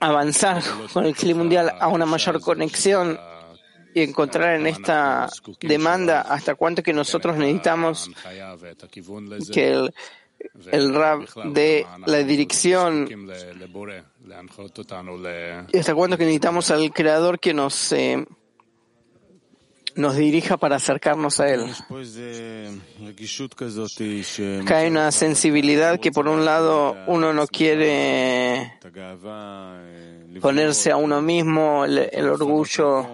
avanzar 0.00 0.62
con 0.92 1.04
el 1.04 1.14
clima 1.14 1.40
mundial 1.40 1.72
a 1.78 1.88
una 1.88 2.06
mayor 2.06 2.40
conexión 2.40 3.18
y 3.94 4.02
encontrar 4.02 4.56
en 4.56 4.66
esta 4.66 5.28
demanda 5.60 6.22
hasta 6.22 6.54
cuánto 6.54 6.82
que 6.82 6.92
nosotros 6.92 7.36
necesitamos 7.36 8.10
que 9.52 9.72
el, 9.72 9.94
el 10.72 10.94
rap 10.94 11.22
de 11.46 11.86
la 12.06 12.18
dirección 12.18 13.08
y 15.72 15.78
hasta 15.78 15.94
cuánto 15.94 16.16
que 16.16 16.24
necesitamos 16.24 16.70
al 16.70 16.92
creador 16.92 17.38
que 17.38 17.52
nos 17.52 17.92
eh, 17.92 18.24
nos 19.96 20.16
dirija 20.16 20.56
para 20.56 20.76
acercarnos 20.76 21.40
a 21.40 21.48
Él. 21.48 21.66
Que 24.66 24.74
hay 24.74 24.88
una 24.88 25.10
sensibilidad 25.12 25.98
que 25.98 26.12
por 26.12 26.28
un 26.28 26.44
lado 26.44 26.96
uno 27.06 27.32
no 27.32 27.46
quiere 27.46 28.78
ponerse 30.40 30.90
a 30.90 30.96
uno 30.96 31.22
mismo 31.22 31.84
el, 31.84 32.08
el 32.12 32.28
orgullo, 32.28 33.06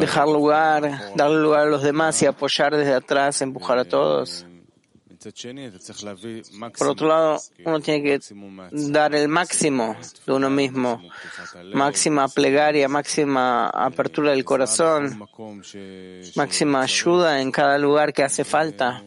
dejar 0.00 0.28
lugar, 0.28 1.12
darle 1.14 1.40
lugar 1.40 1.60
a 1.60 1.66
los 1.66 1.82
demás 1.82 2.20
y 2.22 2.26
apoyar 2.26 2.76
desde 2.76 2.94
atrás, 2.94 3.40
empujar 3.42 3.78
a 3.78 3.84
todos. 3.84 4.46
Por 6.78 6.88
otro 6.88 7.08
lado, 7.08 7.40
uno 7.64 7.80
tiene 7.80 8.02
que 8.02 8.20
dar 8.72 9.14
el 9.14 9.28
máximo 9.28 9.96
de 10.26 10.32
uno 10.32 10.50
mismo, 10.50 11.02
máxima 11.72 12.28
plegaria, 12.28 12.88
máxima 12.88 13.68
apertura 13.68 14.32
del 14.32 14.44
corazón, 14.44 15.26
máxima 16.34 16.82
ayuda 16.82 17.40
en 17.40 17.50
cada 17.50 17.78
lugar 17.78 18.12
que 18.12 18.22
hace 18.22 18.44
falta. 18.44 19.02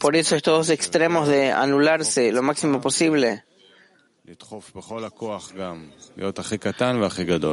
Por 0.00 0.16
eso 0.16 0.36
estos 0.36 0.58
dos 0.58 0.70
extremos 0.70 1.28
de 1.28 1.52
anularse 1.52 2.32
lo 2.32 2.42
máximo 2.42 2.80
posible, 2.80 3.44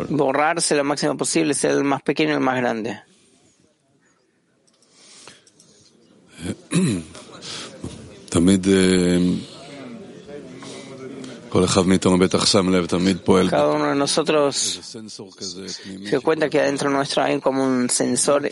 borrarse 0.10 0.76
lo 0.76 0.84
máximo 0.84 1.16
posible, 1.16 1.54
ser 1.54 1.72
el 1.72 1.84
más 1.84 2.02
pequeño 2.02 2.32
y 2.32 2.34
el 2.34 2.40
más 2.40 2.58
grande. 2.58 3.02
פועל. 13.25 13.49
Cada 13.49 13.69
uno 13.69 13.87
de 13.89 13.95
nosotros 13.95 14.55
se 16.11 16.21
cuenta 16.21 16.49
que 16.51 16.61
adentro 16.61 16.91
nuestro 16.91 17.23
hay 17.23 17.41
como 17.41 17.64
un 17.64 17.89
sensor 17.89 18.49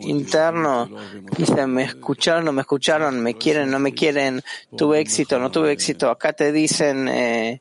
interno. 0.00 0.88
Dice, 1.36 1.66
me 1.66 1.84
escucharon, 1.84 2.44
no 2.46 2.52
me 2.52 2.62
escucharon, 2.62 3.22
me 3.22 3.34
quieren, 3.34 3.70
no 3.70 3.78
me 3.78 3.92
quieren, 3.92 4.42
tuve 4.76 5.00
éxito, 5.00 5.38
no 5.38 5.50
tuve 5.50 5.72
éxito. 5.72 6.10
Acá 6.10 6.32
te 6.32 6.50
dicen, 6.50 7.08
eh, 7.08 7.60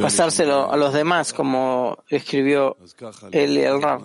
pasárselo 0.00 0.70
a 0.72 0.76
los 0.76 0.92
demás, 0.92 1.32
como 1.32 1.98
escribió 2.08 2.76
él 3.32 3.56
el 3.56 3.82
Rab. 3.82 4.02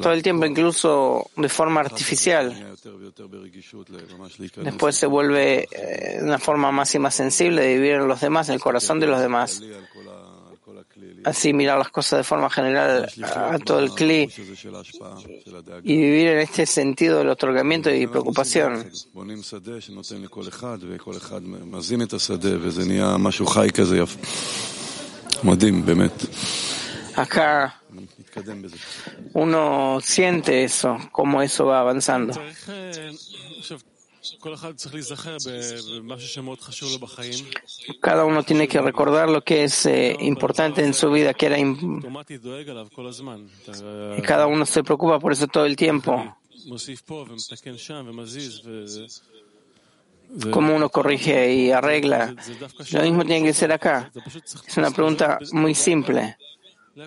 Todo 0.00 0.12
el 0.12 0.22
tiempo, 0.22 0.46
incluso 0.46 1.30
de 1.36 1.48
forma 1.48 1.80
artificial. 1.80 2.76
Después 4.56 4.96
se 4.96 5.06
vuelve 5.06 5.68
eh, 5.72 6.18
una 6.22 6.38
forma 6.38 6.70
más 6.70 6.94
y 6.94 6.98
más 6.98 7.14
sensible 7.14 7.62
de 7.62 7.74
vivir 7.74 7.92
en 7.94 8.06
los 8.06 8.20
demás, 8.20 8.48
en 8.48 8.54
el 8.54 8.60
corazón 8.60 9.00
de 9.00 9.06
los 9.08 9.20
demás. 9.20 9.60
Así 11.24 11.52
mirar 11.52 11.78
las 11.78 11.88
cosas 11.88 12.20
de 12.20 12.24
forma 12.24 12.48
general 12.48 13.08
a 13.24 13.58
todo 13.58 13.80
el 13.80 13.90
cli 13.90 14.30
y 15.82 15.96
vivir 15.96 16.28
en 16.28 16.38
este 16.38 16.66
sentido 16.66 17.18
del 17.18 17.30
otorgamiento 17.30 17.92
y 17.92 18.06
preocupación. 18.06 18.88
Acá 27.16 27.80
uno 29.32 29.98
siente 30.02 30.64
eso, 30.64 30.98
cómo 31.12 31.42
eso 31.42 31.66
va 31.66 31.80
avanzando. 31.80 32.34
Cada 38.00 38.24
uno 38.24 38.42
tiene 38.42 38.68
que 38.68 38.80
recordar 38.80 39.28
lo 39.28 39.42
que 39.42 39.64
es 39.64 39.86
eh, 39.86 40.16
importante 40.20 40.84
en 40.84 40.94
su 40.94 41.10
vida, 41.10 41.34
que 41.34 41.46
era 41.46 41.58
y 41.58 41.76
cada 44.22 44.46
uno 44.46 44.66
se 44.66 44.82
preocupa 44.82 45.18
por 45.18 45.32
eso 45.32 45.46
todo 45.46 45.66
el 45.66 45.76
tiempo. 45.76 46.36
Cómo 50.50 50.74
uno 50.74 50.88
corrige 50.88 51.52
y 51.52 51.70
arregla. 51.70 52.34
Lo 52.90 53.02
mismo 53.02 53.24
tiene 53.24 53.46
que 53.46 53.54
ser 53.54 53.72
acá. 53.72 54.10
Es 54.66 54.76
una 54.76 54.90
pregunta 54.90 55.38
muy 55.52 55.74
simple. 55.74 56.36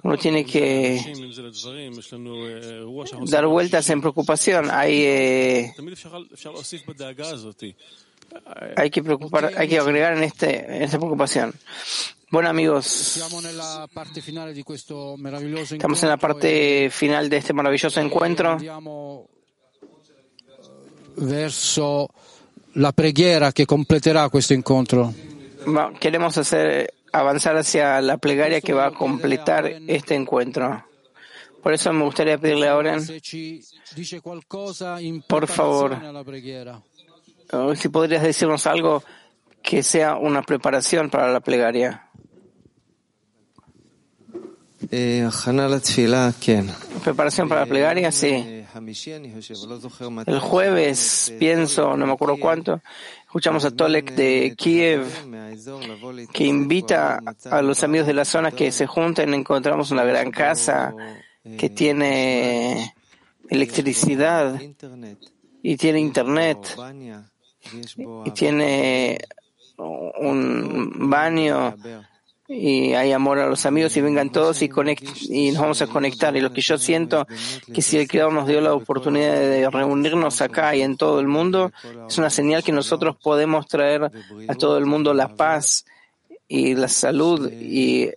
Uno 0.04 0.18
tiene 0.18 0.46
que 0.46 1.02
dar 3.26 3.48
vueltas 3.48 3.90
en 3.90 4.02
preocupación. 4.02 4.70
Hay, 4.70 5.02
eh, 5.02 5.74
hay 8.76 8.90
que 8.92 9.02
preocupar, 9.02 9.52
hay 9.58 9.68
que 9.68 9.80
agregar 9.80 10.16
en 10.16 10.24
este, 10.24 10.76
en 10.76 10.84
esta 10.84 10.98
preocupación. 11.00 11.56
Bueno 12.30 12.50
amigos, 12.50 13.18
estamos 13.18 13.44
en 13.46 13.58
la 16.10 16.18
parte 16.18 16.90
final 16.92 17.28
de 17.28 17.38
este 17.38 17.54
maravilloso 17.54 18.00
encuentro. 18.00 18.58
Verso 21.16 22.14
la 22.76 22.92
preghiera 22.92 23.52
que 23.52 23.66
completerá 23.66 24.30
questo 24.30 24.54
incontro. 24.54 25.12
Queremos 26.00 26.38
hacer 26.38 26.94
avanzar 27.12 27.58
hacia 27.58 28.02
la 28.02 28.18
plegaria 28.18 28.62
que 28.62 28.74
va 28.74 28.88
a 28.88 28.92
completar 28.92 29.66
este 29.88 30.16
encuentro. 30.16 30.86
Por 31.62 31.74
eso 31.74 31.92
me 31.92 32.06
gustaría 32.06 32.38
pedirle 32.38 32.68
a 32.70 32.78
Oren, 32.78 33.02
por 35.28 35.48
favor, 35.48 35.98
si 37.76 37.90
podrías 37.90 38.24
decirnos 38.24 38.66
algo 38.68 39.04
que 39.62 39.84
sea 39.84 40.16
una 40.16 40.42
preparación 40.42 41.10
para 41.10 41.32
la 41.32 41.42
plegaria. 41.42 42.09
Preparación 47.04 47.50
para 47.50 47.62
la 47.62 47.68
plegaria, 47.68 48.12
sí. 48.12 48.64
El 50.26 50.40
jueves, 50.40 51.34
pienso, 51.38 51.98
no 51.98 52.06
me 52.06 52.14
acuerdo 52.14 52.38
cuánto, 52.40 52.82
escuchamos 53.26 53.66
a 53.66 53.72
Tolek 53.72 54.14
de 54.14 54.56
Kiev 54.58 55.06
que 56.32 56.46
invita 56.46 57.20
a 57.52 57.62
los 57.62 57.84
amigos 57.84 58.08
de 58.08 58.14
la 58.14 58.26
zona 58.26 58.52
que 58.52 58.72
se 58.72 58.88
junten. 58.88 59.34
Encontramos 59.34 59.92
una 59.92 60.04
gran 60.04 60.32
casa 60.32 60.94
que 61.58 61.70
tiene 61.70 62.94
electricidad 63.50 64.60
y 65.62 65.78
tiene 65.78 66.00
internet 66.00 66.78
y 68.26 68.32
tiene 68.32 69.20
un 69.78 71.10
baño 71.10 71.76
y 72.52 72.94
hay 72.96 73.12
amor 73.12 73.38
a 73.38 73.48
los 73.48 73.68
amigos 73.68 73.96
y 73.96 74.02
vengan 74.02 74.32
todos 74.32 74.64
y, 74.64 74.70
y 75.30 75.52
nos 75.52 75.62
vamos 75.62 75.82
a 75.84 75.88
conectar. 75.88 76.36
Y 76.36 76.42
lo 76.42 76.52
que 76.52 76.62
yo 76.62 76.80
siento 76.80 77.28
que 77.72 77.84
si 77.84 77.98
el 78.00 78.08
Creador 78.08 78.34
nos 78.34 78.48
dio 78.48 78.60
la 78.60 78.74
oportunidad 78.74 79.34
de 79.36 79.70
reunirnos 79.70 80.42
acá 80.42 80.76
y 80.76 80.82
en 80.82 80.98
todo 80.98 81.20
el 81.20 81.28
mundo, 81.28 81.72
es 82.08 82.18
una 82.18 82.32
señal 82.32 82.64
que 82.64 82.72
nosotros 82.72 83.16
podemos 83.22 83.68
traer 83.68 84.12
a 84.48 84.56
todo 84.56 84.80
el 84.80 84.88
mundo 84.88 85.14
la 85.14 85.36
paz 85.36 85.86
y 86.48 86.74
la 86.74 86.88
salud 86.88 87.52
y, 87.52 88.10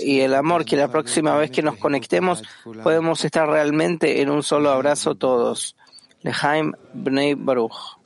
y 0.00 0.20
el 0.20 0.34
amor, 0.34 0.64
que 0.64 0.76
la 0.76 0.86
próxima 0.86 1.36
vez 1.36 1.50
que 1.50 1.62
nos 1.62 1.76
conectemos 1.76 2.44
podemos 2.84 3.24
estar 3.24 3.48
realmente 3.48 4.22
en 4.22 4.30
un 4.30 4.44
solo 4.44 4.70
abrazo 4.70 5.16
todos. 5.16 5.76
Lehaim 6.22 6.72
Bnei 6.94 7.34
Baruch. 7.34 8.03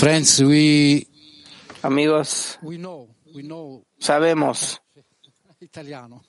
Friends, 0.00 0.40
we, 0.42 1.06
Amigos, 1.82 2.56
we 2.62 2.78
know, 2.78 3.06
we 3.34 3.42
know 3.42 3.84
sabemos, 3.98 4.80
italiano. 5.60 6.24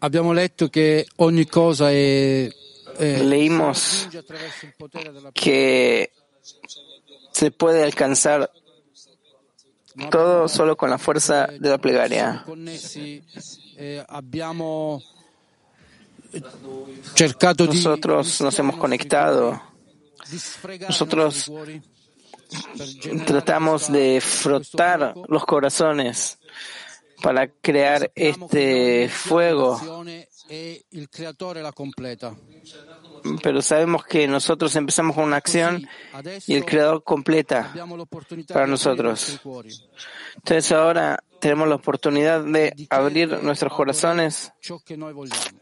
Abbiamo 0.00 0.34
letto 0.34 0.68
che 0.68 1.06
ogni 1.16 1.46
cosa 1.46 1.90
è, 1.90 2.52
è 2.98 3.22
leímos 3.22 4.08
que 5.32 6.12
se 7.30 7.50
puede 7.50 7.82
alcanzar 7.82 8.50
todo 10.10 10.48
solo 10.48 10.76
con 10.76 10.90
la 10.90 10.98
fuerza 10.98 11.46
de 11.46 11.66
la 11.70 11.78
plegaria. 11.78 12.44
eh, 13.78 14.04
Nosotros 17.58 18.40
nos 18.42 18.58
hemos 18.58 18.76
conectado, 18.76 19.71
nosotros 20.88 21.50
tratamos 23.26 23.90
de 23.90 24.20
frotar 24.20 25.14
los 25.28 25.44
corazones 25.44 26.38
para 27.22 27.48
crear 27.48 28.10
este 28.14 29.08
fuego 29.08 29.80
pero 33.42 33.62
sabemos 33.62 34.04
que 34.04 34.26
nosotros 34.26 34.74
empezamos 34.76 35.14
con 35.14 35.24
una 35.24 35.36
acción 35.36 35.86
y 36.46 36.54
el 36.54 36.64
Creador 36.64 37.02
completa 37.04 37.72
para 38.48 38.66
nosotros. 38.66 39.40
Entonces 40.34 40.72
ahora 40.72 41.22
tenemos 41.40 41.68
la 41.68 41.76
oportunidad 41.76 42.44
de 42.44 42.86
abrir 42.90 43.42
nuestros 43.42 43.72
corazones 43.72 44.52
Ciò 44.60 44.80
che 44.84 44.96
noi 44.96 45.12
vogliamo. 45.12 45.60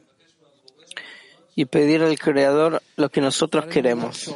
Y 1.60 1.66
pedir 1.66 2.02
al 2.02 2.18
Creador 2.18 2.82
lo 2.96 3.10
que 3.10 3.20
nosotros 3.20 3.66
queremos. 3.66 4.34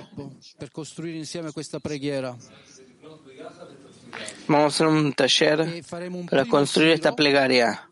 Vamos 4.47 4.65
a 4.65 4.67
hacer 4.67 4.87
un 4.87 5.13
taller 5.15 5.61
e 5.61 6.09
un 6.09 6.27
para 6.27 6.45
construir 6.45 6.91
esta 6.91 7.17
plegaria. 7.17 7.89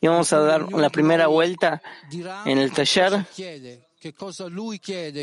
Y 0.00 0.06
vamos 0.06 0.32
a 0.32 0.38
dar 0.38 0.72
la 0.72 0.88
primera 0.88 1.26
vuelta 1.26 1.82
en 2.46 2.58
el 2.58 2.70
taller 2.72 3.26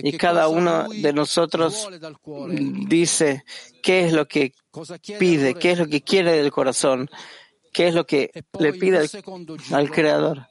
y 0.04 0.18
cada 0.18 0.50
uno 0.50 0.90
de 0.90 1.14
nosotros 1.14 1.88
dice 2.90 3.46
qué 3.82 4.06
es 4.08 4.12
lo 4.12 4.28
que 4.28 4.54
pide, 5.18 5.54
qué 5.56 5.72
es 5.72 5.80
lo 5.80 5.88
que 5.88 6.02
quiere 6.02 6.34
del 6.34 6.52
corazón, 6.52 7.10
qué 7.72 7.88
es 7.88 7.96
lo 7.96 8.06
que 8.06 8.30
E 8.34 8.44
le 8.60 8.74
pide 8.74 9.10
al 9.72 9.90
Creador. 9.90 10.48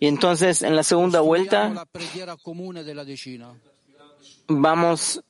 Y 0.00 0.06
entonces 0.06 0.62
en 0.62 0.74
la 0.74 0.82
segunda 0.82 1.20
vuelta 1.20 1.86
vamos 4.48 5.22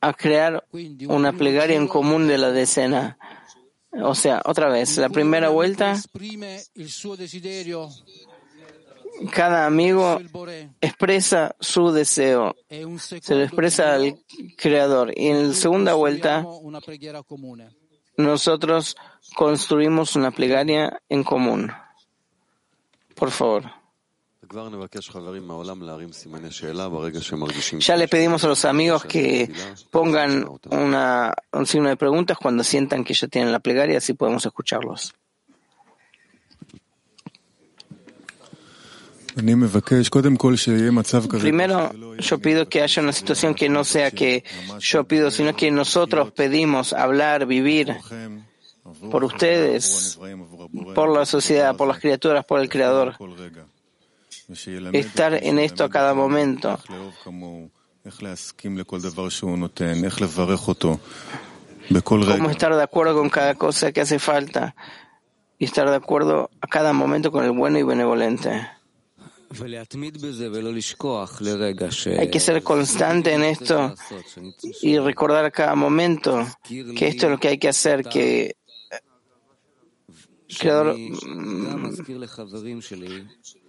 a 0.00 0.12
crear 0.14 0.64
una 1.08 1.32
plegaria 1.32 1.76
en 1.76 1.86
común 1.86 2.26
de 2.26 2.38
la 2.38 2.50
decena. 2.50 3.18
O 3.92 4.14
sea, 4.14 4.40
otra 4.46 4.70
vez, 4.70 4.96
la 4.96 5.10
primera 5.10 5.50
vuelta, 5.50 5.96
cada 9.30 9.66
amigo 9.66 10.20
expresa 10.80 11.54
su 11.60 11.90
deseo, 11.92 12.56
se 12.68 13.34
lo 13.34 13.42
expresa 13.42 13.94
al 13.94 14.18
Creador. 14.56 15.12
Y 15.16 15.28
en 15.28 15.48
la 15.48 15.54
segunda 15.54 15.94
vuelta, 15.94 16.46
nosotros 18.16 18.96
construimos 19.34 20.16
una 20.16 20.30
plegaria 20.30 21.02
en 21.10 21.24
común. 21.24 21.70
Por 23.14 23.30
favor. 23.30 23.77
Ya 27.80 27.96
le 27.96 28.08
pedimos 28.08 28.44
a 28.44 28.48
los 28.48 28.64
amigos 28.64 29.04
que 29.04 29.50
pongan 29.90 30.46
un 31.52 31.66
signo 31.66 31.88
de 31.88 31.96
preguntas 31.96 32.38
cuando 32.38 32.64
sientan 32.64 33.04
que 33.04 33.14
ya 33.14 33.28
tienen 33.28 33.52
la 33.52 33.60
plegaria, 33.60 33.98
así 33.98 34.14
podemos 34.14 34.46
escucharlos. 34.46 35.14
Primero, 41.42 41.92
yo 42.18 42.38
pido 42.38 42.68
que 42.68 42.82
haya 42.82 43.02
una 43.02 43.12
situación 43.12 43.54
que 43.54 43.68
no 43.68 43.84
sea 43.84 44.10
que 44.10 44.42
yo 44.80 45.04
pido, 45.04 45.30
sino 45.30 45.54
que 45.54 45.70
nosotros 45.70 46.32
pedimos 46.32 46.92
hablar, 46.92 47.46
vivir 47.46 47.96
por 49.10 49.22
ustedes, 49.24 50.18
por 50.94 51.08
la 51.10 51.24
sociedad, 51.24 51.76
por 51.76 51.86
las 51.86 52.00
criaturas, 52.00 52.44
por 52.44 52.60
el 52.60 52.68
Creador 52.68 53.14
estar 54.92 55.34
en 55.34 55.58
esto 55.58 55.84
a 55.84 55.90
cada 55.90 56.14
momento. 56.14 56.78
Cómo 62.38 62.50
estar 62.50 62.74
de 62.74 62.82
acuerdo 62.82 63.14
con 63.14 63.30
cada 63.30 63.54
cosa 63.54 63.92
que 63.92 64.00
hace 64.00 64.18
falta 64.18 64.74
y 65.58 65.64
estar 65.64 65.88
de 65.88 65.96
acuerdo 65.96 66.50
a 66.60 66.66
cada 66.66 66.92
momento 66.92 67.30
con 67.32 67.44
el 67.44 67.52
bueno 67.52 67.78
y 67.78 67.82
benevolente. 67.82 68.68
Hay 72.18 72.28
que 72.30 72.40
ser 72.40 72.62
constante 72.62 73.32
en 73.32 73.42
esto 73.42 73.94
y 74.82 74.98
recordar 74.98 75.46
a 75.46 75.50
cada 75.50 75.74
momento 75.74 76.46
que 76.68 77.08
esto 77.08 77.26
es 77.26 77.32
lo 77.32 77.38
que 77.38 77.48
hay 77.48 77.58
que 77.58 77.68
hacer, 77.68 78.04
que 78.04 78.56
Creador, 80.56 80.96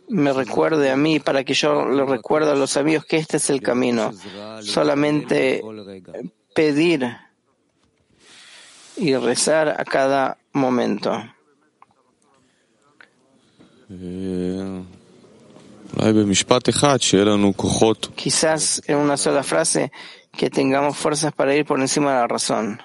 me 0.09 0.33
recuerde 0.33 0.89
a 0.89 0.97
mí, 0.97 1.19
para 1.19 1.43
que 1.43 1.53
yo 1.53 1.85
le 1.87 2.05
recuerde 2.05 2.51
a 2.51 2.55
los 2.55 2.75
amigos 2.77 3.05
que 3.05 3.17
este 3.17 3.37
es 3.37 3.49
el 3.49 3.61
camino. 3.61 4.11
Solamente 4.61 5.61
pedir 6.53 7.15
y 8.97 9.15
rezar 9.15 9.69
a 9.69 9.85
cada 9.85 10.37
momento. 10.51 11.11
Quizás 18.15 18.81
en 18.87 18.97
una 18.97 19.17
sola 19.17 19.43
frase 19.43 19.91
que 20.31 20.49
tengamos 20.49 20.97
fuerzas 20.97 21.33
para 21.33 21.55
ir 21.55 21.65
por 21.65 21.79
encima 21.79 22.13
de 22.13 22.19
la 22.19 22.27
razón. 22.27 22.81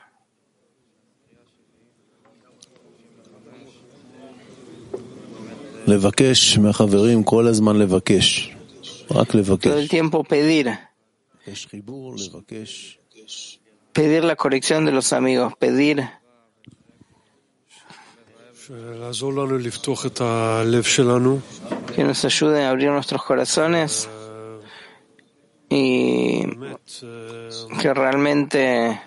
Todo 9.70 9.78
el 9.78 9.88
tiempo 9.88 10.24
pedir. 10.24 10.78
Pedir 13.92 14.24
la 14.24 14.34
corrección 14.36 14.84
de 14.86 14.92
los 14.92 15.12
amigos, 15.12 15.54
pedir. 15.58 16.08
Que 21.94 22.02
nos 22.02 22.24
ayuden 22.24 22.62
a 22.62 22.70
abrir 22.70 22.90
nuestros 22.90 23.22
corazones 23.22 24.08
y 25.68 26.44
que 27.80 27.94
realmente 27.94 29.00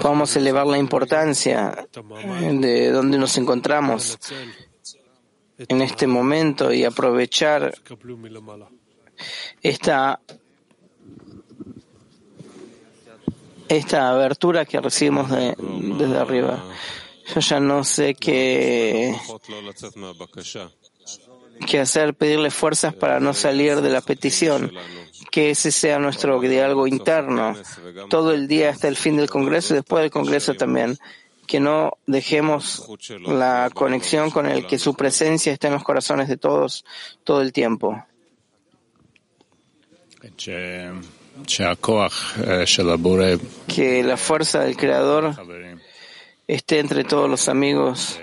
Podamos 0.00 0.34
elevar 0.36 0.66
la 0.66 0.78
importancia 0.78 1.86
eh, 1.94 2.52
de 2.58 2.90
donde 2.90 3.18
nos 3.18 3.36
encontramos 3.36 4.18
en 5.58 5.82
este 5.82 6.06
momento 6.06 6.72
y 6.72 6.84
aprovechar 6.84 7.74
esta, 9.62 10.20
esta 13.68 14.10
abertura 14.10 14.64
que 14.64 14.80
recibimos 14.80 15.30
de, 15.30 15.54
desde 15.58 16.18
arriba. 16.18 16.64
Yo 17.34 17.40
ya 17.40 17.60
no 17.60 17.84
sé 17.84 18.14
qué, 18.14 19.14
qué 21.66 21.78
hacer, 21.80 22.14
pedirle 22.14 22.50
fuerzas 22.50 22.94
para 22.94 23.20
no 23.20 23.34
salir 23.34 23.80
de 23.82 23.90
la 23.90 24.00
petición 24.00 24.72
que 25.30 25.50
ese 25.50 25.70
sea 25.70 25.98
nuestro 25.98 26.40
diálogo 26.40 26.86
interno 26.86 27.56
todo 28.08 28.32
el 28.32 28.48
día 28.48 28.70
hasta 28.70 28.88
el 28.88 28.96
fin 28.96 29.16
del 29.16 29.30
Congreso 29.30 29.74
y 29.74 29.76
después 29.76 30.02
del 30.02 30.10
Congreso 30.10 30.54
también. 30.54 30.98
Que 31.46 31.58
no 31.58 31.98
dejemos 32.06 32.88
la 33.22 33.70
conexión 33.74 34.30
con 34.30 34.46
el 34.46 34.66
que 34.66 34.78
su 34.78 34.94
presencia 34.94 35.52
está 35.52 35.66
en 35.66 35.74
los 35.74 35.82
corazones 35.82 36.28
de 36.28 36.36
todos 36.36 36.84
todo 37.24 37.42
el 37.42 37.52
tiempo. 37.52 38.04
Que 43.66 44.02
la 44.04 44.16
fuerza 44.16 44.60
del 44.60 44.76
Creador 44.76 45.34
esté 46.46 46.78
entre 46.78 47.02
todos 47.04 47.28
los 47.28 47.48
amigos 47.48 48.18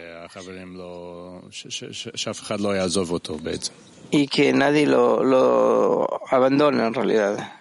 y 4.12 4.28
que 4.28 4.53
nadie 4.53 4.86
lo, 4.86 5.24
lo 5.24 6.22
abandone 6.30 6.86
en 6.86 6.93
realidad. 6.93 7.53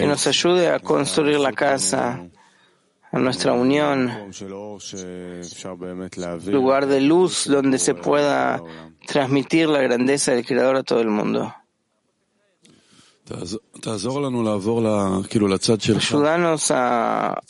Que 0.00 0.06
nos 0.06 0.26
ayude 0.26 0.68
a 0.68 0.78
construir 0.80 1.38
la 1.38 1.52
casa, 1.52 2.26
a 3.12 3.18
nuestra 3.18 3.52
unión, 3.52 4.10
lugar 6.46 6.86
de 6.86 7.00
luz 7.00 7.46
donde 7.46 7.78
se 7.78 7.94
pueda 7.94 8.62
transmitir 9.06 9.68
la 9.68 9.80
grandeza 9.80 10.32
del 10.32 10.44
Creador 10.44 10.76
a 10.76 10.82
todo 10.82 11.00
el 11.00 11.08
mundo. 11.08 11.52
Ayúdanos 16.14 16.70
a 16.72 17.40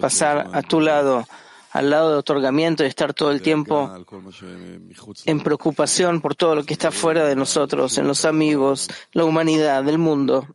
pasar 0.00 0.50
a 0.52 0.62
tu 0.62 0.80
lado, 0.80 1.24
al 1.72 1.90
lado 1.90 2.12
de 2.12 2.16
otorgamiento 2.18 2.84
y 2.84 2.86
estar 2.86 3.14
todo 3.14 3.30
el 3.30 3.40
tiempo 3.40 3.90
en 5.24 5.40
preocupación 5.40 6.20
por 6.20 6.34
todo 6.34 6.54
lo 6.54 6.64
que 6.64 6.74
está 6.74 6.90
fuera 6.90 7.24
de 7.24 7.34
nosotros, 7.34 7.96
en 7.98 8.06
los 8.06 8.24
amigos, 8.24 8.88
la 9.12 9.24
humanidad, 9.24 9.88
el 9.88 9.98
mundo. 9.98 10.46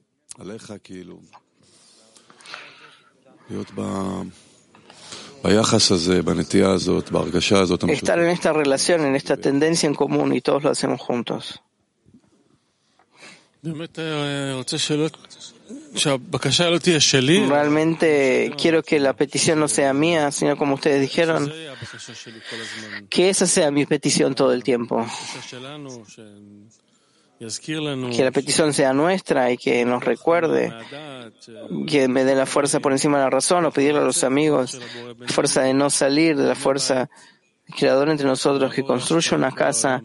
Estar 7.94 8.20
en 8.20 8.30
esta 8.30 8.54
relación, 8.54 9.02
en 9.02 9.16
esta 9.16 9.38
tendencia 9.38 9.88
en 9.88 9.96
común 9.96 10.34
y 10.34 10.42
todos 10.42 10.64
lo 10.64 10.70
hacemos 10.70 11.02
juntos. 11.02 11.62
Realmente 17.48 18.52
quiero 18.58 18.84
que 18.84 19.00
la 19.00 19.14
petición 19.14 19.60
no 19.60 19.68
sea 19.68 19.94
mía, 19.94 20.32
sino 20.32 20.56
como 20.58 20.76
ustedes 20.76 21.02
dijeron, 21.02 21.52
que 23.10 23.30
esa 23.30 23.48
sea 23.48 23.72
mi 23.72 23.86
petición 23.86 24.36
todo 24.36 24.54
el 24.54 24.64
tiempo. 24.64 25.06
Que 28.12 28.24
la 28.24 28.32
petición 28.32 28.74
sea 28.74 28.94
nuestra 28.94 29.52
y 29.52 29.58
que 29.58 29.86
nos 29.86 30.04
recuerde, 30.04 30.74
que 31.88 32.08
me 32.08 32.24
dé 32.24 32.34
la 32.36 32.48
fuerza 32.48 32.80
por 32.80 32.92
encima 32.92 33.20
de 33.20 33.26
la 33.26 33.30
razón, 33.30 33.66
o 33.66 33.72
pedirle 33.72 34.00
a 34.00 34.04
los 34.04 34.24
amigos, 34.24 34.80
la 35.20 35.28
fuerza 35.28 35.62
de 35.62 35.74
no 35.74 35.90
salir, 35.90 36.36
de 36.36 36.48
la 36.48 36.56
fuerza 36.56 37.10
del 37.68 37.76
creador 37.76 38.10
entre 38.10 38.26
nosotros, 38.26 38.74
que 38.74 38.84
construya 38.84 39.38
una 39.38 39.52
casa, 39.52 40.02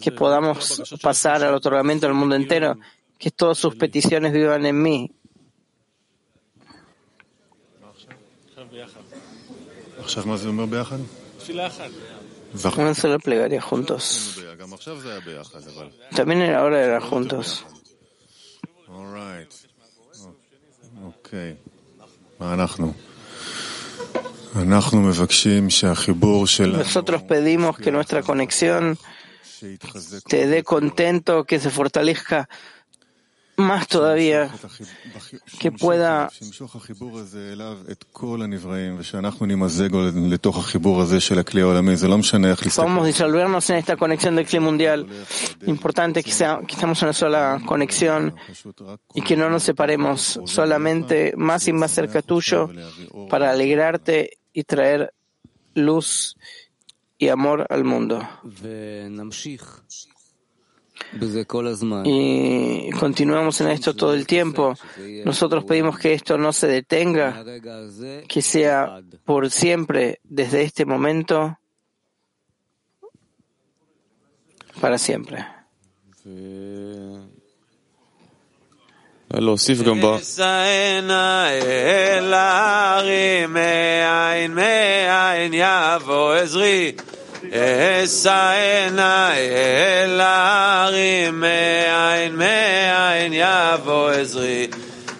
que 0.00 0.12
podamos 0.12 0.82
pasar 1.00 1.42
al 1.42 1.54
otorgamiento 1.54 2.06
del 2.06 2.14
mundo 2.14 2.34
entero, 2.34 2.76
que 3.18 3.30
todas 3.30 3.56
sus 3.56 3.76
peticiones 3.76 4.32
vivan 4.32 4.66
en 4.66 4.82
mí. 4.82 5.10
Una 12.76 12.94
sola 12.94 13.18
plegaria 13.18 13.60
juntos. 13.60 14.36
También 16.14 16.42
era 16.42 16.62
hora 16.62 16.78
de 16.78 17.00
juntos. 17.00 17.64
Nosotros 26.78 27.22
pedimos 27.22 27.76
que 27.76 27.90
nuestra 27.90 28.22
conexión 28.22 28.96
te 30.28 30.46
dé 30.46 30.62
contento, 30.62 31.44
que 31.44 31.58
se 31.58 31.70
fortalezca 31.70 32.48
más 33.56 33.86
todavía 33.86 34.50
que 35.58 35.70
pueda 35.70 36.28
Podemos 42.82 43.06
disolvernos 43.06 43.68
en 43.70 43.76
esta 43.76 43.96
conexión 43.96 44.36
del 44.36 44.46
clima 44.46 44.66
mundial. 44.66 45.06
Importante 45.66 46.22
que, 46.22 46.32
sea, 46.32 46.60
que 46.66 46.74
estemos 46.74 47.00
en 47.02 47.06
una 47.06 47.12
sola 47.12 47.62
conexión 47.64 48.34
y 49.14 49.22
que 49.22 49.36
no 49.36 49.48
nos 49.50 49.62
separemos, 49.62 50.40
solamente 50.46 51.34
más 51.36 51.68
y 51.68 51.72
más 51.72 51.92
cerca 51.92 52.22
tuyo 52.22 52.70
para 53.28 53.50
alegrarte 53.50 54.38
y 54.52 54.64
traer 54.64 55.12
luz 55.74 56.36
y 57.18 57.28
amor 57.28 57.66
al 57.70 57.84
mundo. 57.84 58.26
Y 62.05 62.89
continuamos 62.91 63.61
en 63.61 63.69
esto 63.69 63.95
todo 63.95 64.13
el 64.13 64.27
tiempo. 64.27 64.75
Nosotros 65.25 65.63
pedimos 65.63 65.97
que 65.97 66.13
esto 66.13 66.37
no 66.37 66.53
se 66.53 66.67
detenga, 66.67 67.43
que 68.27 68.41
sea 68.41 69.01
por 69.25 69.49
siempre, 69.49 70.19
desde 70.23 70.63
este 70.63 70.85
momento, 70.85 71.57
para 74.79 74.97
siempre. 74.97 75.45
אשאנה 80.17 81.49
אל 81.49 82.33
ההרים 82.33 83.53
מאין 83.53 84.55
מאין 84.55 85.53
יבוא 85.53 86.33
עזרי 86.33 86.91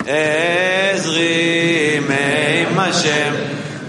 עזרי 0.09 1.99
מעם 2.07 2.79
השם 2.79 3.33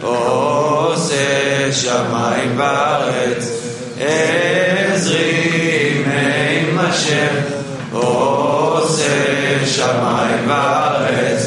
עושה 0.02 1.72
שמיים 1.72 2.58
וארץ 2.58 3.48
עזרי 4.00 6.02
מעם 6.06 6.78
השם 6.78 7.34
עושה 7.92 9.06
שמיים 9.66 10.50
וארץ 10.50 11.46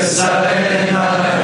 אשאנה 0.00 1.24
אל 1.24 1.41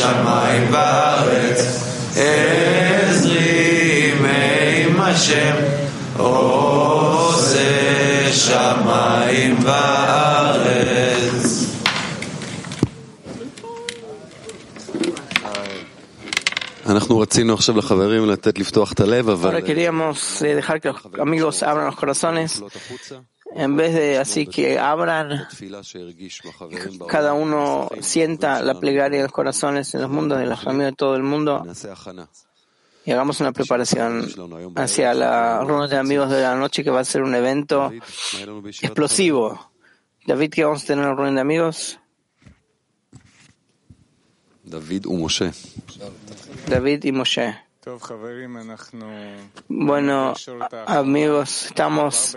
שמיים 0.00 0.66
וארץ 0.70 0.99
Ahora 19.44 19.62
queríamos 19.62 20.42
eh, 20.42 20.54
dejar 20.54 20.80
que 20.80 20.88
los 20.88 21.04
amigos 21.20 21.62
abran 21.62 21.86
los 21.86 21.96
corazones. 21.96 22.62
en 23.54 23.76
vez 23.76 23.94
de 23.94 24.18
así 24.18 24.46
que 24.46 24.78
abran, 24.78 25.46
cada 27.08 27.32
uno 27.32 27.88
sienta 28.00 28.62
la 28.62 28.78
plegaria 28.78 29.18
de 29.18 29.24
los 29.24 29.32
corazones 29.32 29.94
en 29.94 30.02
los 30.02 30.10
mundos 30.10 30.38
de 30.38 30.46
la 30.46 30.56
familia 30.56 30.86
de 30.86 30.92
todo 30.92 31.16
el 31.16 31.22
mundo. 31.22 31.64
y 33.04 33.12
hagamos 33.12 33.40
una 33.40 33.52
preparación 33.52 34.28
hacia 34.76 35.14
la 35.14 35.64
reunión 35.64 35.88
de 35.88 35.96
amigos 35.96 36.30
de 36.30 36.42
la 36.42 36.54
noche 36.54 36.84
que 36.84 36.90
va 36.90 37.00
a 37.00 37.04
ser 37.04 37.22
un 37.22 37.34
evento 37.34 37.90
explosivo. 38.82 39.72
David, 40.26 40.50
que 40.50 40.64
vamos 40.64 40.84
a 40.84 40.86
tener 40.86 41.04
una 41.04 41.14
reunión 41.14 41.36
de 41.36 41.40
amigos. 41.40 41.98
David 44.70 45.06
y 45.06 45.16
Moshe. 45.16 45.52
David 46.68 47.04
y 47.04 47.12
Moshe. 47.12 47.58
Bueno, 49.68 50.34
amigos, 50.86 51.66
estamos 51.66 52.36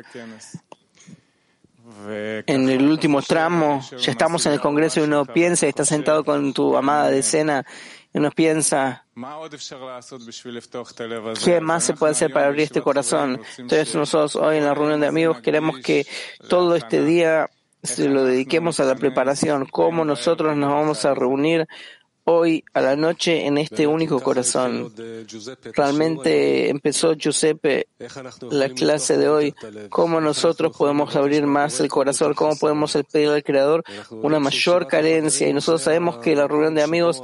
en 2.48 2.70
el 2.70 2.88
último 2.88 3.22
tramo, 3.22 3.82
ya 4.00 4.12
estamos 4.12 4.46
en 4.48 4.54
el 4.54 4.60
Congreso 4.60 5.00
y 5.00 5.04
uno 5.04 5.26
piensa, 5.26 5.68
está 5.68 5.86
sentado 5.86 6.24
con 6.24 6.54
tu 6.54 6.76
amada 6.76 7.10
de 7.10 7.22
cena, 7.22 7.66
y 8.12 8.18
uno 8.18 8.32
piensa, 8.32 9.06
¿qué 11.44 11.62
más 11.62 11.84
se 11.84 11.94
puede 11.94 12.12
hacer 12.14 12.34
para 12.34 12.48
abrir 12.48 12.62
este 12.64 12.82
corazón? 12.82 13.42
Entonces 13.58 13.94
nosotros 13.94 14.36
hoy 14.38 14.58
en 14.58 14.66
la 14.66 14.74
reunión 14.74 15.02
de 15.02 15.08
amigos 15.08 15.42
queremos 15.42 15.80
que 15.82 16.08
todo 16.50 16.76
este 16.76 17.04
día 17.04 17.50
se 17.84 18.08
lo 18.08 18.24
dediquemos 18.24 18.80
a 18.80 18.86
la 18.86 18.96
preparación, 18.96 19.66
cómo 19.66 20.06
nosotros 20.06 20.56
nos 20.56 20.72
vamos 20.72 21.04
a 21.06 21.14
reunir 21.14 21.68
hoy 22.26 22.64
a 22.74 22.82
la 22.82 22.96
noche 22.96 23.46
en 23.46 23.58
este 23.58 23.88
único 23.88 24.20
corazón. 24.20 24.94
Realmente 25.74 26.70
empezó 26.70 27.14
Giuseppe 27.14 27.88
la 28.50 28.70
clase 28.70 29.18
de 29.18 29.30
hoy, 29.30 29.56
cómo 29.90 30.22
nosotros 30.22 30.76
podemos 30.78 31.16
abrir 31.16 31.46
más 31.46 31.80
el 31.80 31.90
corazón, 31.90 32.34
cómo 32.34 32.56
podemos 32.56 32.98
pedir 33.12 33.30
al 33.30 33.44
Creador 33.44 33.84
una 34.12 34.40
mayor 34.40 34.88
carencia. 34.88 35.48
Y 35.48 35.54
nosotros 35.54 35.82
sabemos 35.82 36.18
que 36.18 36.36
la 36.36 36.48
reunión 36.48 36.76
de 36.76 36.84
amigos 36.84 37.22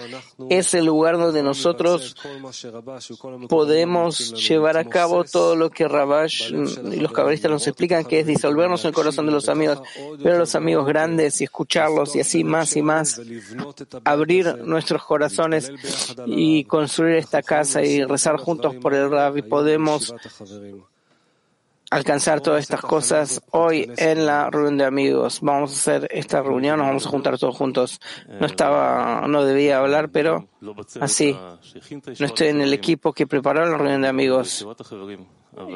es 0.50 0.74
el 0.74 0.86
lugar 0.86 1.18
donde 1.18 1.43
nosotros 1.43 2.16
podemos 3.47 4.47
llevar 4.47 4.78
a 4.78 4.86
cabo 4.86 5.24
todo 5.24 5.56
lo 5.56 5.70
que 5.70 5.88
Rabash 5.88 6.52
y 6.52 7.00
los 7.00 7.12
cabalistas 7.12 7.51
nos 7.51 7.67
explican, 7.67 8.05
que 8.05 8.20
es 8.20 8.28
disolvernos 8.28 8.84
en 8.84 8.89
el 8.89 8.93
corazón 8.93 9.26
de 9.26 9.32
los 9.32 9.50
amigos, 9.50 9.82
ver 10.20 10.36
a 10.36 10.39
los 10.39 10.55
amigos 10.55 10.86
grandes 10.86 11.39
y 11.42 11.46
escucharlos 11.46 12.16
y 12.16 12.21
así 12.21 12.43
más 12.43 12.76
y 12.76 12.82
más, 12.82 13.21
abrir 14.04 14.55
nuestros 14.89 15.05
corazones 15.05 15.71
y 16.25 16.63
construir 16.63 17.16
esta 17.16 17.41
casa 17.43 17.83
y 17.83 18.03
rezar 18.03 18.37
juntos 18.37 18.75
por 18.75 18.93
el 18.93 19.09
Rab 19.09 19.37
y 19.37 19.41
podemos 19.43 20.13
alcanzar 21.91 22.41
todas 22.41 22.61
estas 22.61 22.82
cosas 22.82 23.41
hoy 23.51 23.91
en 23.97 24.25
la 24.25 24.49
reunión 24.49 24.78
de 24.78 24.86
amigos. 24.86 25.39
Vamos 25.41 25.71
a 25.71 25.75
hacer 25.75 26.07
esta 26.11 26.41
reunión, 26.41 26.78
nos 26.78 26.87
vamos 26.87 27.05
a 27.05 27.09
juntar 27.09 27.37
todos 27.37 27.55
juntos. 27.55 27.99
No 28.39 28.45
estaba, 28.45 29.28
no 29.28 29.43
debía 29.43 29.79
hablar, 29.79 30.09
pero 30.09 30.47
así. 30.99 31.37
No 32.20 32.25
estoy 32.25 32.47
en 32.47 32.61
el 32.61 32.74
equipo 32.74 33.13
que 33.13 33.28
preparó 33.28 33.66
la 33.66 33.78
reunión 33.78 34.01
de 34.01 34.07
amigos. 34.07 34.66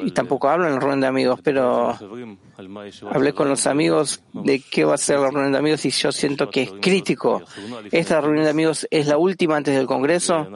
Y 0.04 0.12
tampoco 0.12 0.48
hablo 0.48 0.66
en 0.66 0.74
la 0.74 0.78
reunión 0.78 1.00
de 1.00 1.06
amigos, 1.06 1.40
pero 1.42 1.98
hablé 3.10 3.32
con 3.32 3.48
los 3.48 3.66
amigos 3.66 4.22
de 4.32 4.60
qué 4.60 4.84
va 4.84 4.94
a 4.94 4.98
ser 4.98 5.18
la 5.18 5.30
reunión 5.30 5.52
de 5.52 5.58
amigos 5.58 5.84
y 5.84 5.90
yo 5.90 6.12
siento 6.12 6.48
que 6.48 6.62
es 6.62 6.72
crítico. 6.80 7.42
Esta 7.90 8.20
reunión 8.20 8.44
de 8.44 8.50
amigos 8.50 8.86
es 8.90 9.06
la 9.06 9.18
última 9.18 9.56
antes 9.56 9.74
del 9.74 9.86
Congreso 9.86 10.48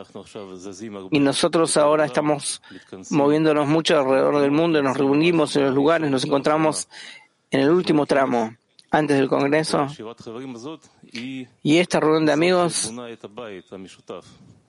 y 1.11 1.19
nosotros 1.19 1.77
ahora 1.77 2.07
estamos 2.07 2.62
moviéndonos 3.11 3.66
mucho 3.66 3.99
alrededor 3.99 4.40
del 4.40 4.51
mundo 4.51 4.82
nos 4.82 4.97
reunimos 4.97 5.55
en 5.57 5.65
los 5.65 5.74
lugares, 5.74 6.11
nos 6.11 6.24
encontramos 6.24 6.89
en 7.51 7.61
el 7.61 7.70
último 7.70 8.07
tramo, 8.07 8.55
antes 8.90 9.19
del 9.19 9.28
Congreso. 9.28 9.86
Y 11.12 11.78
esta 11.78 12.01
reunión 12.01 12.27
de 12.27 12.32
amigos 12.32 12.93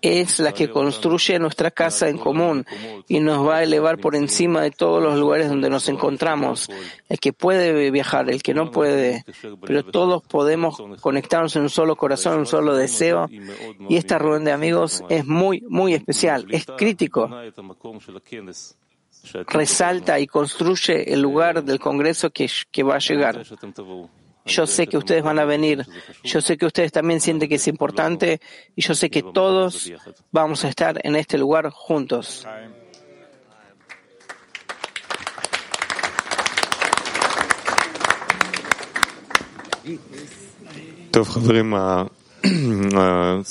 es 0.02 0.40
la 0.40 0.54
que 0.54 0.70
construye 0.70 1.40
nuestra 1.40 1.72
casa 1.72 2.10
en 2.10 2.18
común 2.18 2.66
y 3.08 3.20
nos 3.20 3.48
va 3.48 3.58
a 3.58 3.64
elevar 3.64 3.98
por 3.98 4.16
encima 4.16 4.62
de 4.62 4.72
todos 4.72 5.02
los 5.04 5.18
lugares 5.18 5.50
donde 5.50 5.70
nos 5.70 5.90
encontramos. 5.90 6.70
El 7.08 7.20
que 7.20 7.34
puede 7.34 7.92
viajar, 7.92 8.30
el 8.30 8.42
que 8.42 8.54
no 8.54 8.72
puede, 8.72 9.26
pero 9.66 9.84
todos 9.84 10.24
podemos 10.24 10.82
conectarnos 11.02 11.56
en 11.56 11.64
un 11.64 11.70
solo 11.70 11.96
corazón, 11.96 12.34
en 12.34 12.40
un 12.40 12.46
solo 12.46 12.76
deseo. 12.76 13.28
Y 13.90 13.98
esta 13.98 14.18
reunión 14.18 14.46
de 14.46 14.52
amigos 14.52 15.04
es 15.10 15.26
muy, 15.26 15.64
muy 15.68 15.94
especial, 15.94 16.46
es 16.50 16.66
crítico. 16.78 17.30
Resalta 19.48 20.20
y 20.20 20.28
construye 20.28 21.14
el 21.14 21.22
lugar 21.22 21.64
del 21.64 21.80
Congreso 21.80 22.30
que, 22.30 22.50
que 22.72 22.84
va 22.84 22.96
a 22.96 23.00
llegar. 23.00 23.44
Yo 24.50 24.66
sé 24.66 24.88
que 24.88 24.98
ustedes 24.98 25.24
van 25.24 25.40
a 25.40 25.46
venir. 25.46 25.86
Yo 26.24 26.42
sé 26.42 26.58
que 26.58 26.66
ustedes 26.66 26.92
también 26.92 27.22
sienten 27.22 27.48
que 27.48 27.56
es 27.56 27.68
importante 27.68 28.42
y 28.76 28.82
yo 28.82 28.96
sé 28.96 29.10
que 29.10 29.22
todos 29.24 29.92
vamos 30.32 30.66
a 30.66 30.70
estar 30.70 31.00
en 31.04 31.16
este 31.16 31.38
lugar 31.38 31.70
juntos. 31.70 32.46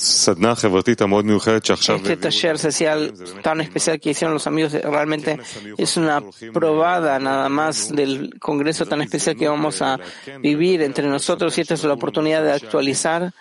Este 1.97 2.17
taller 2.17 2.59
social 2.59 3.13
tan 3.43 3.61
especial 3.61 4.01
que 4.01 4.11
hicieron 4.11 4.35
los 4.35 4.47
amigos 4.47 4.73
realmente 4.73 5.39
es 5.77 5.97
una 5.97 6.23
probada 6.53 7.19
nada 7.19 7.49
más 7.49 7.95
del 7.95 8.39
congreso 8.39 8.87
tan 8.87 9.03
especial 9.03 9.37
que 9.37 9.49
vamos 9.49 9.83
a 9.83 9.99
vivir 10.41 10.83
entre 10.83 11.07
nosotros 11.07 11.57
y 11.59 11.61
esta 11.63 11.75
es 11.75 11.85
la 11.85 11.95
oportunidad 11.95 12.43
de 12.43 12.53
actualizar 12.53 13.33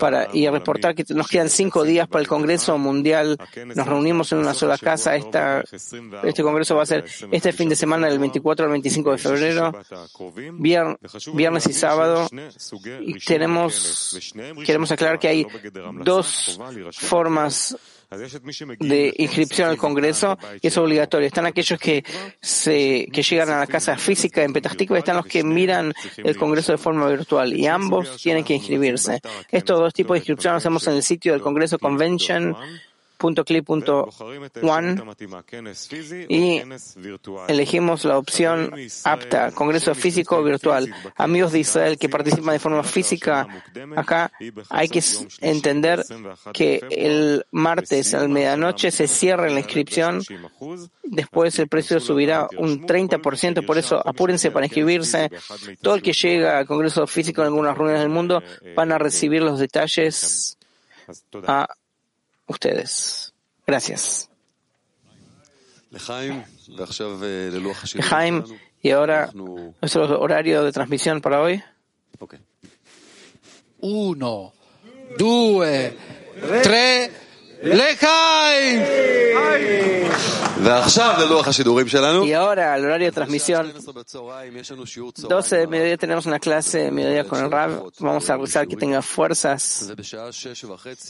para, 0.00 0.28
y 0.32 0.48
reportar 0.48 0.94
que 0.94 1.04
nos 1.14 1.28
quedan 1.28 1.48
cinco 1.48 1.84
días 1.84 2.08
para 2.08 2.20
el 2.20 2.28
Congreso 2.28 2.76
Mundial. 2.78 3.36
Nos 3.74 3.86
reunimos 3.86 4.32
en 4.32 4.38
una 4.38 4.54
sola 4.54 4.76
casa. 4.78 5.14
Esta, 5.14 5.62
este 5.62 6.42
Congreso 6.42 6.76
va 6.76 6.82
a 6.82 6.86
ser 6.86 7.04
este 7.30 7.52
fin 7.52 7.68
de 7.68 7.76
semana 7.76 8.08
del 8.08 8.18
24 8.18 8.66
al 8.66 8.72
25 8.72 9.12
de 9.12 9.18
febrero, 9.18 9.72
viernes 11.32 11.66
y 11.66 11.72
sábado. 11.72 12.28
Y 13.00 13.14
tenemos, 13.20 14.18
queremos 14.64 14.90
aclarar 14.90 15.18
que 15.18 15.28
hay 15.28 15.46
dos 16.02 16.58
formas 16.92 17.76
de 18.10 19.14
inscripción 19.18 19.68
al 19.68 19.76
Congreso 19.76 20.38
y 20.62 20.66
es 20.66 20.76
obligatorio. 20.78 21.26
Están 21.26 21.46
aquellos 21.46 21.78
que 21.78 22.02
se 22.40 23.06
que 23.12 23.22
llegan 23.22 23.50
a 23.50 23.58
la 23.58 23.66
casa 23.66 23.98
física 23.98 24.42
en 24.42 24.52
Petastikva 24.52 24.96
y 24.96 25.00
están 25.00 25.16
los 25.16 25.26
que 25.26 25.44
miran 25.44 25.92
el 26.16 26.36
Congreso 26.36 26.72
de 26.72 26.78
forma 26.78 27.06
virtual 27.08 27.54
y 27.54 27.66
ambos 27.66 28.16
tienen 28.22 28.44
que 28.44 28.54
inscribirse. 28.54 29.20
Estos 29.50 29.78
dos 29.78 29.92
tipos 29.92 30.14
de 30.14 30.18
inscripción 30.18 30.54
los 30.54 30.62
hacemos 30.62 30.86
en 30.86 30.94
el 30.94 31.02
sitio 31.02 31.32
del 31.32 31.42
Congreso 31.42 31.78
Convention 31.78 32.56
.clip.one 33.18 35.02
y 36.28 36.62
elegimos 37.48 38.04
la 38.04 38.18
opción 38.18 38.74
apta, 39.04 39.50
Congreso 39.52 39.94
Físico 39.94 40.36
o 40.36 40.42
Virtual. 40.42 40.92
Amigos 41.16 41.52
de 41.52 41.60
Israel 41.60 41.98
que 41.98 42.08
participan 42.08 42.54
de 42.54 42.58
forma 42.58 42.82
física, 42.82 43.46
acá 43.96 44.30
hay 44.70 44.88
que 44.88 45.02
entender 45.40 46.04
que 46.52 46.80
el 46.90 47.44
martes 47.50 48.14
a 48.14 48.20
la 48.20 48.28
medianoche 48.28 48.90
se 48.90 49.08
cierra 49.08 49.48
la 49.50 49.60
inscripción, 49.60 50.22
después 51.02 51.58
el 51.58 51.68
precio 51.68 52.00
subirá 52.00 52.48
un 52.56 52.86
30%, 52.86 53.66
por 53.66 53.78
eso 53.78 54.00
apúrense 54.06 54.50
para 54.50 54.66
inscribirse. 54.66 55.30
Todo 55.82 55.94
el 55.96 56.02
que 56.02 56.12
llega 56.12 56.58
al 56.58 56.66
Congreso 56.66 57.06
Físico 57.06 57.42
en 57.42 57.48
algunas 57.48 57.76
reuniones 57.76 58.02
del 58.02 58.10
mundo 58.10 58.42
van 58.76 58.92
a 58.92 58.98
recibir 58.98 59.42
los 59.42 59.58
detalles 59.58 60.56
a 61.46 61.68
ustedes. 62.48 63.32
Gracias. 63.66 64.28
Jaime, 68.02 68.44
y 68.82 68.90
ahora 68.90 69.30
nuestro 69.80 70.20
horario 70.20 70.62
de 70.64 70.72
transmisión 70.72 71.20
para 71.20 71.40
hoy. 71.40 71.62
Uno, 73.80 74.52
dos, 75.16 75.66
tres. 76.62 77.10
¡Lejaim! 77.62 78.82
Y 82.24 82.32
ahora, 82.32 82.74
al 82.74 82.84
horario 82.84 83.06
de 83.06 83.12
transmisión, 83.12 83.72
12 85.28 85.56
de 85.56 85.66
mediodía 85.66 85.96
tenemos 85.96 86.26
una 86.26 86.38
clase 86.38 86.78
de 86.78 86.90
mediodía 86.90 87.24
con 87.24 87.44
el 87.44 87.50
Rab. 87.50 87.90
Vamos 88.00 88.28
a 88.28 88.36
rezar 88.36 88.66
que 88.66 88.76
tenga 88.76 89.00
fuerzas 89.00 89.92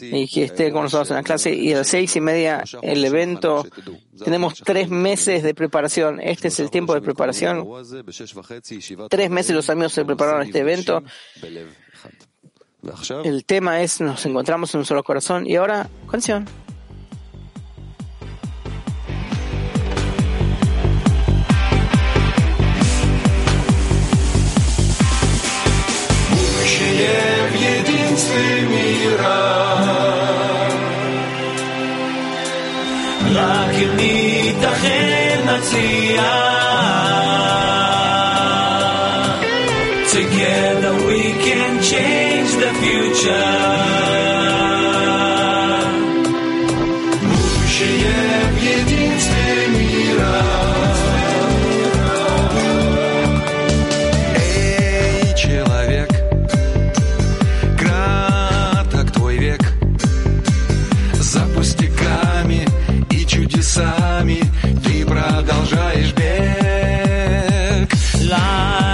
y 0.03 0.29
que 0.29 0.45
esté 0.45 0.71
con 0.71 0.83
nosotros 0.83 1.11
en 1.11 1.17
la 1.17 1.23
clase. 1.23 1.55
Y 1.55 1.73
a 1.73 1.79
las 1.79 1.89
seis 1.89 2.15
y 2.17 2.21
media 2.21 2.63
el 2.83 3.05
evento. 3.05 3.67
Tenemos 4.23 4.55
tres 4.63 4.91
meses 4.91 5.43
de 5.43 5.55
preparación. 5.55 6.21
Este 6.21 6.49
es 6.49 6.61
el 6.61 6.71
tiempo 6.71 6.95
de 6.95 7.01
preparación. 7.01 7.67
Tres 9.09 9.31
meses 9.31 9.57
los 9.57 9.71
amigos 9.71 9.93
se 9.93 10.05
prepararon 10.05 10.43
a 10.43 10.45
este 10.45 10.59
evento. 10.59 11.03
El 13.25 13.45
tema 13.45 13.83
es 13.83 14.01
nos 14.01 14.25
encontramos 14.27 14.75
en 14.75 14.81
un 14.81 14.87
solo 14.87 15.03
corazón. 15.03 15.47
Y 15.47 15.57
ahora 15.57 15.89
canción. 16.11 16.47
Future. 43.29 43.69
Будущее 47.23 48.15
в 48.53 48.57
единстве 48.57 49.69
мира. 49.69 50.43
Эй, 54.37 55.35
человек, 55.37 56.11
краток 57.79 59.13
твой 59.13 59.37
век. 59.37 59.63
За 61.15 61.41
пустяками 61.55 62.67
и 63.11 63.27
чудесами 63.27 64.43
ты 64.85 65.05
продолжаешь 65.05 66.13
бег. 66.15 66.29
Life 68.31 68.88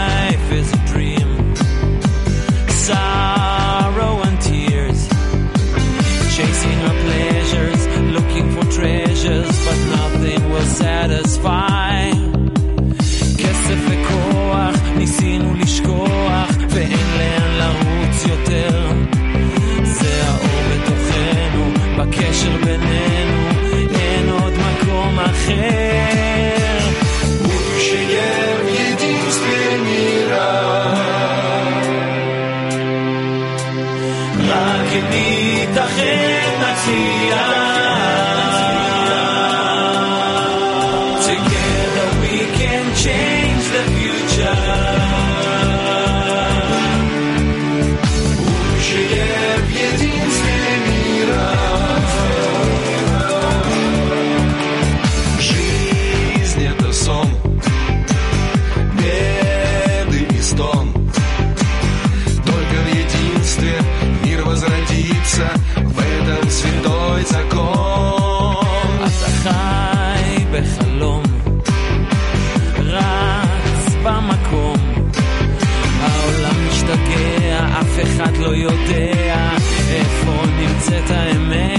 אף 77.95 78.01
אחד 78.01 78.37
לא 78.37 78.57
יודע 78.57 79.51
איפה 79.91 80.43
נמצאת 80.59 81.11
האמת. 81.11 81.74